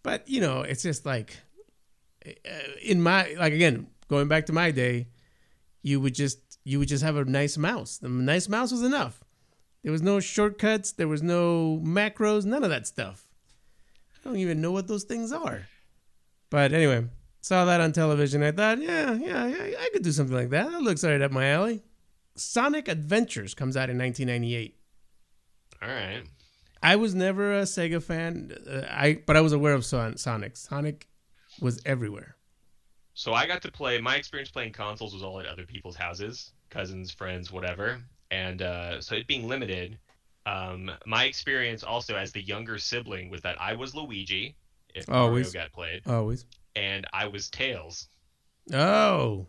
But 0.02 0.28
you 0.28 0.40
know, 0.40 0.62
it's 0.62 0.82
just 0.82 1.06
like 1.06 1.36
uh, 2.26 2.30
in 2.82 3.00
my 3.00 3.34
like 3.38 3.52
again 3.52 3.86
going 4.08 4.28
back 4.28 4.46
to 4.46 4.52
my 4.52 4.70
day, 4.70 5.08
you 5.82 6.00
would 6.00 6.14
just 6.14 6.38
you 6.64 6.78
would 6.78 6.88
just 6.88 7.04
have 7.04 7.16
a 7.16 7.24
nice 7.24 7.56
mouse. 7.56 7.98
The 7.98 8.08
nice 8.08 8.48
mouse 8.48 8.72
was 8.72 8.82
enough. 8.82 9.22
There 9.82 9.92
was 9.92 10.02
no 10.02 10.20
shortcuts. 10.20 10.92
There 10.92 11.08
was 11.08 11.22
no 11.22 11.80
macros. 11.82 12.44
None 12.44 12.62
of 12.64 12.70
that 12.70 12.86
stuff. 12.86 13.26
I 14.14 14.28
don't 14.28 14.38
even 14.38 14.60
know 14.60 14.70
what 14.70 14.86
those 14.86 15.04
things 15.04 15.32
are. 15.32 15.66
But 16.50 16.72
anyway, 16.72 17.06
saw 17.40 17.64
that 17.64 17.80
on 17.80 17.92
television. 17.92 18.42
I 18.42 18.52
thought, 18.52 18.80
yeah, 18.80 19.12
yeah, 19.14 19.46
yeah, 19.46 19.76
I 19.80 19.90
could 19.92 20.02
do 20.02 20.12
something 20.12 20.36
like 20.36 20.50
that. 20.50 20.70
That 20.70 20.82
looks 20.82 21.02
right 21.02 21.20
up 21.20 21.32
my 21.32 21.48
alley. 21.48 21.82
Sonic 22.34 22.88
Adventures 22.88 23.54
comes 23.54 23.76
out 23.76 23.90
in 23.90 23.98
1998. 23.98 24.76
All 25.82 25.88
right. 25.88 26.22
I 26.82 26.96
was 26.96 27.14
never 27.14 27.52
a 27.58 27.62
Sega 27.62 28.02
fan. 28.02 28.52
Uh, 28.68 28.82
I 28.90 29.20
but 29.26 29.36
I 29.36 29.40
was 29.40 29.52
aware 29.52 29.74
of 29.74 29.84
Son- 29.84 30.16
Sonic. 30.16 30.56
Sonic 30.56 31.08
was 31.60 31.80
everywhere. 31.86 32.36
So 33.14 33.34
I 33.34 33.46
got 33.46 33.62
to 33.62 33.70
play. 33.70 34.00
My 34.00 34.16
experience 34.16 34.50
playing 34.50 34.72
consoles 34.72 35.12
was 35.12 35.22
all 35.22 35.38
at 35.38 35.46
other 35.46 35.64
people's 35.66 35.96
houses, 35.96 36.52
cousins, 36.70 37.10
friends, 37.12 37.52
whatever. 37.52 38.00
And 38.30 38.62
uh, 38.62 39.00
so 39.00 39.14
it 39.14 39.26
being 39.26 39.46
limited, 39.46 39.98
um, 40.46 40.90
my 41.06 41.24
experience 41.24 41.84
also 41.84 42.16
as 42.16 42.32
the 42.32 42.40
younger 42.42 42.78
sibling 42.78 43.28
was 43.30 43.42
that 43.42 43.60
I 43.60 43.74
was 43.74 43.94
Luigi, 43.94 44.56
if 44.94 45.08
Always. 45.10 45.52
Mario 45.54 45.64
got 45.66 45.72
played, 45.74 46.02
Always. 46.06 46.46
and 46.74 47.06
I 47.12 47.26
was 47.26 47.48
Tails. 47.50 48.08
Oh, 48.72 49.46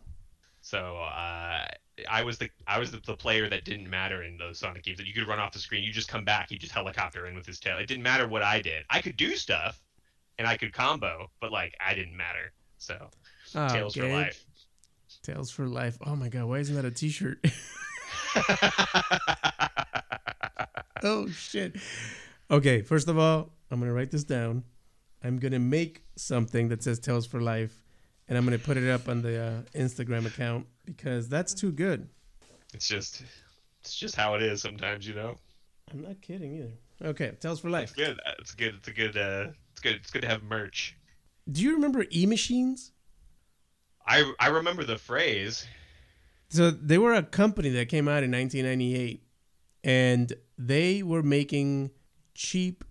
So 0.60 0.98
uh, 0.98 1.64
I 2.08 2.22
was 2.22 2.38
the 2.38 2.50
I 2.66 2.78
was 2.78 2.90
the, 2.90 3.00
the 3.06 3.16
player 3.16 3.48
that 3.48 3.64
didn't 3.64 3.88
matter 3.88 4.22
in 4.22 4.36
those 4.36 4.58
Sonic 4.58 4.82
games. 4.82 4.98
That 4.98 5.06
you 5.06 5.14
could 5.14 5.28
run 5.28 5.38
off 5.38 5.52
the 5.52 5.58
screen, 5.58 5.84
you 5.84 5.92
just 5.92 6.08
come 6.08 6.24
back, 6.24 6.50
you 6.50 6.58
just 6.58 6.72
helicopter 6.72 7.26
in 7.26 7.34
with 7.34 7.46
his 7.46 7.60
tail. 7.60 7.78
It 7.78 7.86
didn't 7.86 8.02
matter 8.02 8.26
what 8.26 8.42
I 8.42 8.60
did. 8.60 8.84
I 8.90 9.00
could 9.00 9.16
do 9.16 9.36
stuff, 9.36 9.80
and 10.38 10.46
I 10.46 10.56
could 10.56 10.72
combo, 10.72 11.30
but 11.40 11.52
like 11.52 11.74
I 11.84 11.94
didn't 11.94 12.16
matter. 12.16 12.52
So 12.78 13.10
oh 13.54 13.68
Tails 13.68 13.94
for 13.94 14.08
life. 14.08 14.44
Tails 15.22 15.50
for 15.50 15.66
life. 15.66 15.96
Oh 16.04 16.16
my 16.16 16.28
god, 16.28 16.46
why 16.46 16.58
isn't 16.58 16.74
that 16.74 16.84
a 16.84 16.90
T-shirt? 16.90 17.44
oh 21.02 21.28
shit. 21.28 21.76
Okay, 22.50 22.82
first 22.82 23.08
of 23.08 23.18
all, 23.18 23.50
I'm 23.70 23.78
gonna 23.78 23.92
write 23.92 24.10
this 24.10 24.24
down. 24.24 24.64
I'm 25.22 25.38
gonna 25.38 25.60
make 25.60 26.02
something 26.16 26.68
that 26.68 26.82
says 26.82 26.98
Tails 26.98 27.26
for 27.26 27.40
Life, 27.40 27.84
and 28.28 28.36
I'm 28.36 28.44
gonna 28.44 28.58
put 28.58 28.76
it 28.76 28.90
up 28.90 29.08
on 29.08 29.22
the 29.22 29.40
uh, 29.40 29.78
Instagram 29.78 30.26
account 30.26 30.66
because 30.84 31.28
that's 31.28 31.54
too 31.54 31.72
good. 31.72 32.08
it's 32.74 32.88
just 32.88 33.22
it's 33.80 33.94
just 33.96 34.16
how 34.16 34.34
it 34.34 34.42
is 34.42 34.62
sometimes, 34.62 35.06
you 35.06 35.14
know. 35.14 35.38
I'm 35.92 36.02
not 36.02 36.20
kidding 36.22 36.54
either. 36.56 36.72
Okay, 37.10 37.32
Tails 37.40 37.60
for 37.60 37.68
Life. 37.70 37.94
Good. 37.94 38.18
It's 38.38 38.54
good. 38.54 38.74
It's 38.76 38.88
a 38.88 38.92
good. 38.92 39.16
Uh, 39.16 39.48
it's 39.72 39.80
good. 39.80 39.96
It's 39.96 40.10
good 40.10 40.22
to 40.22 40.28
have 40.28 40.42
merch. 40.42 40.96
Do 41.50 41.60
you 41.62 41.74
remember 41.74 42.04
E 42.10 42.24
Machines? 42.26 42.92
I 44.06 44.32
I 44.40 44.48
remember 44.48 44.84
the 44.84 44.96
phrase. 44.98 45.66
So 46.48 46.70
they 46.70 46.98
were 46.98 47.14
a 47.14 47.22
company 47.22 47.68
that 47.70 47.88
came 47.88 48.06
out 48.08 48.22
in 48.22 48.30
1998, 48.30 49.22
and 49.82 50.32
they 50.56 51.02
were 51.02 51.22
making 51.22 51.90
cheap 52.34 52.84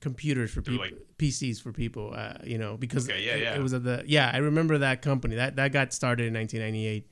computers 0.00 0.50
for 0.52 0.62
people, 0.62 0.84
like- 0.84 0.94
PCs 1.18 1.60
for 1.60 1.72
people. 1.72 2.12
Uh, 2.14 2.34
you 2.44 2.58
know, 2.58 2.76
because 2.76 3.08
Okay, 3.08 3.22
yeah, 3.24 3.34
it, 3.34 3.42
yeah. 3.42 3.56
it 3.56 3.60
was 3.60 3.72
at 3.74 3.82
the 3.84 4.04
yeah. 4.06 4.30
I 4.32 4.38
remember 4.38 4.78
that 4.78 5.02
company 5.02 5.34
that 5.36 5.56
that 5.56 5.72
got 5.72 5.92
started 5.92 6.26
in 6.28 6.34
1998. 6.34 7.08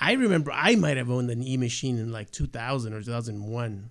I 0.00 0.12
remember 0.12 0.50
I 0.52 0.74
might 0.76 0.96
have 0.96 1.10
owned 1.10 1.30
an 1.30 1.42
E 1.42 1.56
machine 1.56 1.98
in 1.98 2.12
like 2.12 2.30
2000 2.30 2.92
or 2.92 3.00
2001. 3.02 3.90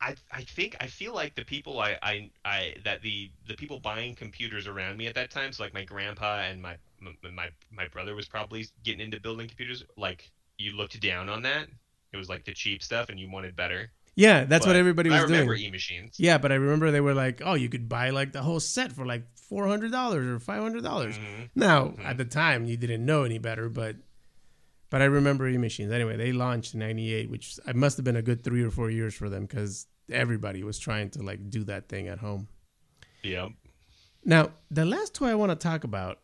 I, 0.00 0.14
I 0.30 0.42
think 0.42 0.76
I 0.80 0.86
feel 0.86 1.14
like 1.14 1.34
the 1.34 1.44
people 1.44 1.80
I, 1.80 1.96
I, 2.02 2.30
I 2.44 2.74
that 2.84 3.00
the 3.00 3.30
the 3.48 3.54
people 3.54 3.80
buying 3.80 4.14
computers 4.14 4.66
around 4.66 4.98
me 4.98 5.06
at 5.06 5.14
that 5.14 5.30
time, 5.30 5.52
so 5.52 5.62
like 5.62 5.72
my 5.72 5.84
grandpa 5.84 6.40
and 6.40 6.60
my 6.60 6.76
my 7.00 7.48
my, 7.72 7.88
brother 7.88 8.14
was 8.14 8.28
probably 8.28 8.66
getting 8.82 9.00
into 9.00 9.18
building 9.18 9.48
computers. 9.48 9.82
Like 9.96 10.30
you 10.58 10.72
looked 10.76 11.00
down 11.00 11.28
on 11.30 11.42
that. 11.42 11.68
It 12.12 12.16
was 12.18 12.28
like 12.28 12.44
the 12.44 12.52
cheap 12.52 12.82
stuff, 12.82 13.08
and 13.08 13.18
you 13.18 13.30
wanted 13.30 13.56
better. 13.56 13.90
Yeah, 14.14 14.44
that's 14.44 14.66
what 14.66 14.76
everybody 14.76 15.10
was 15.10 15.20
I 15.20 15.22
remember 15.24 15.56
doing. 15.56 15.68
e 15.68 15.70
machines. 15.70 16.16
Yeah, 16.18 16.38
but 16.38 16.52
I 16.52 16.56
remember 16.56 16.90
they 16.90 17.00
were 17.00 17.14
like, 17.14 17.40
oh, 17.44 17.54
you 17.54 17.68
could 17.68 17.88
buy 17.88 18.10
like 18.10 18.32
the 18.32 18.42
whole 18.42 18.60
set 18.60 18.92
for 18.92 19.06
like 19.06 19.24
four 19.36 19.66
hundred 19.66 19.90
dollars 19.90 20.26
or 20.26 20.38
five 20.38 20.62
hundred 20.62 20.84
dollars. 20.84 21.16
Mhm. 21.16 21.50
Now, 21.54 21.88
Mhm. 21.88 22.04
at 22.04 22.18
the 22.18 22.24
time, 22.26 22.66
you 22.66 22.76
didn't 22.76 23.04
know 23.06 23.24
any 23.24 23.38
better, 23.38 23.68
but 23.68 23.96
but 24.94 25.02
I 25.02 25.06
remember 25.06 25.50
eMachines. 25.50 25.90
Anyway, 25.90 26.16
they 26.16 26.30
launched 26.30 26.74
in 26.74 26.78
'98, 26.78 27.28
which 27.28 27.58
I 27.66 27.72
must 27.72 27.96
have 27.96 28.04
been 28.04 28.14
a 28.14 28.22
good 28.22 28.44
three 28.44 28.62
or 28.62 28.70
four 28.70 28.90
years 28.90 29.12
for 29.12 29.28
them 29.28 29.44
because 29.44 29.88
everybody 30.08 30.62
was 30.62 30.78
trying 30.78 31.10
to 31.10 31.22
like 31.24 31.50
do 31.50 31.64
that 31.64 31.88
thing 31.88 32.06
at 32.06 32.20
home. 32.20 32.46
Yep. 33.24 33.50
Now, 34.24 34.52
the 34.70 34.84
last 34.84 35.12
toy 35.12 35.30
I 35.30 35.34
want 35.34 35.50
to 35.50 35.56
talk 35.56 35.82
about 35.82 36.20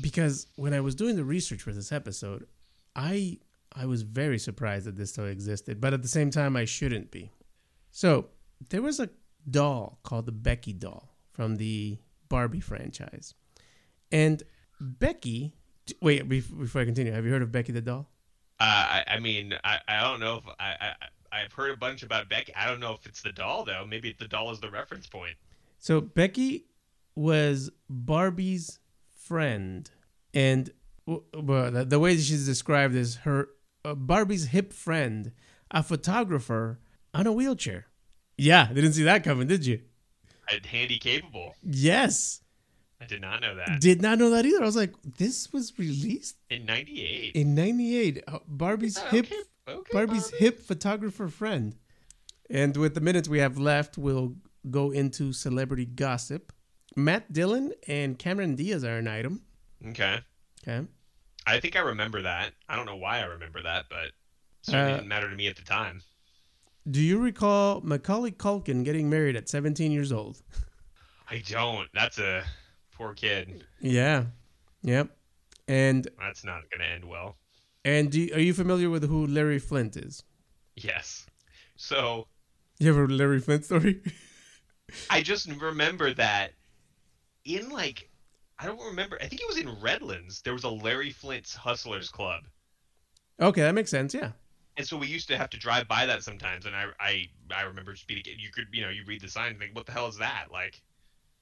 because 0.00 0.46
when 0.54 0.74
I 0.74 0.80
was 0.80 0.94
doing 0.94 1.16
the 1.16 1.24
research 1.24 1.60
for 1.60 1.72
this 1.72 1.90
episode, 1.90 2.46
I 2.94 3.38
I 3.72 3.86
was 3.86 4.02
very 4.02 4.38
surprised 4.38 4.86
that 4.86 4.94
this 4.94 5.10
still 5.10 5.26
existed, 5.26 5.80
but 5.80 5.92
at 5.92 6.02
the 6.02 6.06
same 6.06 6.30
time, 6.30 6.54
I 6.54 6.66
shouldn't 6.66 7.10
be. 7.10 7.32
So 7.90 8.26
there 8.70 8.80
was 8.80 9.00
a 9.00 9.10
doll 9.50 9.98
called 10.04 10.26
the 10.26 10.30
Becky 10.30 10.72
doll 10.72 11.16
from 11.32 11.56
the 11.56 11.98
Barbie 12.28 12.60
franchise, 12.60 13.34
and 14.12 14.40
Becky. 14.80 15.56
Wait, 16.00 16.28
before 16.28 16.80
I 16.80 16.84
continue, 16.84 17.12
have 17.12 17.24
you 17.24 17.30
heard 17.30 17.42
of 17.42 17.52
Becky 17.52 17.72
the 17.72 17.80
doll? 17.80 18.08
Uh, 18.60 18.64
I, 18.64 19.04
I 19.06 19.18
mean, 19.20 19.54
I, 19.64 19.78
I 19.86 20.02
don't 20.02 20.20
know 20.20 20.36
if 20.36 20.44
I, 20.58 20.74
I 20.80 20.94
I've 21.30 21.52
heard 21.52 21.70
a 21.70 21.76
bunch 21.76 22.02
about 22.02 22.28
Becky. 22.28 22.54
I 22.54 22.66
don't 22.66 22.80
know 22.80 22.92
if 22.92 23.06
it's 23.06 23.22
the 23.22 23.32
doll 23.32 23.64
though. 23.64 23.84
Maybe 23.86 24.14
the 24.18 24.28
doll 24.28 24.50
is 24.50 24.60
the 24.60 24.70
reference 24.70 25.06
point. 25.06 25.36
So 25.78 26.00
Becky 26.00 26.66
was 27.14 27.70
Barbie's 27.88 28.78
friend, 29.10 29.88
and 30.34 30.70
well, 31.06 31.70
the, 31.70 31.84
the 31.84 31.98
way 31.98 32.16
she's 32.16 32.46
described 32.46 32.94
is 32.94 33.16
her 33.16 33.48
uh, 33.84 33.94
Barbie's 33.94 34.46
hip 34.46 34.72
friend, 34.72 35.32
a 35.70 35.82
photographer 35.82 36.80
on 37.14 37.26
a 37.26 37.32
wheelchair. 37.32 37.86
Yeah, 38.36 38.72
didn't 38.72 38.92
see 38.92 39.04
that 39.04 39.24
coming, 39.24 39.48
did 39.48 39.66
you? 39.66 39.80
And 40.50 40.64
handy 40.64 40.98
capable. 40.98 41.54
Yes, 41.62 42.40
I 43.00 43.06
did 43.06 43.20
not 43.20 43.40
know 43.40 43.54
that. 43.54 43.80
did 43.80 44.02
not 44.02 44.18
know 44.18 44.30
that 44.30 44.44
either. 44.44 44.60
I 44.62 44.66
was 44.66 44.76
like, 44.76 44.92
this 45.04 45.52
was 45.52 45.72
released 45.78 46.36
In 46.50 46.66
'98. 46.66 47.34
in 47.36 47.54
'98. 47.54 48.24
Uh, 48.26 48.38
Barbie's 48.46 48.98
Oh, 48.98 49.06
hip 49.08 49.26
okay, 49.26 49.36
okay, 49.68 49.90
Barbie's 49.92 50.30
Barbie. 50.30 50.44
hip 50.44 50.60
photographer 50.60 51.28
friend. 51.28 51.76
And 52.50 52.76
with 52.76 52.94
the 52.94 53.00
minutes 53.00 53.28
we 53.28 53.38
have 53.38 53.58
left, 53.58 53.98
we'll 53.98 54.34
go 54.70 54.90
into 54.90 55.32
celebrity 55.32 55.84
gossip. 55.86 56.52
Matt 56.96 57.32
Dillon 57.32 57.72
and 57.86 58.18
Cameron 58.18 58.56
Diaz 58.56 58.82
are 58.84 58.96
an 58.96 59.06
item. 59.06 59.42
Okay. 59.86 60.18
Okay. 60.66 60.86
I 61.46 61.60
think 61.60 61.76
I 61.76 61.80
remember 61.80 62.22
that. 62.22 62.52
I 62.68 62.74
don't 62.76 62.86
know 62.86 62.96
why 62.96 63.20
I 63.20 63.24
remember 63.26 63.62
that, 63.62 63.84
but 63.88 64.10
certainly 64.62 64.92
Uh, 64.92 64.96
didn't 64.96 65.08
matter 65.08 65.30
to 65.30 65.36
me 65.36 65.46
at 65.46 65.56
the 65.56 65.62
time. 65.62 66.02
Do 66.90 67.00
you 67.00 67.18
recall 67.18 67.80
Macaulay 67.82 68.32
Culkin 68.32 68.82
getting 68.84 69.08
married 69.08 69.36
at 69.36 69.48
17 69.48 69.92
years 69.92 70.10
old? 70.10 70.42
I 71.30 71.42
don't. 71.46 71.88
That's 71.94 72.18
a 72.18 72.44
poor 72.98 73.14
kid. 73.14 73.64
Yeah. 73.80 74.24
Yep. 74.82 75.16
And 75.68 76.06
That's 76.20 76.44
not 76.44 76.62
going 76.70 76.80
to 76.80 76.86
end 76.86 77.04
well. 77.04 77.36
and 77.84 78.10
do, 78.10 78.28
are 78.34 78.40
you 78.40 78.52
familiar 78.54 78.90
with 78.90 79.08
who 79.08 79.26
Larry 79.26 79.58
Flynt 79.58 79.96
is? 79.96 80.22
Yes. 80.76 81.26
So 81.76 82.26
You 82.78 82.92
have 82.94 83.10
a 83.10 83.12
Larry 83.12 83.40
Flynt 83.40 83.64
story? 83.64 84.02
I 85.10 85.20
just 85.22 85.48
remember 85.60 86.12
that 86.14 86.52
in 87.44 87.68
like 87.70 88.08
I 88.58 88.66
don't 88.66 88.80
remember. 88.84 89.18
I 89.22 89.26
think 89.28 89.40
it 89.40 89.46
was 89.46 89.58
in 89.58 89.80
Redlands. 89.80 90.42
There 90.42 90.52
was 90.52 90.64
a 90.64 90.68
Larry 90.70 91.10
Flynt's 91.12 91.54
Hustlers 91.54 92.08
Club, 92.08 92.42
okay, 93.40 93.60
that 93.62 93.74
makes 93.74 93.90
sense. 93.90 94.14
Yeah. 94.14 94.32
and 94.76 94.86
so 94.86 94.96
we 94.96 95.06
used 95.06 95.28
to 95.28 95.36
have 95.36 95.50
to 95.50 95.58
drive 95.58 95.86
by 95.86 96.06
that 96.06 96.22
sometimes. 96.24 96.66
And 96.66 96.74
I 96.74 96.86
I 96.98 97.26
I 97.54 97.62
remember 97.62 97.92
just 97.92 98.06
being 98.08 98.22
you 98.24 98.50
could 98.52 98.66
you 98.72 98.82
know 98.82 98.88
you 98.88 99.02
read 99.06 99.20
the 99.20 99.28
sign 99.28 99.50
and 99.50 99.58
think 99.60 99.76
what 99.76 99.86
the 99.86 99.92
hell 99.92 100.08
is 100.08 100.16
that 100.18 100.46
like, 100.50 100.80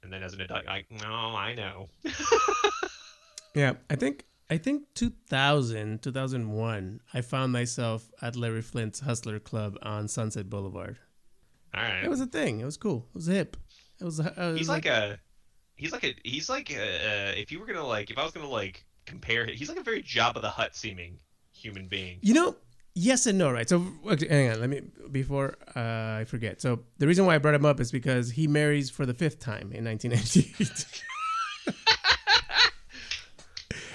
and 0.06 0.12
then 0.12 0.22
as 0.22 0.32
an 0.34 0.40
adult 0.40 0.64
like 0.66 0.86
no 0.90 1.34
I 1.36 1.54
know. 1.54 1.88
Yeah, 3.56 3.72
I 3.88 3.96
think 3.96 4.26
I 4.50 4.58
think 4.58 4.82
2000, 4.94 6.02
2001, 6.02 7.00
I 7.14 7.20
found 7.22 7.52
myself 7.52 8.10
at 8.20 8.36
Larry 8.36 8.60
Flynt's 8.60 9.00
Hustler 9.00 9.40
Club 9.40 9.78
on 9.80 10.08
Sunset 10.08 10.50
Boulevard. 10.50 10.98
All 11.74 11.82
right. 11.82 12.04
It 12.04 12.10
was 12.10 12.20
a 12.20 12.26
thing. 12.26 12.60
It 12.60 12.66
was 12.66 12.76
cool. 12.76 13.06
It 13.08 13.14
was 13.14 13.26
hip. 13.26 13.56
It 13.98 14.04
was. 14.04 14.20
Uh, 14.20 14.30
it 14.36 14.50
was 14.50 14.58
he's 14.58 14.68
like, 14.68 14.84
a 14.84 15.18
he's 15.74 15.90
like 15.90 16.04
a 16.04 16.14
he's 16.22 16.50
like 16.50 16.70
a, 16.70 16.76
uh, 16.76 17.32
if 17.34 17.50
you 17.50 17.58
were 17.58 17.64
gonna 17.64 17.86
like 17.86 18.10
if 18.10 18.18
I 18.18 18.24
was 18.24 18.32
gonna 18.32 18.46
like 18.46 18.84
compare 19.06 19.46
he's 19.46 19.70
like 19.70 19.78
a 19.78 19.82
very 19.82 20.02
Jabba 20.02 20.42
the 20.42 20.50
Hutt 20.50 20.76
seeming 20.76 21.18
human 21.54 21.88
being. 21.88 22.18
you 22.20 22.34
know, 22.34 22.56
yes 22.96 23.26
and 23.26 23.38
no, 23.38 23.52
right? 23.52 23.68
So 23.68 23.86
okay, 24.06 24.26
hang 24.26 24.50
on, 24.50 24.60
let 24.60 24.70
me 24.70 24.82
before 25.12 25.56
uh, 25.76 26.20
I 26.20 26.24
forget. 26.26 26.60
So 26.60 26.80
the 26.98 27.06
reason 27.06 27.26
why 27.26 27.36
I 27.36 27.38
brought 27.38 27.54
him 27.54 27.64
up 27.64 27.78
is 27.78 27.92
because 27.92 28.32
he 28.32 28.48
marries 28.48 28.90
for 28.90 29.06
the 29.06 29.14
fifth 29.14 29.38
time 29.38 29.70
in 29.72 29.84
1998. 29.84 31.02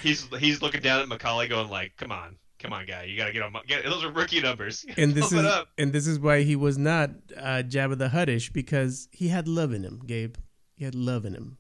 He's 0.02 0.28
he's 0.40 0.64
looking 0.64 0.82
down 0.82 1.00
at 1.02 1.08
Macaulay 1.08 1.48
going 1.48 1.70
like, 1.70 1.96
come 1.96 2.12
on, 2.12 2.36
come 2.58 2.74
on, 2.74 2.88
guy, 2.88 3.04
you 3.04 3.18
gotta 3.18 3.32
get 3.32 3.44
on. 3.44 3.52
My, 3.52 3.62
get, 3.68 3.84
those 3.84 4.04
are 4.04 4.12
rookie 4.12 4.42
numbers. 4.42 4.84
and 4.98 5.14
this 5.14 5.32
is 5.32 5.48
and 5.78 5.94
this 5.94 6.08
is 6.08 6.20
why 6.20 6.42
he 6.42 6.56
was 6.56 6.78
not 6.78 7.12
uh, 7.38 7.62
Jabba 7.64 7.98
the 8.00 8.08
Huttish 8.10 8.52
because 8.52 9.08
he 9.12 9.28
had 9.28 9.48
love 9.48 9.74
in 9.74 9.84
him, 9.84 10.02
Gabe. 10.06 10.36
He 10.76 10.86
had 10.86 10.96
love 10.96 11.26
in 11.26 11.36
him. 11.36 11.58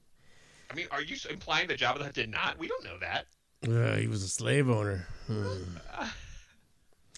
I 0.71 0.73
mean, 0.73 0.87
are 0.89 1.03
you 1.03 1.17
implying 1.29 1.67
that 1.67 1.79
Jabba 1.79 1.99
the 1.99 2.05
Hutt 2.05 2.13
did 2.13 2.31
not? 2.31 2.57
We 2.57 2.67
don't 2.67 2.83
know 2.83 2.97
that. 2.99 3.27
Uh, 3.63 3.97
he 3.97 4.07
was 4.07 4.23
a 4.23 4.27
slave 4.27 4.69
owner. 4.69 5.05
Hmm. 5.27 5.61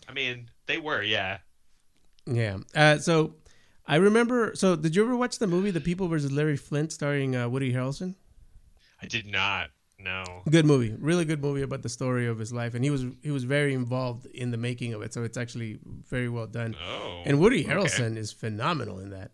I 0.07 0.13
mean, 0.13 0.49
they 0.65 0.77
were, 0.77 1.01
yeah. 1.01 1.39
Yeah. 2.25 2.59
Uh, 2.75 2.97
so 2.97 3.35
I 3.85 3.97
remember. 3.97 4.53
So 4.55 4.75
did 4.75 4.95
you 4.95 5.03
ever 5.03 5.15
watch 5.15 5.39
the 5.39 5.47
movie 5.47 5.71
The 5.71 5.81
People 5.81 6.07
versus 6.07 6.31
Larry 6.31 6.57
Flynt, 6.57 6.91
starring 6.91 7.35
uh, 7.35 7.49
Woody 7.49 7.73
Harrelson? 7.73 8.15
I 9.01 9.07
did 9.07 9.25
not. 9.25 9.69
No. 9.99 10.41
Good 10.49 10.65
movie, 10.65 10.93
really 10.99 11.23
good 11.23 11.41
movie 11.41 11.61
about 11.61 11.81
the 11.81 11.89
story 11.89 12.27
of 12.27 12.37
his 12.37 12.51
life, 12.51 12.73
and 12.73 12.83
he 12.83 12.89
was 12.89 13.05
he 13.21 13.31
was 13.31 13.45
very 13.45 13.73
involved 13.73 14.25
in 14.25 14.51
the 14.51 14.57
making 14.57 14.93
of 14.93 15.01
it. 15.01 15.13
So 15.13 15.23
it's 15.23 15.37
actually 15.37 15.79
very 16.09 16.27
well 16.27 16.47
done. 16.47 16.75
Oh. 16.85 17.21
And 17.25 17.39
Woody 17.39 17.63
okay. 17.63 17.73
Harrelson 17.73 18.17
is 18.17 18.31
phenomenal 18.31 18.99
in 18.99 19.11
that. 19.11 19.31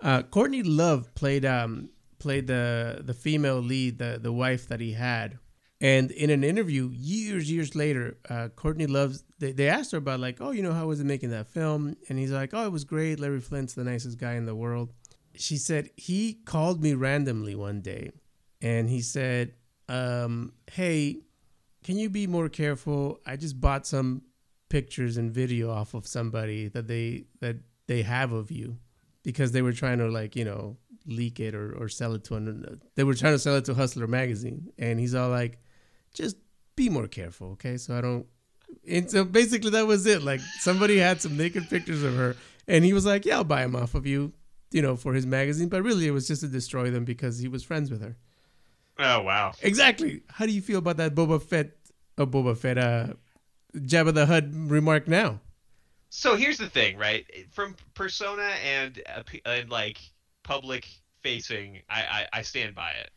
Uh, 0.00 0.22
Courtney 0.22 0.62
Love 0.62 1.12
played 1.14 1.44
um 1.44 1.90
played 2.18 2.46
the 2.46 3.02
the 3.04 3.14
female 3.14 3.58
lead, 3.58 3.98
the 3.98 4.20
the 4.22 4.32
wife 4.32 4.68
that 4.68 4.80
he 4.80 4.92
had. 4.92 5.38
And 5.82 6.12
in 6.12 6.30
an 6.30 6.44
interview 6.44 6.90
years 6.92 7.50
years 7.50 7.74
later, 7.74 8.16
uh, 8.30 8.48
Courtney 8.54 8.86
Love's, 8.86 9.24
they, 9.40 9.50
they 9.50 9.68
asked 9.68 9.90
her 9.90 9.98
about 9.98 10.20
like, 10.20 10.38
oh, 10.40 10.52
you 10.52 10.62
know, 10.62 10.72
how 10.72 10.86
was 10.86 11.00
it 11.00 11.06
making 11.06 11.30
that 11.30 11.48
film? 11.48 11.96
And 12.08 12.20
he's 12.20 12.30
like, 12.30 12.50
oh, 12.54 12.64
it 12.64 12.70
was 12.70 12.84
great. 12.84 13.18
Larry 13.18 13.40
Flynt's 13.40 13.74
the 13.74 13.82
nicest 13.82 14.16
guy 14.16 14.34
in 14.34 14.46
the 14.46 14.54
world. 14.54 14.92
She 15.34 15.56
said 15.56 15.90
he 15.96 16.34
called 16.44 16.80
me 16.80 16.94
randomly 16.94 17.56
one 17.56 17.80
day, 17.80 18.12
and 18.60 18.88
he 18.88 19.00
said, 19.00 19.54
um, 19.88 20.52
hey, 20.70 21.22
can 21.82 21.98
you 21.98 22.08
be 22.08 22.28
more 22.28 22.48
careful? 22.48 23.18
I 23.26 23.34
just 23.34 23.60
bought 23.60 23.84
some 23.84 24.22
pictures 24.68 25.16
and 25.16 25.32
video 25.32 25.70
off 25.70 25.94
of 25.94 26.06
somebody 26.06 26.68
that 26.68 26.86
they 26.86 27.24
that 27.40 27.56
they 27.88 28.02
have 28.02 28.30
of 28.32 28.50
you 28.52 28.78
because 29.24 29.50
they 29.52 29.62
were 29.62 29.72
trying 29.72 29.98
to 29.98 30.06
like 30.06 30.36
you 30.36 30.44
know 30.44 30.76
leak 31.06 31.40
it 31.40 31.54
or, 31.54 31.72
or 31.72 31.88
sell 31.88 32.14
it 32.14 32.22
to 32.24 32.36
an 32.36 32.80
they 32.94 33.04
were 33.04 33.14
trying 33.14 33.34
to 33.34 33.38
sell 33.38 33.56
it 33.56 33.64
to 33.64 33.74
Hustler 33.74 34.06
magazine 34.06 34.72
and 34.78 35.00
he's 35.00 35.14
all 35.14 35.28
like 35.28 35.58
just 36.14 36.36
be 36.76 36.88
more 36.88 37.06
careful 37.06 37.52
okay 37.52 37.76
so 37.76 37.96
I 37.96 38.00
don't 38.00 38.26
and 38.88 39.10
so 39.10 39.24
basically 39.24 39.70
that 39.70 39.86
was 39.86 40.06
it 40.06 40.22
like 40.22 40.40
somebody 40.60 40.98
had 40.98 41.20
some 41.20 41.36
naked 41.36 41.68
pictures 41.68 42.02
of 42.02 42.14
her 42.14 42.36
and 42.66 42.84
he 42.84 42.92
was 42.92 43.04
like 43.04 43.24
yeah 43.24 43.36
I'll 43.36 43.44
buy 43.44 43.62
them 43.62 43.76
off 43.76 43.94
of 43.94 44.06
you 44.06 44.32
you 44.70 44.80
know 44.82 44.96
for 44.96 45.12
his 45.14 45.26
magazine 45.26 45.68
but 45.68 45.82
really 45.82 46.06
it 46.06 46.12
was 46.12 46.26
just 46.26 46.40
to 46.42 46.48
destroy 46.48 46.90
them 46.90 47.04
because 47.04 47.38
he 47.38 47.48
was 47.48 47.62
friends 47.62 47.90
with 47.90 48.00
her 48.02 48.16
Oh 48.98 49.22
wow. 49.22 49.52
exactly 49.62 50.22
how 50.28 50.46
do 50.46 50.52
you 50.52 50.62
feel 50.62 50.78
about 50.78 50.96
that 50.98 51.14
Boba 51.14 51.42
Fett 51.42 51.72
oh 52.18 52.26
Boba 52.26 52.56
Fett 52.56 52.78
uh 52.78 53.08
Jabba 53.74 54.12
the 54.14 54.26
Hutt 54.26 54.44
remark 54.52 55.08
now 55.08 55.40
So 56.10 56.36
here's 56.36 56.58
the 56.58 56.68
thing, 56.68 56.98
right? 56.98 57.24
From 57.50 57.74
persona 57.94 58.50
and 58.62 59.00
uh, 59.06 59.22
and 59.46 59.70
like 59.70 59.98
public 60.42 60.86
facing, 61.22 61.80
I, 61.88 62.26
I 62.32 62.38
I 62.38 62.42
stand 62.42 62.74
by 62.74 62.90
it. 62.90 63.10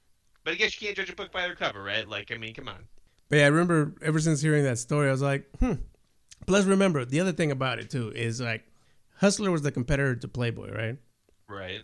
But 0.46 0.54
I 0.54 0.58
guess 0.58 0.80
you 0.80 0.86
can't 0.86 0.96
judge 0.96 1.10
a 1.10 1.16
book 1.16 1.32
by 1.32 1.42
their 1.42 1.56
cover, 1.56 1.84
right? 1.84 2.08
Like, 2.08 2.32
I 2.32 2.38
mean, 2.38 2.54
come 2.54 2.70
on. 2.70 2.86
But 3.30 3.38
yeah, 3.40 3.46
I 3.46 3.48
remember 3.48 3.96
ever 4.02 4.20
since 4.20 4.42
hearing 4.42 4.64
that 4.64 4.78
story, 4.78 5.10
I 5.10 5.12
was 5.12 5.22
like, 5.22 5.50
hmm. 5.60 5.74
Plus, 6.46 6.66
remember 6.66 7.04
the 7.04 7.20
other 7.20 7.32
thing 7.32 7.52
about 7.52 7.80
it 7.80 7.90
too 7.90 8.12
is 8.16 8.40
like, 8.40 8.64
Hustler 9.18 9.50
was 9.50 9.64
the 9.64 9.72
competitor 9.72 10.16
to 10.16 10.28
Playboy, 10.28 10.72
right? 10.72 10.98
Right. 11.50 11.82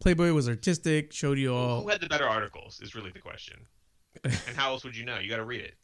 Playboy 0.00 0.32
was 0.32 0.48
artistic, 0.48 1.12
showed 1.12 1.38
you 1.38 1.52
all. 1.52 1.82
Who 1.82 1.88
had 1.88 2.00
the 2.00 2.06
better 2.06 2.28
articles 2.28 2.80
is 2.80 2.94
really 2.94 3.10
the 3.10 3.18
question. 3.18 3.66
and 4.24 4.56
how 4.56 4.70
else 4.70 4.84
would 4.84 4.96
you 4.96 5.04
know? 5.04 5.18
You 5.18 5.28
got 5.28 5.38
to 5.38 5.44
read 5.44 5.62
it. 5.62 5.74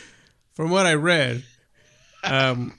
From 0.54 0.70
what 0.70 0.86
I 0.86 0.94
read, 0.94 1.44
um, 2.24 2.74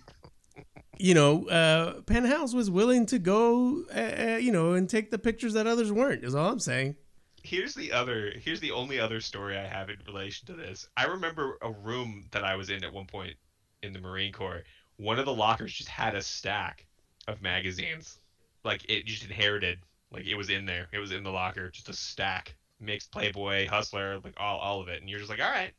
you 0.98 1.14
know, 1.14 1.48
uh, 1.48 2.02
Penthouse 2.02 2.56
was 2.56 2.72
willing 2.72 3.06
to 3.06 3.20
go, 3.20 3.84
uh, 3.96 4.34
uh, 4.34 4.38
you 4.38 4.52
know, 4.52 4.74
and 4.74 4.90
take 4.90 5.12
the 5.12 5.20
pictures 5.20 5.54
that 5.54 5.68
others 5.68 5.92
weren't. 5.92 6.24
Is 6.24 6.34
all 6.34 6.52
I'm 6.52 6.60
saying. 6.60 6.96
Here's 7.44 7.74
the 7.74 7.92
other. 7.92 8.34
Here's 8.36 8.60
the 8.60 8.72
only 8.72 9.00
other 9.00 9.22
story 9.22 9.58
I 9.58 9.66
have 9.66 9.90
in 9.90 9.98
relation 10.08 10.48
to 10.48 10.54
this. 10.54 10.88
I 10.98 11.06
remember 11.06 11.58
a 11.62 11.72
room 11.72 12.26
that 12.32 12.44
I 12.44 12.56
was 12.56 12.70
in 12.70 12.84
at 12.84 12.94
one 12.94 13.06
point 13.06 13.36
in 13.84 13.94
the 13.94 14.00
Marine 14.00 14.34
Corps. 14.34 14.64
One 14.98 15.20
of 15.20 15.26
the 15.26 15.34
lockers 15.34 15.74
just 15.74 15.90
had 15.90 16.16
a 16.16 16.22
stack 16.22 16.86
of 17.28 17.42
magazines, 17.42 18.20
like 18.64 18.90
it 18.90 19.06
just 19.06 19.24
inherited. 19.24 19.80
Like 20.12 20.26
it 20.26 20.36
was 20.36 20.50
in 20.50 20.66
there. 20.66 20.88
It 20.92 21.00
was 21.00 21.12
in 21.12 21.24
the 21.24 21.30
locker, 21.30 21.70
just 21.70 21.90
a 21.90 21.94
stack. 21.94 22.56
Mixed 22.82 23.12
Playboy, 23.12 23.68
Hustler, 23.68 24.20
like 24.24 24.34
all 24.38 24.58
all 24.60 24.82
of 24.82 24.88
it. 24.88 25.02
And 25.02 25.10
you're 25.10 25.20
just 25.20 25.30
like, 25.30 25.42
all 25.42 25.52
right, 25.52 25.74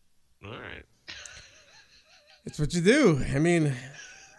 all 0.45 0.51
right. 0.51 0.85
It's 2.45 2.59
what 2.59 2.75
you 2.75 2.81
do. 2.81 3.23
I 3.35 3.39
mean, 3.39 3.75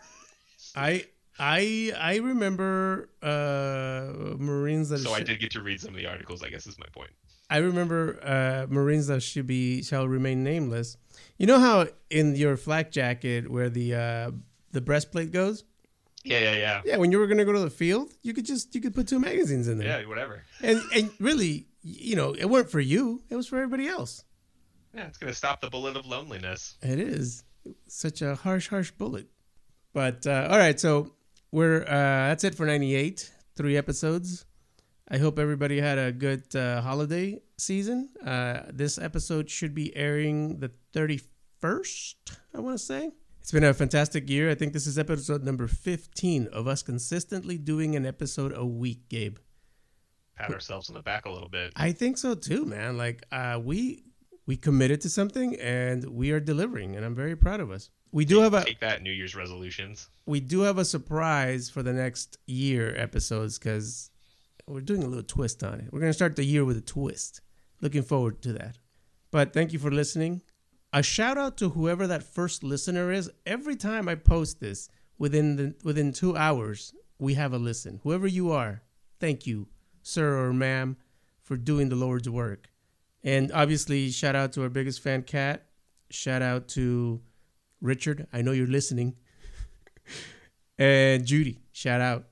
I. 0.76 1.06
I 1.42 1.92
I 2.00 2.18
remember 2.18 3.10
uh, 3.24 4.38
Marines 4.38 4.90
that 4.90 5.00
So 5.00 5.14
I 5.14 5.24
did 5.24 5.40
get 5.40 5.52
to 5.52 5.62
read 5.62 5.82
some 5.82 5.90
of 5.90 5.96
the 5.96 6.06
articles. 6.06 6.44
I 6.44 6.50
guess 6.50 6.68
is 6.68 6.78
my 6.78 6.86
point. 6.94 7.10
I 7.50 7.58
remember 7.58 8.20
uh, 8.24 8.72
Marines 8.72 9.08
that 9.08 9.22
should 9.22 9.48
be 9.48 9.82
shall 9.82 10.08
remain 10.08 10.44
nameless. 10.44 10.98
You 11.40 11.48
know 11.48 11.60
how 11.60 11.88
in 12.12 12.36
your 12.36 12.58
flak 12.58 12.92
jacket 12.92 13.50
where 13.50 13.70
the 13.70 13.96
uh, 13.96 14.32
the 14.72 14.82
breastplate 14.82 15.32
goes? 15.32 15.64
Yeah, 16.24 16.38
yeah, 16.40 16.54
yeah. 16.54 16.82
Yeah, 16.86 16.98
when 16.98 17.12
you 17.12 17.18
were 17.18 17.26
gonna 17.26 17.44
go 17.44 17.54
to 17.54 17.60
the 17.60 17.72
field, 17.72 18.14
you 18.22 18.36
could 18.36 18.46
just 18.46 18.76
you 18.76 18.80
could 18.82 18.94
put 18.94 19.08
two 19.08 19.20
magazines 19.20 19.68
in 19.68 19.80
there. 19.80 20.00
Yeah, 20.00 20.08
whatever. 20.08 20.44
And 20.62 20.80
and 20.94 21.10
really, 21.20 21.66
you 21.82 22.16
know, 22.16 22.34
it 22.34 22.46
weren't 22.46 22.70
for 22.70 22.80
you; 22.80 23.24
it 23.32 23.36
was 23.36 23.48
for 23.48 23.56
everybody 23.56 23.88
else. 23.88 24.24
Yeah, 24.94 25.08
it's 25.08 25.18
gonna 25.18 25.34
stop 25.34 25.60
the 25.60 25.72
bullet 25.72 25.98
of 25.98 26.06
loneliness. 26.06 26.76
It 26.84 27.00
is 27.00 27.44
such 27.88 28.22
a 28.22 28.36
harsh, 28.36 28.68
harsh 28.70 28.92
bullet. 28.92 29.26
But 29.92 30.28
uh, 30.28 30.48
all 30.52 30.60
right, 30.60 30.80
so 30.80 31.14
we're 31.52 31.82
uh, 31.84 32.30
that's 32.30 32.44
it 32.44 32.56
for 32.56 32.66
ninety 32.66 32.96
eight. 32.96 33.32
Three 33.56 33.78
episodes. 33.78 34.46
I 35.10 35.18
hope 35.18 35.38
everybody 35.38 35.82
had 35.82 35.98
a 35.98 36.14
good 36.14 36.56
uh, 36.56 36.82
holiday 36.82 37.42
season. 37.58 38.10
Uh, 38.26 38.62
this 38.72 38.98
episode 38.98 39.50
should 39.50 39.76
be 39.76 39.94
airing 39.94 40.60
the 40.60 40.72
31st, 40.94 42.16
I 42.56 42.62
want 42.62 42.78
to 42.78 42.84
say. 42.84 43.12
It's 43.42 43.52
been 43.52 43.66
a 43.66 43.74
fantastic 43.74 44.30
year. 44.30 44.50
I 44.50 44.56
think 44.56 44.72
this 44.72 44.88
is 44.88 44.98
episode 44.98 45.44
number 45.44 45.68
15 45.68 46.48
of 46.54 46.66
us 46.66 46.82
consistently 46.82 47.58
doing 47.58 47.98
an 47.98 48.06
episode 48.06 48.54
a 48.56 48.66
week, 48.66 49.10
Gabe. 49.10 49.38
Pat 50.38 50.54
ourselves 50.54 50.90
on 50.90 50.96
the 50.96 51.02
back 51.02 51.26
a 51.26 51.30
little 51.30 51.50
bit. 51.50 51.74
I 51.76 51.92
think 51.92 52.18
so 52.18 52.34
too, 52.34 52.66
man. 52.66 52.98
Like 52.98 53.26
uh, 53.34 53.60
we 53.62 54.06
we 54.46 54.56
committed 54.56 55.02
to 55.02 55.10
something 55.10 55.56
and 55.56 56.06
we 56.06 56.32
are 56.32 56.40
delivering, 56.40 56.96
and 56.96 57.04
I'm 57.04 57.16
very 57.16 57.36
proud 57.36 57.60
of 57.60 57.70
us. 57.70 57.90
We 58.12 58.26
do 58.26 58.40
have 58.42 58.54
a 58.54 58.64
Take 58.66 58.80
that 58.82 59.02
New 59.02 59.12
Year's 59.12 59.36
resolutions. 59.36 60.10
we 60.26 60.40
do 60.40 60.62
have 60.62 60.78
a 60.78 60.86
surprise 60.86 61.70
for 61.70 61.82
the 61.84 61.94
next 61.94 62.38
year 62.46 62.94
episodes 62.98 63.58
because 63.58 64.12
we're 64.68 64.82
doing 64.82 65.04
a 65.04 65.08
little 65.08 65.24
twist 65.24 65.64
on 65.64 65.80
it. 65.80 65.92
We're 65.92 66.02
gonna 66.02 66.14
start 66.14 66.36
the 66.36 66.44
year 66.44 66.66
with 66.66 66.78
a 66.78 66.82
twist. 66.82 67.42
Looking 67.82 68.04
forward 68.04 68.42
to 68.44 68.54
that. 68.54 68.78
But 69.32 69.54
thank 69.54 69.74
you 69.74 69.80
for 69.80 69.92
listening. 69.92 70.42
A 70.94 71.02
shout 71.02 71.38
out 71.38 71.58
to 71.58 71.70
whoever 71.70 72.06
that 72.08 72.22
first 72.22 72.64
listener 72.64 73.12
is. 73.12 73.30
Every 73.46 73.76
time 73.78 74.10
I 74.10 74.16
post 74.16 74.60
this, 74.60 74.90
within 75.18 75.56
the 75.56 75.76
within 75.84 76.12
two 76.12 76.36
hours, 76.36 76.94
we 77.18 77.36
have 77.36 77.54
a 77.54 77.58
listen. 77.58 78.02
Whoever 78.04 78.28
you 78.28 78.52
are, 78.52 78.84
thank 79.20 79.48
you, 79.48 79.68
sir 80.04 80.46
or 80.46 80.52
ma'am, 80.54 80.98
for 81.42 81.56
doing 81.56 81.88
the 81.90 81.96
Lord's 81.96 82.30
work. 82.30 82.70
And 83.24 83.52
obviously, 83.54 84.10
shout 84.12 84.36
out 84.36 84.52
to 84.54 84.64
our 84.64 84.70
biggest 84.70 85.00
fan, 85.00 85.24
Cat. 85.24 85.66
Shout 86.10 86.42
out 86.42 86.68
to 86.70 87.22
Richard. 87.82 88.28
I 88.32 88.42
know 88.42 88.52
you're 88.52 88.68
listening. 88.68 89.16
and 90.78 91.26
Judy, 91.26 91.60
shout 91.72 92.02
out. 92.02 92.26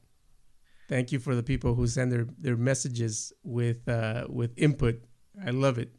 Thank 0.87 1.11
you 1.11 1.19
for 1.19 1.35
the 1.35 1.43
people 1.43 1.75
who 1.75 1.85
send 1.87 2.11
their, 2.11 2.25
their 2.39 2.57
messages 2.57 3.31
with 3.43 3.87
uh, 3.87 4.25
with 4.29 4.51
input. 4.57 5.03
I 5.45 5.51
love 5.51 5.77
it. 5.77 5.91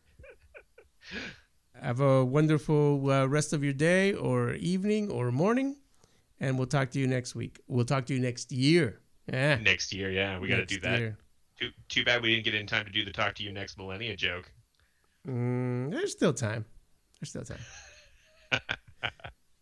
Have 1.80 2.01
a 2.01 2.24
wonderful 2.24 3.11
uh, 3.11 3.26
rest 3.26 3.53
of 3.53 3.64
your 3.64 3.72
day 3.72 4.12
or 4.12 4.53
evening 4.55 5.11
or 5.11 5.30
morning, 5.30 5.76
and 6.38 6.59
we'll 6.59 6.66
talk 6.66 6.90
to 6.90 6.98
you 6.98 7.07
next 7.07 7.34
week. 7.34 7.61
We'll 7.68 7.86
talk 7.86 8.07
to 8.07 8.14
you 8.14 8.20
next 8.20 8.53
year. 8.53 9.01
Yeah, 9.32 9.57
Next 9.57 9.92
year, 9.92 10.11
yeah, 10.11 10.38
we 10.40 10.48
got 10.48 10.57
to 10.57 10.66
do 10.66 10.80
that. 10.80 10.98
year. 10.98 11.16
Too, 11.59 11.70
too 11.88 12.05
bad 12.05 12.20
we 12.22 12.34
didn't 12.34 12.44
get 12.44 12.55
in 12.55 12.66
time 12.66 12.84
to 12.84 12.90
do 12.90 13.05
the 13.05 13.12
talk 13.12 13.34
to 13.36 13.44
you 13.44 13.53
next 13.53 13.78
millennia 13.78 14.16
joke. 14.16 14.51
Mm, 15.26 15.90
there's 15.92 16.11
still 16.12 16.32
time. 16.32 16.64
There's 17.20 17.30
still 17.30 17.44
time. 17.44 18.61